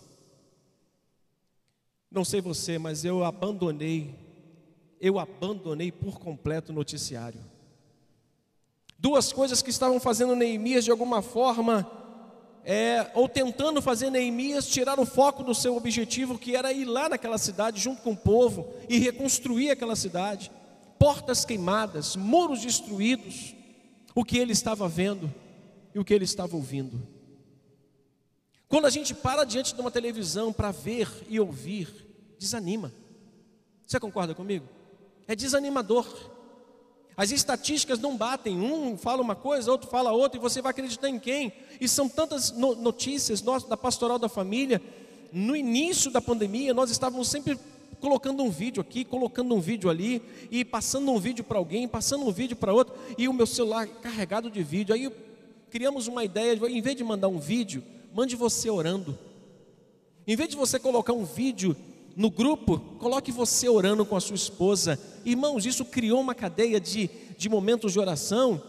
Não 2.09 2.23
sei 2.23 2.39
você, 2.39 2.77
mas 2.77 3.03
eu 3.03 3.23
abandonei, 3.23 4.15
eu 5.01 5.19
abandonei 5.19 5.91
por 5.91 6.19
completo 6.19 6.71
o 6.71 6.75
noticiário. 6.75 7.43
Duas 8.97 9.31
coisas 9.31 9.61
que 9.61 9.69
estavam 9.69 9.99
fazendo 9.99 10.35
Neemias 10.35 10.85
de 10.85 10.91
alguma 10.91 11.21
forma 11.21 12.06
é, 12.69 13.09
ou 13.13 13.29
tentando 13.29 13.81
fazer 13.81 14.09
Neemias 14.09 14.67
tirar 14.67 14.99
o 14.99 15.05
foco 15.05 15.41
do 15.41 15.55
seu 15.55 15.77
objetivo, 15.77 16.37
que 16.37 16.53
era 16.53 16.73
ir 16.73 16.83
lá 16.83 17.07
naquela 17.07 17.37
cidade 17.37 17.79
junto 17.79 18.01
com 18.01 18.11
o 18.11 18.17
povo 18.17 18.73
e 18.89 18.97
reconstruir 18.97 19.71
aquela 19.71 19.95
cidade. 19.95 20.51
Portas 20.99 21.45
queimadas, 21.45 22.17
muros 22.17 22.59
destruídos, 22.59 23.55
o 24.13 24.25
que 24.25 24.37
ele 24.37 24.51
estava 24.51 24.85
vendo 24.85 25.33
e 25.95 25.99
o 25.99 26.03
que 26.03 26.13
ele 26.13 26.25
estava 26.25 26.57
ouvindo. 26.57 27.01
Quando 28.67 28.85
a 28.85 28.89
gente 28.89 29.15
para 29.15 29.45
diante 29.45 29.73
de 29.73 29.79
uma 29.79 29.89
televisão 29.89 30.51
para 30.51 30.71
ver 30.71 31.09
e 31.29 31.39
ouvir, 31.39 31.87
desanima. 32.37 32.91
Você 33.85 33.97
concorda 33.97 34.35
comigo? 34.35 34.67
É 35.25 35.37
desanimador. 35.37 36.05
As 37.17 37.31
estatísticas 37.31 37.97
não 37.97 38.15
batem, 38.15 38.59
um 38.59 38.95
fala 38.95 39.23
uma 39.23 39.35
coisa, 39.35 39.71
outro 39.71 39.89
fala 39.89 40.11
outra, 40.11 40.37
e 40.37 40.41
você 40.41 40.61
vai 40.61 40.69
acreditar 40.69 41.09
em 41.09 41.17
quem? 41.17 41.51
E 41.81 41.87
são 41.87 42.07
tantas 42.07 42.51
notícias 42.51 43.41
nós, 43.41 43.63
da 43.63 43.75
pastoral 43.75 44.19
da 44.19 44.29
família. 44.29 44.79
No 45.33 45.55
início 45.55 46.11
da 46.11 46.21
pandemia, 46.21 46.75
nós 46.75 46.91
estávamos 46.91 47.27
sempre 47.27 47.57
colocando 47.99 48.43
um 48.43 48.51
vídeo 48.51 48.79
aqui, 48.79 49.03
colocando 49.03 49.55
um 49.55 49.59
vídeo 49.59 49.89
ali, 49.89 50.21
e 50.51 50.63
passando 50.63 51.11
um 51.11 51.17
vídeo 51.17 51.43
para 51.43 51.57
alguém, 51.57 51.87
passando 51.87 52.23
um 52.23 52.31
vídeo 52.31 52.55
para 52.55 52.71
outro, 52.71 52.93
e 53.17 53.27
o 53.27 53.33
meu 53.33 53.47
celular 53.47 53.87
carregado 53.87 54.51
de 54.51 54.61
vídeo. 54.61 54.93
Aí 54.93 55.11
criamos 55.71 56.07
uma 56.07 56.23
ideia, 56.23 56.53
em 56.69 56.81
vez 56.81 56.95
de 56.95 57.03
mandar 57.03 57.29
um 57.29 57.39
vídeo, 57.39 57.83
mande 58.13 58.35
você 58.35 58.69
orando. 58.69 59.17
Em 60.27 60.35
vez 60.35 60.49
de 60.49 60.55
você 60.55 60.77
colocar 60.77 61.13
um 61.13 61.25
vídeo 61.25 61.75
no 62.17 62.31
grupo, 62.31 62.79
coloque 62.97 63.31
você 63.31 63.69
orando 63.69 64.03
com 64.03 64.15
a 64.15 64.19
sua 64.19 64.35
esposa. 64.35 64.99
Irmãos, 65.23 65.67
isso 65.67 65.85
criou 65.85 66.19
uma 66.19 66.33
cadeia 66.33 66.79
de, 66.79 67.11
de 67.37 67.47
momentos 67.47 67.93
de 67.93 67.99
oração. 67.99 68.59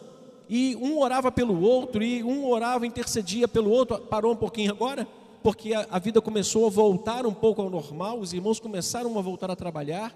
E 0.50 0.76
um 0.76 0.98
orava 0.98 1.32
pelo 1.32 1.62
outro, 1.62 2.04
e 2.04 2.22
um 2.22 2.46
orava, 2.46 2.86
intercedia 2.86 3.48
pelo 3.48 3.70
outro. 3.70 3.98
Parou 4.00 4.34
um 4.34 4.36
pouquinho 4.36 4.70
agora, 4.70 5.08
porque 5.42 5.72
a, 5.72 5.86
a 5.90 5.98
vida 5.98 6.20
começou 6.20 6.66
a 6.66 6.68
voltar 6.68 7.24
um 7.24 7.32
pouco 7.32 7.62
ao 7.62 7.70
normal, 7.70 8.20
os 8.20 8.34
irmãos 8.34 8.60
começaram 8.60 9.18
a 9.18 9.22
voltar 9.22 9.50
a 9.50 9.56
trabalhar. 9.56 10.14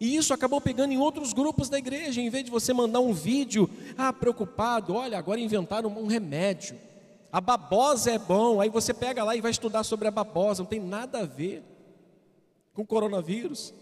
E 0.00 0.16
isso 0.16 0.34
acabou 0.34 0.60
pegando 0.60 0.92
em 0.92 0.98
outros 0.98 1.32
grupos 1.32 1.68
da 1.68 1.78
igreja, 1.78 2.20
em 2.20 2.28
vez 2.28 2.42
de 2.44 2.50
você 2.50 2.72
mandar 2.72 2.98
um 2.98 3.12
vídeo, 3.12 3.70
ah, 3.96 4.12
preocupado, 4.12 4.94
olha, 4.94 5.16
agora 5.16 5.38
inventaram 5.38 5.90
um 5.90 6.08
remédio. 6.08 6.76
A 7.32 7.40
babosa 7.40 8.10
é 8.10 8.18
bom, 8.18 8.60
aí 8.60 8.68
você 8.68 8.92
pega 8.92 9.22
lá 9.22 9.36
e 9.36 9.40
vai 9.40 9.52
estudar 9.52 9.84
sobre 9.84 10.08
a 10.08 10.10
babosa, 10.10 10.64
não 10.64 10.68
tem 10.68 10.80
nada 10.80 11.20
a 11.20 11.24
ver 11.24 11.62
com 12.74 12.84
coronavírus. 12.84 13.72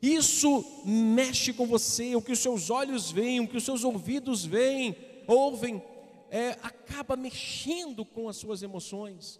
Isso 0.00 0.64
mexe 0.86 1.52
com 1.52 1.66
você, 1.66 2.16
o 2.16 2.22
que 2.22 2.32
os 2.32 2.38
seus 2.38 2.70
olhos 2.70 3.10
veem, 3.10 3.40
o 3.40 3.48
que 3.48 3.58
os 3.58 3.64
seus 3.64 3.84
ouvidos 3.84 4.44
veem, 4.44 4.96
ouvem, 5.26 5.82
é, 6.30 6.56
acaba 6.62 7.16
mexendo 7.16 8.04
com 8.04 8.28
as 8.28 8.36
suas 8.36 8.62
emoções. 8.62 9.38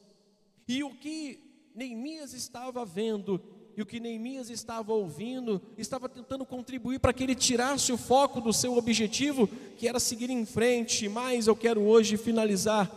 E 0.69 0.85
o 0.85 0.91
que 0.91 1.71
Neemias 1.75 2.35
estava 2.35 2.85
vendo 2.85 3.41
e 3.77 3.83
o 3.83 3.87
que 3.87 4.01
Neemias 4.01 4.51
estava 4.51 4.93
ouvindo, 4.93 5.63
estava 5.79 6.09
tentando 6.09 6.45
contribuir 6.45 6.99
para 6.99 7.15
que 7.15 7.23
ele 7.23 7.35
tirasse 7.35 7.91
o 7.93 7.97
foco 7.97 8.39
do 8.39 8.53
seu 8.53 8.77
objetivo, 8.77 9.49
que 9.79 9.89
era 9.89 9.99
seguir 9.99 10.29
em 10.29 10.45
frente. 10.45 11.09
Mas 11.09 11.47
eu 11.47 11.57
quero 11.57 11.81
hoje 11.81 12.19
finalizar 12.19 12.91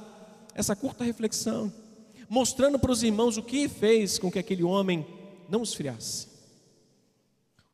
essa 0.54 0.76
curta 0.76 1.04
reflexão, 1.04 1.72
mostrando 2.28 2.78
para 2.78 2.92
os 2.92 3.02
irmãos 3.02 3.38
o 3.38 3.44
que 3.44 3.70
fez 3.70 4.20
com 4.20 4.30
que 4.30 4.40
aquele 4.40 4.64
homem 4.64 5.06
não 5.50 5.64
esfriasse. 5.64 6.28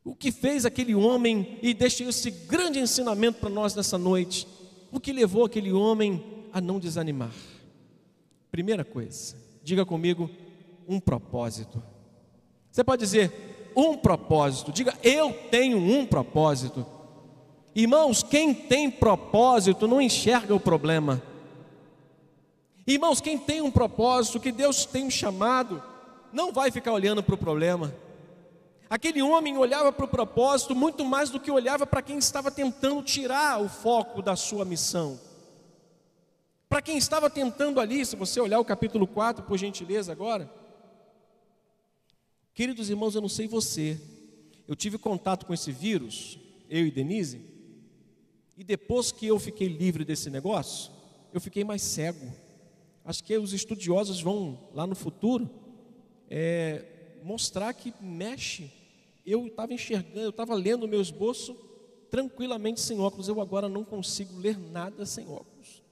O 0.04 0.14
que 0.14 0.32
fez 0.32 0.64
aquele 0.64 0.94
homem, 0.94 1.58
e 1.62 1.74
deixa 1.74 2.04
esse 2.04 2.30
grande 2.30 2.78
ensinamento 2.78 3.38
para 3.38 3.50
nós 3.50 3.74
nessa 3.74 3.98
noite, 3.98 4.46
o 4.90 4.98
que 4.98 5.12
levou 5.12 5.44
aquele 5.44 5.72
homem 5.72 6.24
a 6.52 6.60
não 6.60 6.78
desanimar? 6.78 7.34
Primeira 8.50 8.84
coisa, 8.84 9.36
diga 9.62 9.84
comigo, 9.84 10.30
um 10.88 10.98
propósito. 10.98 11.82
Você 12.70 12.82
pode 12.82 13.00
dizer, 13.00 13.70
um 13.76 13.96
propósito, 13.96 14.72
diga, 14.72 14.96
eu 15.02 15.32
tenho 15.50 15.78
um 15.78 16.06
propósito. 16.06 16.84
Irmãos, 17.74 18.22
quem 18.22 18.52
tem 18.52 18.90
propósito 18.90 19.86
não 19.86 20.00
enxerga 20.00 20.54
o 20.54 20.60
problema. 20.60 21.22
Irmãos, 22.86 23.20
quem 23.20 23.38
tem 23.38 23.60
um 23.60 23.70
propósito 23.70 24.40
que 24.40 24.50
Deus 24.50 24.84
tem 24.84 25.08
chamado, 25.10 25.80
não 26.32 26.52
vai 26.52 26.70
ficar 26.70 26.92
olhando 26.92 27.22
para 27.22 27.34
o 27.34 27.38
problema. 27.38 27.94
Aquele 28.88 29.22
homem 29.22 29.56
olhava 29.56 29.92
para 29.92 30.04
o 30.04 30.08
propósito 30.08 30.74
muito 30.74 31.04
mais 31.04 31.30
do 31.30 31.38
que 31.38 31.50
olhava 31.50 31.86
para 31.86 32.02
quem 32.02 32.18
estava 32.18 32.50
tentando 32.50 33.02
tirar 33.02 33.60
o 33.60 33.68
foco 33.68 34.20
da 34.20 34.34
sua 34.34 34.64
missão. 34.64 35.20
Para 36.68 36.82
quem 36.82 36.96
estava 36.96 37.30
tentando 37.30 37.80
ali, 37.80 38.04
se 38.04 38.16
você 38.16 38.40
olhar 38.40 38.58
o 38.60 38.64
capítulo 38.64 39.06
4, 39.06 39.44
por 39.44 39.58
gentileza, 39.58 40.12
agora. 40.12 40.48
Queridos 42.54 42.90
irmãos, 42.90 43.14
eu 43.14 43.20
não 43.20 43.28
sei 43.28 43.46
você, 43.46 44.00
eu 44.66 44.76
tive 44.76 44.98
contato 44.98 45.46
com 45.46 45.54
esse 45.54 45.72
vírus, 45.72 46.38
eu 46.68 46.86
e 46.86 46.90
Denise, 46.90 47.40
e 48.56 48.62
depois 48.62 49.10
que 49.10 49.26
eu 49.26 49.38
fiquei 49.38 49.68
livre 49.68 50.04
desse 50.04 50.30
negócio, 50.30 50.92
eu 51.32 51.40
fiquei 51.40 51.64
mais 51.64 51.82
cego. 51.82 52.32
Acho 53.04 53.24
que 53.24 53.36
os 53.38 53.52
estudiosos 53.52 54.20
vão 54.20 54.68
lá 54.74 54.86
no 54.86 54.94
futuro 54.94 55.50
é, 56.30 56.84
mostrar 57.24 57.74
que 57.74 57.92
mexe. 58.00 58.70
Eu 59.26 59.48
estava 59.48 59.74
enxergando, 59.74 60.20
eu 60.20 60.30
estava 60.30 60.54
lendo 60.54 60.84
o 60.84 60.88
meu 60.88 61.00
esboço 61.00 61.54
tranquilamente 62.10 62.80
sem 62.80 62.98
óculos. 63.00 63.28
Eu 63.28 63.40
agora 63.40 63.68
não 63.68 63.84
consigo 63.84 64.38
ler 64.38 64.58
nada 64.58 65.04
sem 65.04 65.28
óculos. 65.28 65.82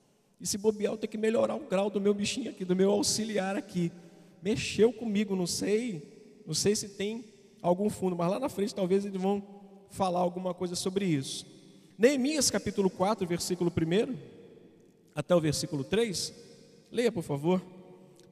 E 0.41 0.47
se 0.47 0.57
bobear, 0.57 0.93
eu 0.93 0.97
tenho 0.97 1.11
que 1.11 1.19
melhorar 1.19 1.57
o 1.57 1.67
grau 1.67 1.91
do 1.91 2.01
meu 2.01 2.15
bichinho 2.15 2.51
aqui, 2.51 2.65
do 2.65 2.77
meu 2.77 2.91
auxiliar 2.93 3.57
aqui. 3.57 3.91
Mexeu 4.41 4.93
comigo, 4.93 5.35
não 5.35 5.47
sei, 5.47 6.41
não 6.47 6.55
sei 6.55 6.77
se 6.77 6.91
tem 6.91 7.25
algum 7.61 7.91
fundo, 7.91 8.15
mas 8.15 8.31
lá 8.31 8.39
na 8.39 8.49
frente 8.49 8.73
talvez 8.73 9.05
eles 9.05 9.21
vão 9.21 9.43
falar 9.91 10.21
alguma 10.21 10.55
coisa 10.55 10.77
sobre 10.77 11.05
isso. 11.05 11.45
Neemias 11.97 12.51
capítulo 12.51 12.89
4, 12.89 13.27
versículo 13.27 13.73
1 13.77 14.17
até 15.13 15.35
o 15.35 15.41
versículo 15.41 15.83
3. 15.83 16.33
Leia, 16.93 17.11
por 17.11 17.25
favor. 17.25 17.61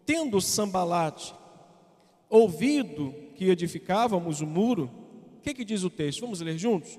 Tendo 0.04 0.40
Sambalate 0.40 1.34
ouvido 2.28 3.14
que 3.34 3.50
edificávamos 3.50 4.40
o 4.40 4.46
muro, 4.46 4.90
o 5.38 5.40
que, 5.42 5.54
que 5.54 5.64
diz 5.64 5.82
o 5.84 5.90
texto? 5.90 6.20
Vamos 6.20 6.40
ler 6.40 6.58
juntos? 6.58 6.98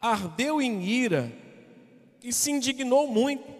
Ardeu 0.00 0.60
em 0.60 0.82
ira 0.84 1.32
e 2.22 2.32
se 2.32 2.50
indignou 2.50 3.06
muito 3.06 3.58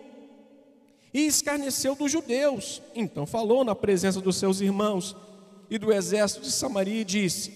e 1.12 1.26
escarneceu 1.26 1.94
dos 1.94 2.12
judeus. 2.12 2.82
Então 2.94 3.26
falou 3.26 3.64
na 3.64 3.74
presença 3.74 4.20
dos 4.20 4.36
seus 4.36 4.60
irmãos 4.60 5.16
e 5.70 5.78
do 5.78 5.92
exército 5.92 6.42
de 6.42 6.50
Samaria 6.50 7.00
e 7.00 7.04
disse: 7.04 7.52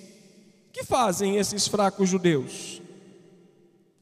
Que 0.72 0.84
fazem 0.84 1.36
esses 1.36 1.68
fracos 1.68 2.08
judeus? 2.08 2.80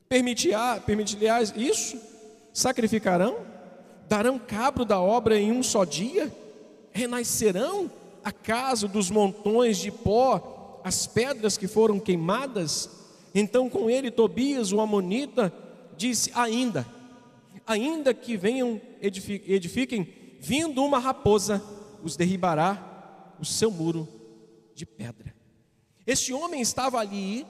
Permitir-lhes 0.08 1.52
isso? 1.56 2.00
Sacrificarão? 2.52 3.38
Darão 4.08 4.38
cabo 4.38 4.84
da 4.84 5.00
obra 5.00 5.38
em 5.38 5.52
um 5.52 5.62
só 5.62 5.84
dia? 5.84 6.34
Renascerão, 6.92 7.90
acaso, 8.24 8.88
dos 8.88 9.10
montões 9.10 9.78
de 9.78 9.90
pó 9.90 10.80
as 10.84 11.06
pedras 11.06 11.56
que 11.56 11.66
foram 11.66 11.98
queimadas? 11.98 12.88
Então 13.34 13.68
com 13.68 13.88
ele 13.88 14.10
Tobias, 14.10 14.72
o 14.72 14.80
amonita, 14.80 15.52
disse: 15.96 16.30
Ainda, 16.34 16.86
ainda 17.66 18.12
que 18.12 18.36
venham 18.36 18.80
edifiquem, 19.00 20.08
vindo 20.40 20.82
uma 20.82 20.98
raposa, 20.98 21.62
os 22.02 22.16
derribará 22.16 23.34
o 23.38 23.44
seu 23.44 23.70
muro 23.70 24.08
de 24.74 24.84
pedra. 24.84 25.34
Este 26.06 26.32
homem 26.32 26.60
estava 26.60 26.98
ali 26.98 27.46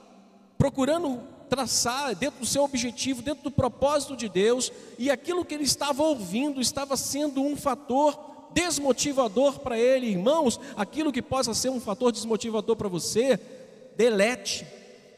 procurando 0.57 1.21
traçar 1.49 2.15
dentro 2.15 2.39
do 2.39 2.45
seu 2.45 2.63
objetivo, 2.63 3.21
dentro 3.21 3.43
do 3.43 3.51
propósito 3.51 4.15
de 4.15 4.29
Deus, 4.29 4.71
e 4.97 5.09
aquilo 5.09 5.43
que 5.43 5.53
ele 5.53 5.63
estava 5.63 6.01
ouvindo 6.03 6.61
estava 6.61 6.95
sendo 6.95 7.41
um 7.41 7.57
fator 7.57 8.30
desmotivador 8.53 9.59
para 9.59 9.79
ele, 9.79 10.07
irmãos. 10.07 10.59
Aquilo 10.75 11.11
que 11.11 11.21
possa 11.21 11.53
ser 11.53 11.69
um 11.69 11.79
fator 11.79 12.11
desmotivador 12.11 12.75
para 12.75 12.89
você, 12.89 13.39
delete, 13.95 14.65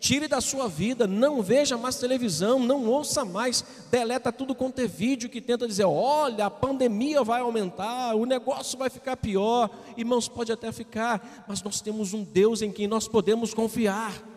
tire 0.03 0.27
da 0.27 0.41
sua 0.41 0.67
vida, 0.67 1.07
não 1.07 1.41
veja 1.41 1.77
mais 1.77 1.95
televisão, 1.95 2.59
não 2.59 2.86
ouça 2.88 3.23
mais, 3.23 3.63
deleta 3.89 4.34
tudo 4.34 4.53
quanto 4.53 4.79
é 4.79 4.86
vídeo 4.86 5.29
que 5.29 5.39
tenta 5.39 5.65
dizer: 5.65 5.86
olha, 5.86 6.47
a 6.47 6.51
pandemia 6.51 7.23
vai 7.23 7.39
aumentar, 7.39 8.13
o 8.13 8.25
negócio 8.25 8.77
vai 8.77 8.89
ficar 8.89 9.15
pior. 9.15 9.69
Irmãos, 9.95 10.27
pode 10.27 10.51
até 10.51 10.71
ficar, 10.71 11.45
mas 11.47 11.63
nós 11.63 11.79
temos 11.79 12.13
um 12.13 12.23
Deus 12.23 12.61
em 12.61 12.71
quem 12.71 12.86
nós 12.86 13.07
podemos 13.07 13.53
confiar. 13.53 14.32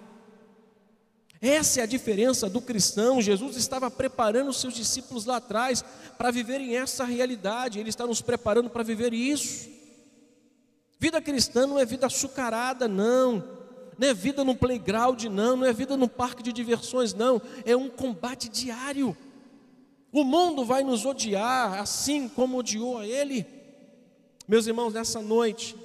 Essa 1.40 1.80
é 1.80 1.82
a 1.82 1.86
diferença 1.86 2.48
do 2.48 2.60
cristão. 2.60 3.20
Jesus 3.20 3.56
estava 3.56 3.90
preparando 3.90 4.48
os 4.50 4.60
seus 4.60 4.74
discípulos 4.74 5.24
lá 5.24 5.36
atrás 5.36 5.84
para 6.16 6.30
viverem 6.30 6.76
essa 6.76 7.04
realidade, 7.04 7.78
ele 7.78 7.90
está 7.90 8.06
nos 8.06 8.22
preparando 8.22 8.70
para 8.70 8.82
viver 8.82 9.12
isso. 9.12 9.68
Vida 10.98 11.20
cristã 11.20 11.66
não 11.66 11.78
é 11.78 11.84
vida 11.84 12.06
açucarada, 12.06 12.88
não. 12.88 13.44
Não 13.98 14.08
é 14.08 14.14
vida 14.14 14.44
no 14.44 14.54
playground, 14.54 15.24
não. 15.24 15.56
Não 15.56 15.66
é 15.66 15.72
vida 15.72 15.96
no 15.96 16.08
parque 16.08 16.42
de 16.42 16.52
diversões, 16.52 17.12
não. 17.12 17.40
É 17.64 17.76
um 17.76 17.90
combate 17.90 18.48
diário. 18.48 19.14
O 20.10 20.24
mundo 20.24 20.64
vai 20.64 20.82
nos 20.82 21.04
odiar, 21.04 21.74
assim 21.78 22.28
como 22.28 22.58
odiou 22.58 22.96
a 22.96 23.06
Ele. 23.06 23.46
Meus 24.48 24.66
irmãos, 24.66 24.94
nessa 24.94 25.20
noite, 25.20 25.76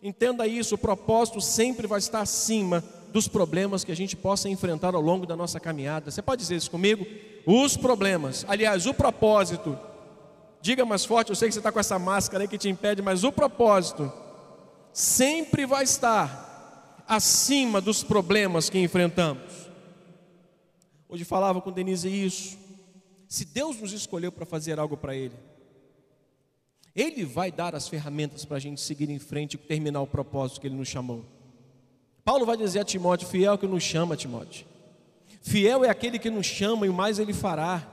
entenda 0.00 0.46
isso: 0.46 0.76
o 0.76 0.78
propósito 0.78 1.40
sempre 1.40 1.88
vai 1.88 1.98
estar 1.98 2.20
acima 2.20 2.84
dos 3.16 3.26
problemas 3.26 3.82
que 3.82 3.90
a 3.90 3.96
gente 3.96 4.14
possa 4.14 4.46
enfrentar 4.46 4.94
ao 4.94 5.00
longo 5.00 5.24
da 5.24 5.34
nossa 5.34 5.58
caminhada. 5.58 6.10
Você 6.10 6.20
pode 6.20 6.42
dizer 6.42 6.56
isso 6.56 6.70
comigo? 6.70 7.06
Os 7.46 7.74
problemas, 7.74 8.44
aliás, 8.46 8.84
o 8.84 8.92
propósito. 8.92 9.78
Diga 10.60 10.84
mais 10.84 11.02
forte, 11.02 11.30
eu 11.30 11.34
sei 11.34 11.48
que 11.48 11.54
você 11.54 11.60
está 11.60 11.72
com 11.72 11.80
essa 11.80 11.98
máscara 11.98 12.44
aí 12.44 12.48
que 12.48 12.58
te 12.58 12.68
impede, 12.68 13.00
mas 13.00 13.24
o 13.24 13.32
propósito 13.32 14.12
sempre 14.92 15.64
vai 15.64 15.84
estar 15.84 17.02
acima 17.08 17.80
dos 17.80 18.04
problemas 18.04 18.68
que 18.68 18.78
enfrentamos. 18.78 19.50
Hoje 21.08 21.24
falava 21.24 21.62
com 21.62 21.72
Denise 21.72 22.10
isso. 22.10 22.58
Se 23.26 23.46
Deus 23.46 23.80
nos 23.80 23.94
escolheu 23.94 24.30
para 24.30 24.44
fazer 24.44 24.78
algo 24.78 24.94
para 24.94 25.16
Ele, 25.16 25.36
Ele 26.94 27.24
vai 27.24 27.50
dar 27.50 27.74
as 27.74 27.88
ferramentas 27.88 28.44
para 28.44 28.58
a 28.58 28.60
gente 28.60 28.78
seguir 28.78 29.08
em 29.08 29.18
frente 29.18 29.54
e 29.54 29.56
terminar 29.56 30.02
o 30.02 30.06
propósito 30.06 30.60
que 30.60 30.66
Ele 30.66 30.76
nos 30.76 30.88
chamou. 30.88 31.35
Paulo 32.26 32.44
vai 32.44 32.56
dizer 32.56 32.80
a 32.80 32.84
Timóteo: 32.84 33.28
fiel 33.28 33.54
é 33.54 33.56
que 33.56 33.68
nos 33.68 33.84
chama, 33.84 34.16
Timóteo. 34.16 34.66
Fiel 35.40 35.84
é 35.84 35.88
aquele 35.88 36.18
que 36.18 36.28
nos 36.28 36.44
chama 36.44 36.84
e 36.84 36.90
mais 36.90 37.20
ele 37.20 37.32
fará. 37.32 37.88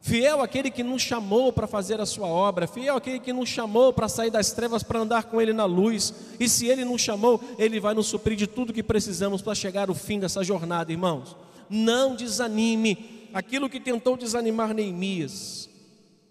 Fiel 0.00 0.40
é 0.40 0.42
aquele 0.42 0.70
que 0.70 0.82
nos 0.82 1.02
chamou 1.02 1.52
para 1.52 1.66
fazer 1.66 2.00
a 2.00 2.06
sua 2.06 2.26
obra. 2.26 2.66
Fiel 2.66 2.94
é 2.94 2.96
aquele 2.96 3.20
que 3.20 3.34
nos 3.34 3.50
chamou 3.50 3.92
para 3.92 4.08
sair 4.08 4.30
das 4.30 4.50
trevas 4.52 4.82
para 4.82 5.00
andar 5.00 5.24
com 5.24 5.42
ele 5.42 5.52
na 5.52 5.66
luz. 5.66 6.14
E 6.40 6.48
se 6.48 6.68
ele 6.68 6.86
nos 6.86 7.02
chamou, 7.02 7.38
ele 7.58 7.78
vai 7.78 7.92
nos 7.92 8.06
suprir 8.06 8.34
de 8.34 8.46
tudo 8.46 8.72
que 8.72 8.82
precisamos 8.82 9.42
para 9.42 9.54
chegar 9.54 9.90
ao 9.90 9.94
fim 9.94 10.18
dessa 10.18 10.42
jornada, 10.42 10.90
irmãos. 10.90 11.36
Não 11.68 12.16
desanime. 12.16 13.28
Aquilo 13.34 13.68
que 13.68 13.78
tentou 13.78 14.16
desanimar 14.16 14.72
Neemias, 14.72 15.68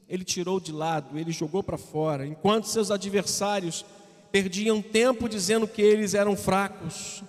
ele 0.09 0.23
tirou 0.23 0.59
de 0.59 0.71
lado, 0.71 1.15
ele 1.15 1.31
jogou 1.31 1.61
para 1.61 1.77
fora, 1.77 2.25
enquanto 2.25 2.65
seus 2.65 2.89
adversários 2.89 3.85
perdiam 4.31 4.81
tempo 4.81 5.27
dizendo 5.27 5.67
que 5.67 5.81
eles 5.81 6.13
eram 6.13 6.35
fracos, 6.35 7.23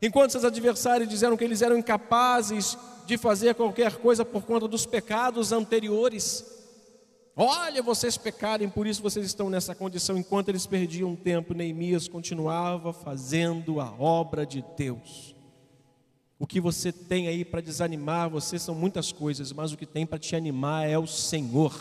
enquanto 0.00 0.30
seus 0.32 0.44
adversários 0.44 1.08
diziam 1.08 1.36
que 1.36 1.44
eles 1.44 1.62
eram 1.62 1.76
incapazes 1.76 2.76
de 3.06 3.18
fazer 3.18 3.54
qualquer 3.54 3.96
coisa 3.96 4.24
por 4.24 4.44
conta 4.44 4.68
dos 4.68 4.86
pecados 4.86 5.52
anteriores. 5.52 6.44
Olha, 7.36 7.82
vocês 7.82 8.16
pecarem, 8.16 8.68
por 8.68 8.86
isso 8.86 9.02
vocês 9.02 9.24
estão 9.26 9.48
nessa 9.48 9.74
condição. 9.74 10.16
Enquanto 10.16 10.48
eles 10.48 10.66
perdiam 10.66 11.16
tempo, 11.16 11.54
Neemias 11.54 12.06
continuava 12.06 12.92
fazendo 12.92 13.80
a 13.80 13.90
obra 13.90 14.44
de 14.46 14.64
Deus. 14.76 15.34
O 16.38 16.46
que 16.46 16.60
você 16.60 16.92
tem 16.92 17.28
aí 17.28 17.44
para 17.44 17.60
desanimar 17.60 18.30
você 18.30 18.58
são 18.58 18.74
muitas 18.74 19.12
coisas, 19.12 19.52
mas 19.52 19.72
o 19.72 19.76
que 19.76 19.86
tem 19.86 20.06
para 20.06 20.18
te 20.18 20.34
animar 20.34 20.88
é 20.88 20.98
o 20.98 21.06
Senhor. 21.06 21.74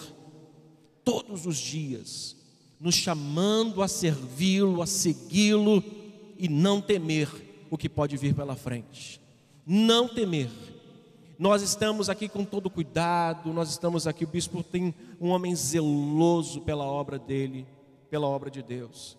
Todos 1.04 1.46
os 1.46 1.58
dias, 1.58 2.36
nos 2.80 2.96
chamando 2.96 3.84
a 3.84 3.88
servi-lo, 3.88 4.82
a 4.82 4.88
segui-lo 4.88 5.84
e 6.38 6.48
não 6.48 6.80
temer 6.80 7.30
o 7.70 7.78
que 7.78 7.90
pode 7.90 8.16
vir 8.16 8.34
pela 8.34 8.56
frente. 8.56 9.20
Não 9.66 10.08
temer. 10.08 10.50
Nós 11.38 11.62
estamos 11.62 12.10
aqui 12.10 12.28
com 12.28 12.44
todo 12.44 12.70
cuidado, 12.70 13.54
nós 13.54 13.70
estamos 13.70 14.08
aqui, 14.08 14.24
o 14.24 14.28
bispo 14.28 14.64
tem 14.64 14.94
um 15.20 15.30
homem 15.30 15.56
zeloso 15.56 16.62
pela 16.62 16.86
obra 16.86 17.18
dele, 17.18 17.66
pela 18.10 18.28
obra 18.28 18.50
de 18.50 18.62
Deus. 18.62 19.18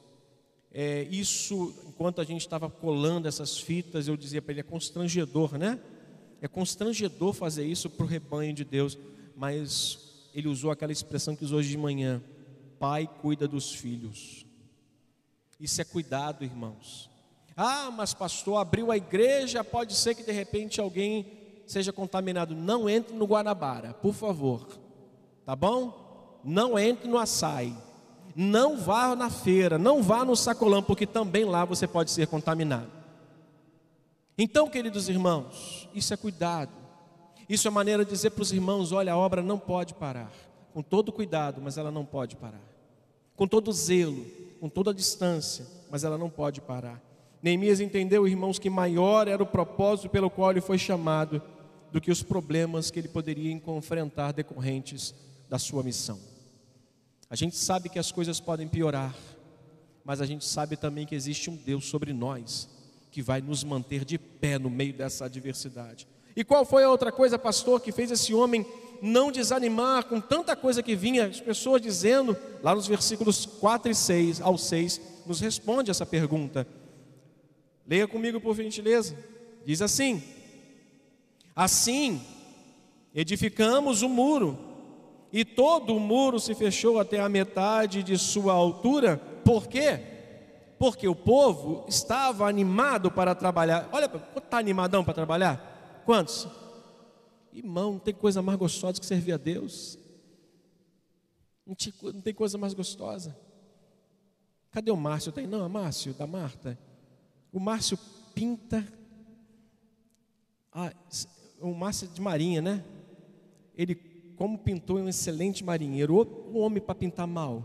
É, 0.72 1.06
isso, 1.11 1.74
enquanto 1.88 2.20
a 2.20 2.24
gente 2.24 2.42
estava 2.42 2.70
colando 2.70 3.26
essas 3.26 3.58
fitas, 3.58 4.06
eu 4.06 4.16
dizia 4.16 4.40
para 4.40 4.52
ele: 4.52 4.61
é 4.61 4.64
constrangedor, 4.64 5.58
né? 5.58 5.80
É 6.40 6.48
constrangedor 6.48 7.32
fazer 7.32 7.64
isso 7.64 7.90
para 7.90 8.04
o 8.04 8.08
rebanho 8.08 8.52
de 8.52 8.64
Deus, 8.64 8.96
mas 9.36 10.28
ele 10.34 10.48
usou 10.48 10.70
aquela 10.70 10.92
expressão 10.92 11.34
que 11.34 11.44
usou 11.44 11.58
hoje 11.58 11.70
de 11.70 11.78
manhã: 11.78 12.22
pai 12.81 13.07
cuida 13.20 13.47
dos 13.47 13.74
filhos. 13.74 14.47
Isso 15.61 15.83
é 15.83 15.85
cuidado, 15.85 16.43
irmãos. 16.43 17.11
Ah, 17.55 17.91
mas 17.91 18.14
pastor, 18.14 18.57
abriu 18.57 18.91
a 18.91 18.97
igreja, 18.97 19.62
pode 19.62 19.95
ser 19.95 20.14
que 20.14 20.22
de 20.22 20.33
repente 20.33 20.81
alguém 20.81 21.26
seja 21.66 21.93
contaminado. 21.93 22.55
Não 22.55 22.89
entre 22.89 23.14
no 23.14 23.26
Guanabara, 23.26 23.93
por 23.93 24.14
favor. 24.14 24.66
Tá 25.45 25.55
bom? 25.55 26.41
Não 26.43 26.78
entre 26.78 27.07
no 27.07 27.18
açaí. 27.18 27.76
Não 28.35 28.78
vá 28.78 29.14
na 29.14 29.28
feira, 29.28 29.76
não 29.76 30.03
vá 30.03 30.24
no 30.24 30.35
sacolão, 30.35 30.83
porque 30.83 31.07
também 31.07 31.45
lá 31.45 31.66
você 31.66 31.87
pode 31.87 32.11
ser 32.11 32.28
contaminado. 32.28 32.91
Então, 34.39 34.70
queridos 34.70 35.11
irmãos, 35.11 35.87
isso 35.95 36.14
é 36.14 36.16
cuidado. 36.16 36.70
Isso 37.47 37.68
é 37.68 37.70
maneira 37.70 38.05
de 38.05 38.12
dizer 38.12 38.31
para 38.31 38.43
os 38.43 38.53
irmãos: 38.53 38.93
olha, 38.93 39.12
a 39.12 39.18
obra 39.18 39.43
não 39.43 39.59
pode 39.59 39.93
parar. 39.93 40.33
Com 40.72 40.81
todo 40.81 41.12
cuidado, 41.12 41.61
mas 41.61 41.76
ela 41.76 41.91
não 41.91 42.07
pode 42.07 42.37
parar 42.37 42.69
com 43.41 43.49
todo 43.49 43.72
zelo, 43.72 44.26
com 44.61 44.68
toda 44.68 44.91
a 44.91 44.95
distância, 44.95 45.66
mas 45.91 46.05
ela 46.05 46.18
não 46.18 46.28
pode 46.28 46.61
parar. 46.61 47.03
Neemias 47.43 47.80
entendeu, 47.80 48.28
irmãos, 48.28 48.59
que 48.59 48.68
maior 48.68 49.26
era 49.26 49.43
o 49.43 49.47
propósito 49.47 50.11
pelo 50.11 50.28
qual 50.28 50.51
ele 50.51 50.61
foi 50.61 50.76
chamado 50.76 51.41
do 51.91 52.03
que 52.03 52.11
os 52.11 52.22
problemas 52.22 52.91
que 52.91 52.99
ele 52.99 53.09
poderia 53.09 53.51
enfrentar 53.51 54.32
decorrentes 54.32 55.14
da 55.49 55.59
sua 55.59 55.82
missão. 55.82 56.18
A 57.30 57.34
gente 57.34 57.57
sabe 57.57 57.88
que 57.88 57.99
as 57.99 58.12
coisas 58.12 58.38
podem 58.38 58.68
piorar, 58.68 59.16
mas 60.05 60.20
a 60.20 60.26
gente 60.26 60.45
sabe 60.45 60.76
também 60.76 61.07
que 61.07 61.14
existe 61.14 61.49
um 61.49 61.57
Deus 61.57 61.86
sobre 61.86 62.12
nós 62.12 62.68
que 63.11 63.22
vai 63.22 63.41
nos 63.41 63.64
manter 63.64 64.05
de 64.05 64.18
pé 64.18 64.59
no 64.59 64.68
meio 64.68 64.93
dessa 64.93 65.24
adversidade. 65.24 66.07
E 66.36 66.45
qual 66.45 66.66
foi 66.66 66.84
a 66.84 66.91
outra 66.91 67.11
coisa, 67.11 67.38
pastor, 67.38 67.80
que 67.80 67.91
fez 67.91 68.11
esse 68.11 68.34
homem 68.34 68.66
não 69.03 69.32
desanimar 69.32 70.05
com 70.05 70.20
tanta 70.20 70.55
coisa 70.55 70.82
que 70.82 70.94
vinha, 70.94 71.26
as 71.26 71.40
pessoas 71.40 71.80
dizendo, 71.80 72.36
lá 72.62 72.74
nos 72.74 72.86
versículos 72.86 73.46
4 73.46 73.90
e 73.90 73.94
6 73.94 74.40
ao 74.40 74.59
6, 74.59 75.01
nos 75.26 75.40
responde 75.40 75.90
essa 75.90 76.05
pergunta. 76.05 76.66
Leia 77.86 78.07
comigo 78.07 78.40
por 78.40 78.55
gentileza. 78.55 79.16
Diz 79.64 79.82
assim: 79.82 80.22
Assim, 81.55 82.20
edificamos 83.14 84.03
o 84.03 84.09
muro, 84.09 84.59
e 85.32 85.44
todo 85.44 85.94
o 85.94 86.01
muro 86.01 86.38
se 86.38 86.55
fechou 86.55 86.98
até 86.98 87.20
a 87.20 87.28
metade 87.28 88.03
de 88.03 88.16
sua 88.18 88.53
altura. 88.53 89.16
Por 89.44 89.66
quê? 89.66 90.01
Porque 90.78 91.07
o 91.07 91.14
povo 91.14 91.84
estava 91.88 92.48
animado 92.48 93.11
para 93.11 93.34
trabalhar. 93.34 93.88
Olha, 93.92 94.11
está 94.36 94.59
animadão 94.59 95.05
para 95.05 95.14
trabalhar? 95.14 96.03
Quantos? 96.05 96.48
Irmão, 97.53 97.92
não 97.92 97.98
tem 97.98 98.14
coisa 98.14 98.40
mais 98.40 98.59
gostosa 98.59 99.01
que 99.01 99.07
servir 99.07 99.32
a 99.32 99.36
Deus. 99.36 99.98
Não 101.66 102.20
tem 102.20 102.34
coisa 102.34 102.57
mais 102.57 102.74
gostosa. 102.74 103.36
Cadê 104.70 104.90
o 104.90 104.96
Márcio? 104.96 105.32
Tem? 105.32 105.46
Não, 105.46 105.64
é 105.64 105.68
Márcio, 105.68 106.14
da 106.14 106.26
Marta. 106.26 106.78
O 107.53 107.59
Márcio 107.59 107.98
pinta. 108.34 108.86
Ah, 110.72 110.92
o 111.61 111.74
Márcio 111.74 112.09
de 112.09 112.20
Marinha, 112.20 112.62
né? 112.62 112.84
Ele, 113.76 113.94
como 114.36 114.59
pintou, 114.59 114.98
é 114.98 115.03
um 115.03 115.09
excelente 115.09 115.64
marinheiro. 115.64 116.16
O 116.53 116.59
homem 116.59 116.80
para 116.80 116.94
pintar 116.94 117.26
mal. 117.26 117.64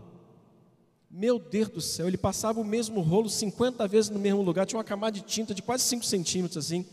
Meu 1.08 1.38
Deus 1.38 1.68
do 1.68 1.80
céu, 1.80 2.08
ele 2.08 2.18
passava 2.18 2.60
o 2.60 2.64
mesmo 2.64 3.00
rolo 3.00 3.30
50 3.30 3.86
vezes 3.86 4.10
no 4.10 4.18
mesmo 4.18 4.42
lugar. 4.42 4.66
Tinha 4.66 4.78
uma 4.78 4.84
camada 4.84 5.12
de 5.12 5.22
tinta 5.22 5.54
de 5.54 5.62
quase 5.62 5.84
5 5.84 6.04
centímetros 6.04 6.56
assim. 6.64 6.84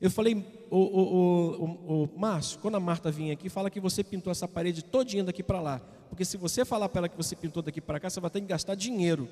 Eu 0.00 0.10
falei, 0.10 0.44
o, 0.70 0.78
o, 0.78 2.02
o, 2.04 2.18
Márcio, 2.18 2.58
quando 2.58 2.74
a 2.74 2.80
Marta 2.80 3.10
vinha 3.10 3.32
aqui, 3.32 3.48
fala 3.48 3.70
que 3.70 3.80
você 3.80 4.04
pintou 4.04 4.30
essa 4.30 4.46
parede 4.46 4.84
todinha 4.84 5.24
daqui 5.24 5.42
para 5.42 5.60
lá. 5.60 5.80
Porque 6.10 6.24
se 6.24 6.36
você 6.36 6.64
falar 6.64 6.88
para 6.88 7.00
ela 7.00 7.08
que 7.08 7.16
você 7.16 7.34
pintou 7.34 7.62
daqui 7.62 7.80
para 7.80 7.98
cá, 7.98 8.10
você 8.10 8.20
vai 8.20 8.30
ter 8.30 8.40
que 8.40 8.46
gastar 8.46 8.74
dinheiro. 8.74 9.28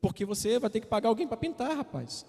Porque 0.00 0.24
você 0.24 0.58
vai 0.58 0.70
ter 0.70 0.80
que 0.80 0.86
pagar 0.86 1.10
alguém 1.10 1.26
para 1.26 1.36
pintar, 1.36 1.76
rapaz. 1.76 2.24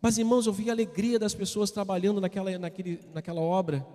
Mas 0.00 0.18
irmãos, 0.18 0.46
eu 0.46 0.52
vi 0.52 0.68
a 0.68 0.72
alegria 0.72 1.18
das 1.18 1.34
pessoas 1.34 1.70
trabalhando 1.70 2.20
naquela, 2.20 2.58
naquele, 2.58 3.00
naquela 3.14 3.40
obra. 3.40 3.86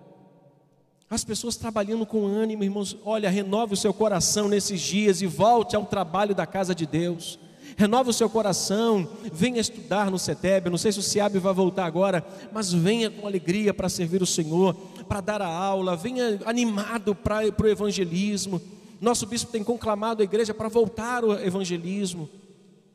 As 1.07 1.23
pessoas 1.23 1.55
trabalhando 1.55 2.05
com 2.07 2.25
ânimo, 2.25 2.63
irmãos. 2.63 2.97
Olha, 3.05 3.29
renove 3.29 3.75
o 3.75 3.77
seu 3.77 3.93
coração 3.93 4.47
nesses 4.47 4.81
dias 4.81 5.21
e 5.21 5.27
volte 5.27 5.75
ao 5.75 5.85
trabalho 5.85 6.33
da 6.33 6.47
casa 6.47 6.73
de 6.73 6.87
Deus 6.87 7.37
renova 7.77 8.09
o 8.09 8.13
seu 8.13 8.29
coração, 8.29 9.07
venha 9.31 9.59
estudar 9.59 10.11
no 10.11 10.19
CETEB, 10.19 10.69
não 10.69 10.77
sei 10.77 10.91
se 10.91 10.99
o 10.99 11.03
SEAB 11.03 11.37
vai 11.39 11.53
voltar 11.53 11.85
agora, 11.85 12.25
mas 12.51 12.71
venha 12.71 13.09
com 13.09 13.25
alegria 13.25 13.73
para 13.73 13.89
servir 13.89 14.21
o 14.21 14.25
Senhor, 14.25 14.73
para 15.07 15.21
dar 15.21 15.41
a 15.41 15.47
aula, 15.47 15.95
venha 15.95 16.39
animado 16.45 17.15
para, 17.15 17.51
para 17.51 17.65
o 17.65 17.69
evangelismo. 17.69 18.61
Nosso 18.99 19.25
bispo 19.25 19.51
tem 19.51 19.63
conclamado 19.63 20.21
a 20.21 20.25
igreja 20.25 20.53
para 20.53 20.69
voltar 20.69 21.23
ao 21.23 21.33
evangelismo, 21.39 22.29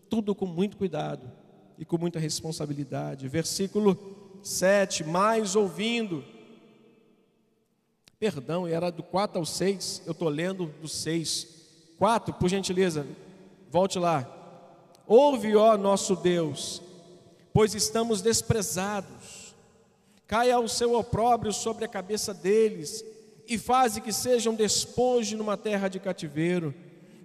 tudo 0.09 0.35
com 0.35 0.47
muito 0.47 0.77
cuidado 0.77 1.31
e 1.79 1.85
com 1.85 1.99
muita 1.99 2.19
responsabilidade. 2.19 3.29
Versículo 3.29 3.99
7, 4.43 5.05
mais 5.05 5.57
ouvindo. 5.57 6.25
Perdão, 8.19 8.67
era 8.67 8.91
do 8.91 9.03
4 9.03 9.39
ao 9.39 9.45
6, 9.45 10.03
eu 10.07 10.13
estou 10.13 10.29
lendo 10.29 10.67
do 10.81 10.89
6. 10.89 11.55
4, 11.99 12.35
por 12.35 12.49
gentileza, 12.49 13.07
volte 13.71 13.99
lá. 13.99 14.36
Ouve, 15.07 15.55
ó 15.55 15.79
nosso 15.79 16.17
Deus, 16.17 16.83
pois 17.53 17.75
estamos 17.75 18.21
desprezados. 18.21 19.55
Caia 20.27 20.59
o 20.59 20.69
seu 20.69 20.95
opróbrio 20.95 21.53
sobre 21.53 21.85
a 21.85 21.89
cabeça 21.89 22.35
deles, 22.35 23.05
e 23.47 23.57
faze 23.57 24.01
que 24.01 24.13
sejam 24.13 24.55
despojo 24.55 25.37
numa 25.37 25.57
terra 25.57 25.87
de 25.87 26.01
cativeiro. 26.01 26.75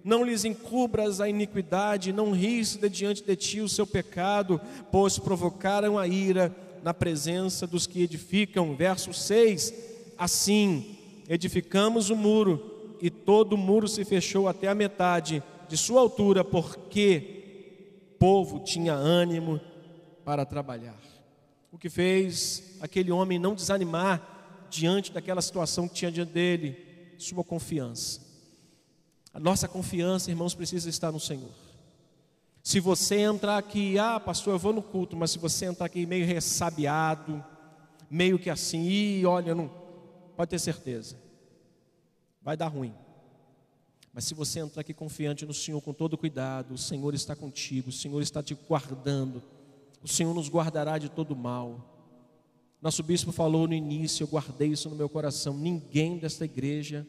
Não 0.04 0.24
lhes 0.24 0.44
encubras 0.44 1.20
a 1.20 1.28
iniquidade, 1.28 2.12
não 2.12 2.30
ris 2.30 2.76
de 2.76 2.88
diante 2.88 3.24
de 3.24 3.34
ti 3.34 3.60
o 3.60 3.68
seu 3.68 3.86
pecado, 3.86 4.60
pois 4.92 5.18
provocaram 5.18 5.98
a 5.98 6.06
ira 6.06 6.54
na 6.84 6.94
presença 6.94 7.66
dos 7.66 7.88
que 7.88 8.02
edificam. 8.02 8.76
Verso 8.76 9.12
6: 9.12 9.74
Assim 10.16 10.96
edificamos 11.28 12.10
o 12.10 12.16
muro, 12.16 12.96
e 13.00 13.10
todo 13.10 13.54
o 13.54 13.58
muro 13.58 13.88
se 13.88 14.04
fechou 14.04 14.46
até 14.46 14.68
a 14.68 14.74
metade 14.74 15.42
de 15.68 15.76
sua 15.76 16.00
altura, 16.00 16.44
porque 16.44 17.41
povo 18.22 18.60
tinha 18.60 18.92
ânimo 18.92 19.60
para 20.24 20.46
trabalhar. 20.46 20.94
O 21.72 21.76
que 21.76 21.90
fez 21.90 22.76
aquele 22.80 23.10
homem 23.10 23.36
não 23.36 23.52
desanimar 23.52 24.68
diante 24.70 25.10
daquela 25.10 25.42
situação 25.42 25.88
que 25.88 25.94
tinha 25.94 26.12
diante 26.12 26.30
dele, 26.30 27.16
sua 27.18 27.42
confiança. 27.42 28.20
A 29.34 29.40
nossa 29.40 29.66
confiança, 29.66 30.30
irmãos, 30.30 30.54
precisa 30.54 30.88
estar 30.88 31.10
no 31.10 31.18
Senhor. 31.18 31.50
Se 32.62 32.78
você 32.78 33.16
entrar 33.22 33.58
aqui, 33.58 33.98
ah, 33.98 34.20
pastor, 34.20 34.54
eu 34.54 34.58
vou 34.58 34.72
no 34.72 34.84
culto, 34.84 35.16
mas 35.16 35.32
se 35.32 35.38
você 35.40 35.64
entrar 35.64 35.86
aqui 35.86 36.06
meio 36.06 36.24
ressabiado, 36.24 37.44
meio 38.08 38.38
que 38.38 38.50
assim, 38.50 38.84
e 38.88 39.26
olha, 39.26 39.52
não, 39.52 39.68
pode 40.36 40.48
ter 40.48 40.60
certeza, 40.60 41.18
vai 42.40 42.56
dar 42.56 42.68
ruim. 42.68 42.94
Mas 44.12 44.24
se 44.24 44.34
você 44.34 44.60
entrar 44.60 44.82
aqui 44.82 44.92
confiante 44.92 45.46
no 45.46 45.54
Senhor 45.54 45.80
com 45.80 45.92
todo 45.92 46.18
cuidado, 46.18 46.74
o 46.74 46.78
Senhor 46.78 47.14
está 47.14 47.34
contigo, 47.34 47.88
o 47.88 47.92
Senhor 47.92 48.20
está 48.20 48.42
te 48.42 48.54
guardando, 48.54 49.42
o 50.02 50.08
Senhor 50.08 50.34
nos 50.34 50.50
guardará 50.50 50.98
de 50.98 51.08
todo 51.08 51.34
mal. 51.34 51.88
Nosso 52.80 53.02
bispo 53.02 53.32
falou 53.32 53.66
no 53.66 53.72
início, 53.72 54.24
eu 54.24 54.28
guardei 54.28 54.68
isso 54.68 54.90
no 54.90 54.96
meu 54.96 55.08
coração: 55.08 55.56
ninguém 55.56 56.18
desta 56.18 56.44
igreja 56.44 57.06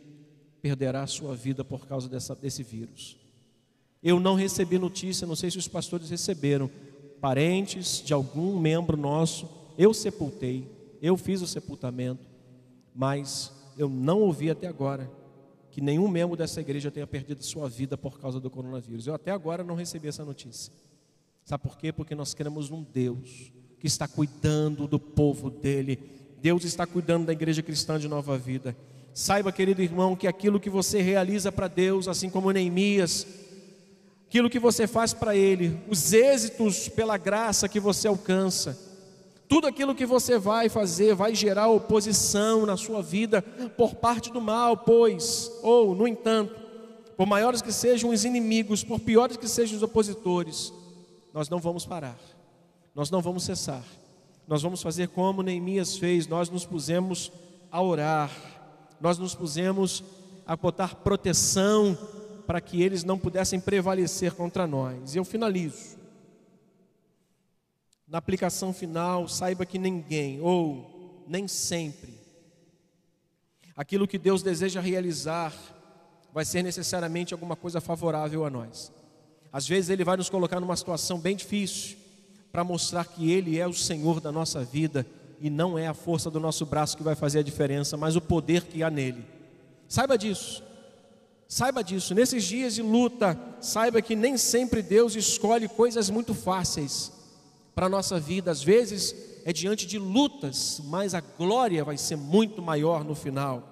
perderá 0.62 1.04
a 1.04 1.08
sua 1.08 1.36
vida 1.36 1.66
por 1.66 1.86
causa 1.86 2.08
dessa, 2.08 2.34
desse 2.36 2.64
vírus. 2.64 3.18
Eu 4.02 4.20
não 4.20 4.36
recebi 4.36 4.78
notícia, 4.78 5.28
não 5.28 5.36
sei 5.36 5.52
se 5.52 5.58
os 5.58 5.68
pastores 5.68 6.10
receberam, 6.10 6.70
parentes 7.20 8.02
de 8.06 8.14
algum 8.14 8.58
membro 8.58 8.96
nosso, 8.96 9.50
eu 9.78 9.94
sepultei, 9.94 10.70
eu 11.02 11.18
fiz 11.18 11.42
o 11.42 11.48
sepultamento, 11.48 12.26
mas 12.96 13.52
eu 13.78 13.90
não 13.90 14.22
ouvi 14.22 14.50
até 14.50 14.68
agora 14.68 15.10
que 15.74 15.82
nenhum 15.82 16.08
membro 16.08 16.38
dessa 16.38 16.62
igreja 16.62 16.92
tenha 16.92 17.08
perdido 17.08 17.44
sua 17.44 17.68
vida 17.68 17.98
por 17.98 18.20
causa 18.20 18.40
do 18.40 18.48
coronavírus. 18.48 19.08
Eu 19.08 19.16
até 19.16 19.32
agora 19.32 19.64
não 19.64 19.74
recebi 19.74 20.08
essa 20.08 20.24
notícia. 20.24 20.72
Sabe 21.44 21.64
por 21.64 21.80
quê? 21.80 21.92
Porque 21.92 22.14
nós 22.14 22.36
queremos 22.36 22.70
um 22.70 22.84
Deus 22.84 23.52
que 23.80 23.88
está 23.88 24.08
cuidando 24.08 24.88
do 24.88 25.00
povo 25.00 25.50
dele. 25.50 25.98
Deus 26.40 26.64
está 26.64 26.86
cuidando 26.86 27.26
da 27.26 27.34
igreja 27.34 27.64
cristã 27.64 27.98
de 27.98 28.08
nova 28.08 28.38
vida. 28.38 28.78
Saiba, 29.16 29.52
querido 29.52 29.82
irmão, 29.82 30.16
que 30.16 30.28
aquilo 30.28 30.60
que 30.60 30.70
você 30.70 31.02
realiza 31.02 31.52
para 31.52 31.68
Deus, 31.68 32.08
assim 32.08 32.30
como 32.30 32.52
Neemias, 32.52 33.26
aquilo 34.28 34.52
que 34.52 34.60
você 34.60 34.86
faz 34.86 35.12
para 35.12 35.36
Ele, 35.36 35.80
os 35.90 36.14
êxitos 36.14 36.88
pela 36.88 37.18
graça 37.18 37.68
que 37.68 37.80
você 37.80 38.08
alcança, 38.08 38.78
tudo 39.54 39.68
aquilo 39.68 39.94
que 39.94 40.04
você 40.04 40.40
vai 40.40 40.68
fazer 40.68 41.14
vai 41.14 41.36
gerar 41.36 41.68
oposição 41.68 42.66
na 42.66 42.76
sua 42.76 43.04
vida 43.04 43.40
por 43.78 43.94
parte 43.94 44.32
do 44.32 44.42
mal, 44.42 44.76
pois, 44.76 45.52
ou, 45.62 45.94
no 45.94 46.08
entanto, 46.08 46.60
por 47.16 47.28
maiores 47.28 47.62
que 47.62 47.72
sejam 47.72 48.10
os 48.10 48.26
inimigos, 48.26 48.84
por 48.84 49.00
piores 49.00 49.38
que 49.38 49.48
sejam 49.48 49.78
os 49.78 49.84
opositores, 49.84 50.74
nós 51.32 51.50
não 51.50 51.60
vamos 51.60 51.86
parar, 51.86 52.18
nós 52.96 53.12
não 53.12 53.22
vamos 53.22 53.44
cessar, 53.44 53.84
nós 54.48 54.64
vamos 54.64 54.82
fazer 54.82 55.10
como 55.10 55.44
Neemias 55.44 55.98
fez, 55.98 56.26
nós 56.26 56.50
nos 56.50 56.66
pusemos 56.66 57.32
a 57.72 57.80
orar, 57.80 58.32
nós 59.00 59.20
nos 59.20 59.36
pusemos 59.36 60.04
a 60.48 60.56
botar 60.56 60.96
proteção 60.96 61.96
para 62.48 62.60
que 62.60 62.82
eles 62.82 63.04
não 63.04 63.20
pudessem 63.20 63.60
prevalecer 63.60 64.32
contra 64.34 64.66
nós. 64.66 65.14
E 65.14 65.20
eu 65.20 65.24
finalizo 65.24 66.02
na 68.14 68.20
aplicação 68.20 68.72
final, 68.72 69.28
saiba 69.28 69.66
que 69.66 69.80
ninguém, 69.80 70.40
ou 70.40 71.26
nem 71.28 71.48
sempre, 71.48 72.14
aquilo 73.76 74.08
que 74.08 74.20
Deus 74.20 74.44
deseja 74.44 74.80
realizar 74.80 75.52
vai 76.32 76.46
ser 76.46 76.62
necessariamente 76.62 77.34
alguma 77.34 77.56
coisa 77.56 77.82
favorável 77.82 78.46
a 78.46 78.52
nós. 78.52 78.92
Às 79.52 79.68
vezes 79.68 79.90
Ele 79.90 80.04
vai 80.04 80.16
nos 80.16 80.30
colocar 80.30 80.60
numa 80.60 80.76
situação 80.76 81.20
bem 81.20 81.36
difícil, 81.36 81.98
para 82.52 82.64
mostrar 82.64 83.04
que 83.06 83.32
Ele 83.32 83.58
é 83.58 83.66
o 83.66 83.74
Senhor 83.74 84.22
da 84.22 84.32
nossa 84.32 84.64
vida 84.64 85.08
e 85.42 85.50
não 85.50 85.76
é 85.76 85.88
a 85.88 85.94
força 85.96 86.30
do 86.30 86.40
nosso 86.40 86.68
braço 86.68 86.96
que 86.96 87.02
vai 87.02 87.16
fazer 87.16 87.40
a 87.40 87.44
diferença, 87.44 87.98
mas 87.98 88.16
o 88.16 88.22
poder 88.22 88.62
que 88.66 88.84
há 88.84 88.92
nele. 88.92 89.26
Saiba 89.88 90.20
disso. 90.20 90.62
Saiba 91.48 91.84
disso. 91.84 92.14
Nesses 92.14 92.44
dias 92.44 92.76
de 92.76 92.84
luta, 92.84 93.36
saiba 93.60 94.04
que 94.04 94.16
nem 94.16 94.38
sempre 94.38 94.84
Deus 94.84 95.16
escolhe 95.16 95.68
coisas 95.68 96.12
muito 96.12 96.36
fáceis 96.36 97.23
para 97.76 97.88
a 97.88 97.90
nossa 97.90 98.20
vida. 98.20 98.52
Às 98.52 98.64
vezes 98.64 99.16
é 99.46 99.52
diante 99.52 99.86
de 99.86 99.98
lutas, 99.98 100.82
mas 100.86 101.14
a 101.14 101.22
glória 101.22 101.84
vai 101.84 101.98
ser 101.98 102.16
muito 102.16 102.62
maior 102.62 103.04
no 103.04 103.16
final. 103.16 103.70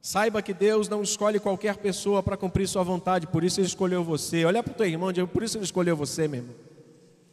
Saiba 0.00 0.40
que 0.40 0.54
Deus 0.54 0.88
não 0.88 1.02
escolhe 1.02 1.40
qualquer 1.40 1.76
pessoa 1.78 2.22
para 2.22 2.36
cumprir 2.36 2.68
sua 2.68 2.82
vontade, 2.82 3.26
por 3.26 3.42
isso 3.42 3.60
Ele 3.60 3.66
escolheu 3.66 4.04
você. 4.04 4.44
Olha 4.44 4.62
para 4.62 4.72
o 4.72 4.76
teu 4.76 4.86
irmão, 4.86 5.12
por 5.26 5.42
isso 5.42 5.56
Ele 5.56 5.64
escolheu 5.64 5.96
você 5.96 6.28
mesmo. 6.28 6.54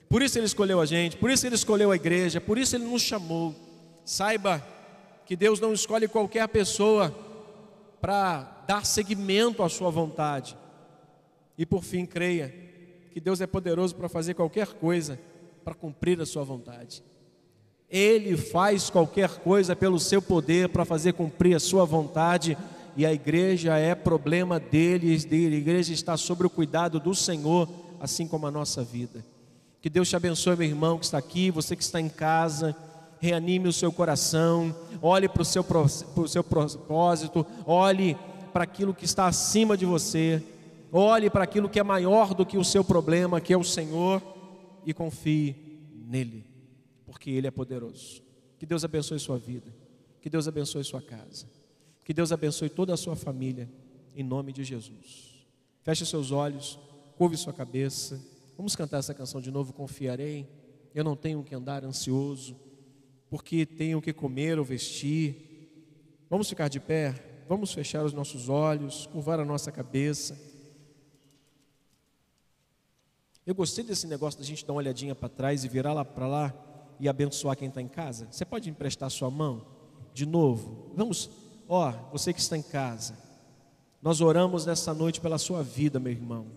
Por 0.10 0.22
isso 0.22 0.38
Ele 0.38 0.46
escolheu 0.46 0.80
a 0.82 0.86
gente, 0.86 1.18
por 1.18 1.30
isso 1.30 1.46
Ele 1.46 1.56
escolheu 1.56 1.92
a 1.92 1.96
igreja, 1.96 2.42
por 2.42 2.58
isso 2.58 2.76
Ele 2.76 2.86
nos 2.86 3.02
chamou. 3.02 3.54
Saiba 4.04 4.66
que 5.26 5.36
Deus 5.36 5.60
não 5.60 5.74
escolhe 5.74 6.08
qualquer 6.08 6.48
pessoa 6.48 7.16
para 8.02 8.64
dar 8.68 8.86
seguimento 8.86 9.64
à 9.64 9.70
sua 9.70 9.90
vontade. 9.90 10.58
E 11.58 11.66
por 11.66 11.84
fim, 11.84 12.06
creia 12.06 12.54
que 13.12 13.20
Deus 13.20 13.40
é 13.40 13.48
poderoso 13.48 13.96
para 13.96 14.10
fazer 14.10 14.34
qualquer 14.34 14.68
coisa 14.74 15.20
para 15.64 15.74
cumprir 15.74 16.20
a 16.22 16.26
sua 16.26 16.44
vontade. 16.44 17.04
Ele 17.90 18.36
faz 18.36 18.90
qualquer 18.90 19.30
coisa 19.40 19.76
pelo 19.76 20.00
seu 20.00 20.22
poder 20.22 20.70
para 20.70 20.84
fazer 20.84 21.14
cumprir 21.14 21.56
a 21.56 21.60
sua 21.60 21.86
vontade, 21.86 22.58
e 22.96 23.06
a 23.06 23.14
igreja 23.14 23.78
é 23.78 23.96
problema 23.96 24.60
dele, 24.60 25.12
a 25.12 25.36
igreja 25.36 25.94
está 25.94 26.16
sob 26.16 26.46
o 26.46 26.50
cuidado 26.50 27.00
do 27.00 27.16
Senhor, 27.16 27.68
assim 28.00 28.28
como 28.28 28.46
a 28.46 28.52
nossa 28.52 28.84
vida. 28.84 29.24
Que 29.82 29.90
Deus 29.90 30.10
te 30.10 30.16
abençoe, 30.16 30.56
meu 30.56 30.68
irmão 30.68 30.98
que 30.98 31.06
está 31.06 31.18
aqui, 31.18 31.52
você 31.52 31.76
que 31.76 31.84
está 31.84 32.00
em 32.00 32.10
casa, 32.10 32.76
reanime 33.20 33.68
o 33.68 33.74
seu 33.74 33.92
coração, 33.92 34.76
olhe 35.02 35.28
para 35.28 35.42
o 35.42 35.46
seu, 35.46 35.64
para 35.64 35.80
o 35.80 36.28
seu 36.28 36.44
propósito, 36.44 37.46
olhe 37.66 38.18
para 38.52 38.64
aquilo 38.64 38.94
que 38.94 39.06
está 39.06 39.28
acima 39.28 39.76
de 39.76 39.86
você, 39.86 40.42
olhe 40.92 41.30
para 41.30 41.44
aquilo 41.44 41.70
que 41.70 41.80
é 41.80 41.84
maior 41.84 42.34
do 42.34 42.46
que 42.46 42.58
o 42.58 42.64
seu 42.64 42.84
problema, 42.84 43.42
que 43.42 43.54
é 43.54 43.58
o 43.58 43.64
Senhor, 43.64 44.22
e 44.86 44.94
confie 44.94 45.56
nele, 46.08 46.46
porque 47.06 47.30
Ele 47.30 47.48
é 47.48 47.52
poderoso. 47.52 48.22
Que 48.58 48.66
Deus 48.66 48.84
abençoe 48.84 49.20
sua 49.20 49.38
vida, 49.38 49.74
que 50.22 50.30
Deus 50.30 50.48
abençoe 50.48 50.84
sua 50.84 51.02
casa, 51.02 51.48
que 52.04 52.14
Deus 52.14 52.32
abençoe 52.32 52.70
toda 52.70 52.94
a 52.94 52.98
sua 52.98 53.16
família, 53.16 53.70
em 54.16 54.24
nome 54.24 54.54
de 54.54 54.64
Jesus. 54.64 55.46
Feche 55.82 56.06
seus 56.06 56.32
olhos, 56.32 56.80
curve 57.18 57.36
sua 57.36 57.54
cabeça. 57.54 58.22
Vamos 58.56 58.76
cantar 58.76 59.00
essa 59.00 59.14
canção 59.14 59.42
de 59.42 59.52
novo, 59.52 59.74
confiarei. 59.74 60.48
Eu 60.94 61.04
não 61.04 61.16
tenho 61.16 61.44
que 61.44 61.54
andar 61.56 61.84
ansioso, 61.84 62.56
porque 63.30 63.66
tenho 63.66 64.02
que 64.02 64.14
comer 64.14 64.60
ou 64.60 64.64
vestir. 64.64 65.36
Vamos 66.30 66.48
ficar 66.48 66.68
de 66.68 66.80
pé, 66.80 67.44
vamos 67.50 67.74
fechar 67.74 68.06
os 68.06 68.14
nossos 68.14 68.48
olhos, 68.48 69.08
curvar 69.08 69.40
a 69.40 69.46
nossa 69.46 69.72
cabeça. 69.72 70.53
Eu 73.46 73.54
gostei 73.54 73.84
desse 73.84 74.08
negócio 74.08 74.40
da 74.40 74.46
gente 74.46 74.66
dar 74.66 74.72
uma 74.72 74.80
olhadinha 74.80 75.14
para 75.14 75.28
trás 75.28 75.66
e 75.66 75.68
virar 75.68 75.94
lá 75.94 76.06
para 76.06 76.28
lá 76.28 76.54
e 76.98 77.10
abençoar 77.10 77.58
quem 77.58 77.68
está 77.68 77.82
em 77.82 77.88
casa. 77.90 78.28
Você 78.32 78.46
pode 78.46 78.70
emprestar 78.70 79.10
sua 79.12 79.30
mão 79.30 79.66
de 80.14 80.26
novo? 80.26 80.94
Vamos, 80.96 81.30
ó, 81.68 81.92
você 82.12 82.32
que 82.32 82.40
está 82.40 82.58
em 82.58 82.62
casa. 82.62 83.18
Nós 84.02 84.22
oramos 84.22 84.66
nessa 84.66 84.94
noite 84.94 85.20
pela 85.20 85.38
sua 85.38 85.62
vida, 85.62 86.00
meu 86.00 86.14
irmão. 86.14 86.48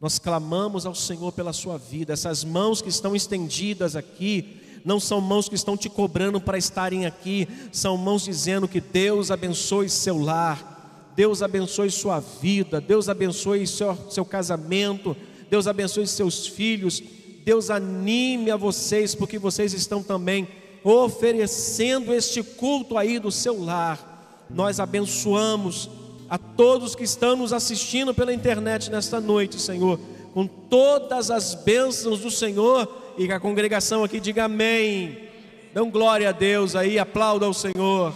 Nós 0.00 0.18
clamamos 0.18 0.86
ao 0.86 0.94
Senhor 0.94 1.30
pela 1.30 1.52
sua 1.52 1.78
vida. 1.78 2.12
Essas 2.12 2.42
mãos 2.42 2.82
que 2.82 2.88
estão 2.88 3.14
estendidas 3.14 3.94
aqui, 3.94 4.60
não 4.84 4.98
são 4.98 5.20
mãos 5.20 5.48
que 5.48 5.54
estão 5.54 5.76
te 5.76 5.88
cobrando 5.88 6.40
para 6.40 6.58
estarem 6.58 7.06
aqui, 7.06 7.46
são 7.70 7.96
mãos 7.96 8.24
dizendo 8.24 8.66
que 8.66 8.80
Deus 8.80 9.30
abençoe 9.30 9.88
seu 9.88 10.18
lar, 10.18 11.12
Deus 11.14 11.42
abençoe 11.42 11.92
sua 11.92 12.18
vida, 12.18 12.80
Deus 12.80 13.08
abençoe 13.08 13.64
seu, 13.68 13.96
seu 14.10 14.24
casamento, 14.24 15.16
Deus 15.52 15.66
abençoe 15.66 16.06
seus 16.06 16.46
filhos, 16.46 17.02
Deus 17.44 17.68
anime 17.68 18.50
a 18.50 18.56
vocês, 18.56 19.14
porque 19.14 19.38
vocês 19.38 19.74
estão 19.74 20.02
também 20.02 20.48
oferecendo 20.82 22.14
este 22.14 22.42
culto 22.42 22.96
aí 22.96 23.18
do 23.18 23.30
seu 23.30 23.62
lar. 23.62 24.46
Nós 24.48 24.80
abençoamos 24.80 25.90
a 26.30 26.38
todos 26.38 26.94
que 26.94 27.04
estão 27.04 27.36
nos 27.36 27.52
assistindo 27.52 28.14
pela 28.14 28.32
internet 28.32 28.90
nesta 28.90 29.20
noite, 29.20 29.60
Senhor, 29.60 30.00
com 30.32 30.46
todas 30.46 31.30
as 31.30 31.54
bênçãos 31.54 32.20
do 32.20 32.30
Senhor 32.30 33.12
e 33.18 33.26
que 33.26 33.32
a 33.34 33.38
congregação 33.38 34.02
aqui 34.02 34.20
diga 34.20 34.44
amém. 34.44 35.18
Dão 35.74 35.90
glória 35.90 36.30
a 36.30 36.32
Deus 36.32 36.74
aí, 36.74 36.98
aplauda 36.98 37.44
ao 37.44 37.52
Senhor. 37.52 38.14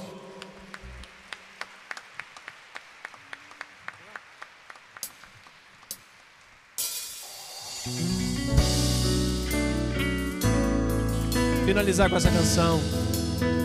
Finalizar 11.77 12.09
com 12.09 12.17
essa 12.17 12.31
canção. 12.31 12.81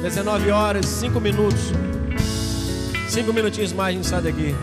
19 0.01 0.51
horas, 0.51 0.85
5 0.85 1.21
minutos. 1.21 1.71
5 3.07 3.31
minutinhos 3.31 3.71
mais 3.71 3.95
a 3.95 3.97
gente 3.97 4.07
sai 4.07 4.21
daqui. 4.21 4.53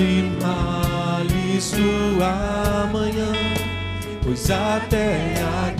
assimale 0.00 1.60
sua 1.60 2.88
manhã, 2.90 3.32
pois 4.22 4.50
a 4.50 4.80
aqui. 5.68 5.79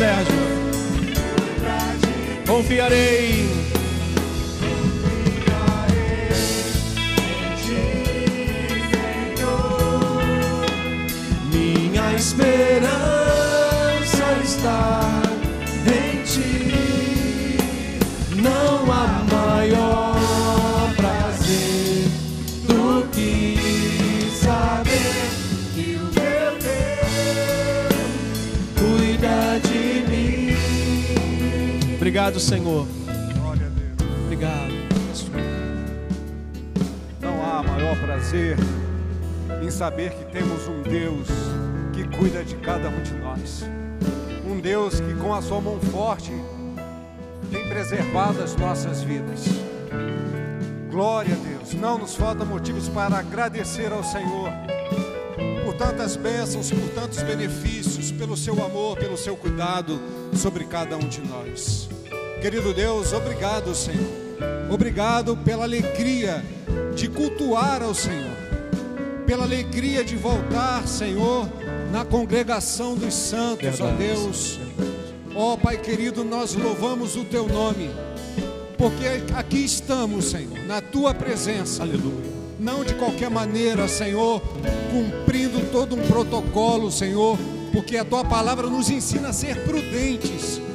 Sérgio. 0.00 0.32
Confiarei. 2.46 3.39
Obrigado, 32.20 32.40
Senhor. 32.40 32.86
Glória 33.40 33.66
a 33.66 33.70
Deus. 33.70 34.10
Obrigado. 34.24 34.72
Não 37.18 37.42
há 37.42 37.62
maior 37.62 37.98
prazer 37.98 38.58
em 39.62 39.70
saber 39.70 40.10
que 40.12 40.26
temos 40.26 40.68
um 40.68 40.82
Deus 40.82 41.28
que 41.94 42.06
cuida 42.18 42.44
de 42.44 42.56
cada 42.56 42.90
um 42.90 43.02
de 43.02 43.14
nós. 43.14 43.64
Um 44.46 44.60
Deus 44.60 45.00
que, 45.00 45.14
com 45.14 45.32
a 45.34 45.40
sua 45.40 45.62
mão 45.62 45.80
forte, 45.80 46.30
tem 47.50 47.66
preservado 47.70 48.42
as 48.42 48.54
nossas 48.54 49.02
vidas. 49.02 49.46
Glória 50.90 51.34
a 51.34 51.38
Deus. 51.38 51.72
Não 51.72 51.96
nos 51.96 52.14
falta 52.16 52.44
motivos 52.44 52.86
para 52.90 53.16
agradecer 53.16 53.90
ao 53.90 54.04
Senhor 54.04 54.50
por 55.64 55.72
tantas 55.72 56.16
bênçãos, 56.16 56.70
por 56.70 56.90
tantos 56.90 57.22
benefícios, 57.22 58.12
pelo 58.12 58.36
seu 58.36 58.62
amor, 58.62 58.98
pelo 58.98 59.16
seu 59.16 59.38
cuidado 59.38 59.98
sobre 60.34 60.64
cada 60.66 60.98
um 60.98 61.08
de 61.08 61.22
nós. 61.22 61.88
Querido 62.40 62.72
Deus, 62.72 63.12
obrigado, 63.12 63.74
Senhor. 63.74 64.08
Obrigado 64.70 65.36
pela 65.36 65.64
alegria 65.64 66.42
de 66.94 67.06
cultuar 67.06 67.82
ao 67.82 67.94
Senhor, 67.94 68.34
pela 69.26 69.44
alegria 69.44 70.02
de 70.02 70.16
voltar, 70.16 70.88
Senhor, 70.88 71.46
na 71.92 72.02
congregação 72.02 72.94
dos 72.94 73.12
santos, 73.12 73.78
ó 73.78 73.90
Deus. 73.90 74.58
Ó 75.34 75.54
Pai 75.58 75.76
querido, 75.76 76.24
nós 76.24 76.54
louvamos 76.54 77.14
o 77.14 77.26
teu 77.26 77.46
nome, 77.46 77.90
porque 78.78 79.04
aqui 79.36 79.62
estamos, 79.62 80.30
Senhor, 80.30 80.64
na 80.64 80.80
tua 80.80 81.12
presença. 81.12 81.82
Aleluia. 81.82 82.30
Não 82.58 82.82
de 82.82 82.94
qualquer 82.94 83.28
maneira, 83.28 83.86
Senhor, 83.86 84.40
cumprindo 84.90 85.60
todo 85.70 85.94
um 85.94 86.06
protocolo, 86.06 86.90
Senhor, 86.90 87.38
porque 87.70 87.98
a 87.98 88.04
tua 88.04 88.24
palavra 88.24 88.66
nos 88.66 88.88
ensina 88.88 89.28
a 89.28 89.32
ser 89.32 89.62
prudentes. 89.64 90.69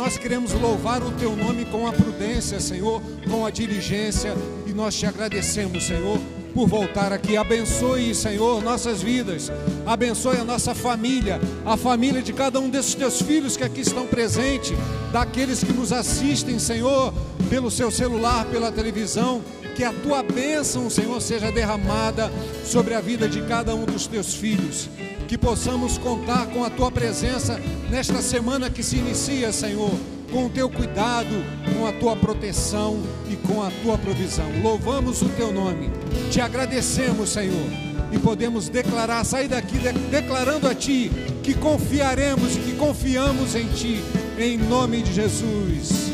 Nós 0.00 0.16
queremos 0.16 0.54
louvar 0.54 1.02
o 1.02 1.10
teu 1.10 1.36
nome 1.36 1.66
com 1.66 1.86
a 1.86 1.92
prudência, 1.92 2.58
Senhor, 2.58 3.02
com 3.30 3.44
a 3.44 3.50
diligência, 3.50 4.34
e 4.66 4.72
nós 4.72 4.94
te 4.94 5.04
agradecemos, 5.04 5.84
Senhor, 5.84 6.18
por 6.54 6.66
voltar 6.66 7.12
aqui. 7.12 7.36
Abençoe, 7.36 8.14
Senhor, 8.14 8.62
nossas 8.62 9.02
vidas. 9.02 9.52
Abençoe 9.84 10.38
a 10.38 10.44
nossa 10.44 10.74
família, 10.74 11.38
a 11.66 11.76
família 11.76 12.22
de 12.22 12.32
cada 12.32 12.58
um 12.58 12.70
desses 12.70 12.94
teus 12.94 13.20
filhos 13.20 13.58
que 13.58 13.62
aqui 13.62 13.82
estão 13.82 14.06
presentes, 14.06 14.72
daqueles 15.12 15.62
que 15.62 15.72
nos 15.74 15.92
assistem, 15.92 16.58
Senhor, 16.58 17.12
pelo 17.50 17.70
seu 17.70 17.90
celular, 17.90 18.46
pela 18.46 18.72
televisão. 18.72 19.42
Que 19.80 19.84
a 19.84 19.94
tua 19.94 20.22
bênção, 20.22 20.90
Senhor, 20.90 21.18
seja 21.22 21.50
derramada 21.50 22.30
sobre 22.66 22.92
a 22.92 23.00
vida 23.00 23.26
de 23.26 23.40
cada 23.40 23.74
um 23.74 23.86
dos 23.86 24.06
teus 24.06 24.34
filhos. 24.34 24.90
Que 25.26 25.38
possamos 25.38 25.96
contar 25.96 26.48
com 26.48 26.62
a 26.62 26.68
tua 26.68 26.90
presença 26.90 27.58
nesta 27.88 28.20
semana 28.20 28.68
que 28.68 28.82
se 28.82 28.98
inicia, 28.98 29.50
Senhor 29.50 29.90
com 30.30 30.46
o 30.46 30.50
teu 30.50 30.68
cuidado, 30.68 31.30
com 31.74 31.86
a 31.86 31.92
tua 31.92 32.14
proteção 32.14 33.02
e 33.30 33.36
com 33.36 33.62
a 33.62 33.70
tua 33.82 33.96
provisão. 33.96 34.44
Louvamos 34.62 35.22
o 35.22 35.28
teu 35.30 35.50
nome, 35.50 35.90
te 36.30 36.42
agradecemos, 36.42 37.30
Senhor, 37.30 37.66
e 38.12 38.18
podemos 38.18 38.68
declarar, 38.68 39.24
sair 39.24 39.48
daqui 39.48 39.78
de, 39.78 39.92
declarando 39.92 40.68
a 40.68 40.74
ti 40.74 41.10
que 41.42 41.54
confiaremos 41.54 42.54
e 42.54 42.60
que 42.60 42.72
confiamos 42.74 43.56
em 43.56 43.66
ti, 43.68 44.04
em 44.38 44.56
nome 44.58 45.00
de 45.00 45.14
Jesus. 45.14 46.09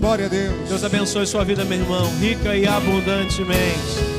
Glória 0.00 0.26
a 0.26 0.28
Deus. 0.28 0.68
Deus 0.68 0.84
abençoe 0.84 1.26
sua 1.26 1.44
vida, 1.44 1.64
meu 1.64 1.78
irmão, 1.78 2.10
rica 2.18 2.56
e 2.56 2.66
abundantemente. 2.66 4.14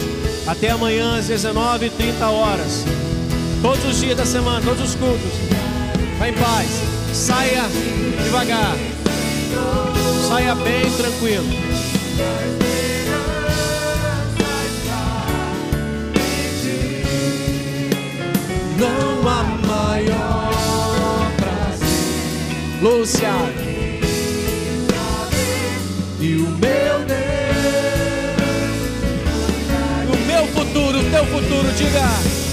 Até 0.48 0.70
amanhã 0.70 1.18
às 1.18 1.28
19h30 1.28 2.22
horas. 2.22 2.86
Todos 3.62 3.84
os 3.86 4.00
dias 4.00 4.18
da 4.18 4.26
semana, 4.26 4.62
todos 4.64 4.90
os 4.90 4.96
cultos. 4.96 5.32
Vá 6.20 6.30
em 6.30 6.34
paz. 6.34 6.70
Saia 7.14 7.64
devagar. 8.24 8.76
Saia 10.28 10.56
bem 10.56 10.92
tranquilo. 10.92 11.46
Não 18.78 19.30
há 19.30 19.44
maior 19.66 21.32
prazer. 21.38 22.82
Lúcia. 22.82 23.55
Futuro, 31.36 31.70
diga. 31.74 32.45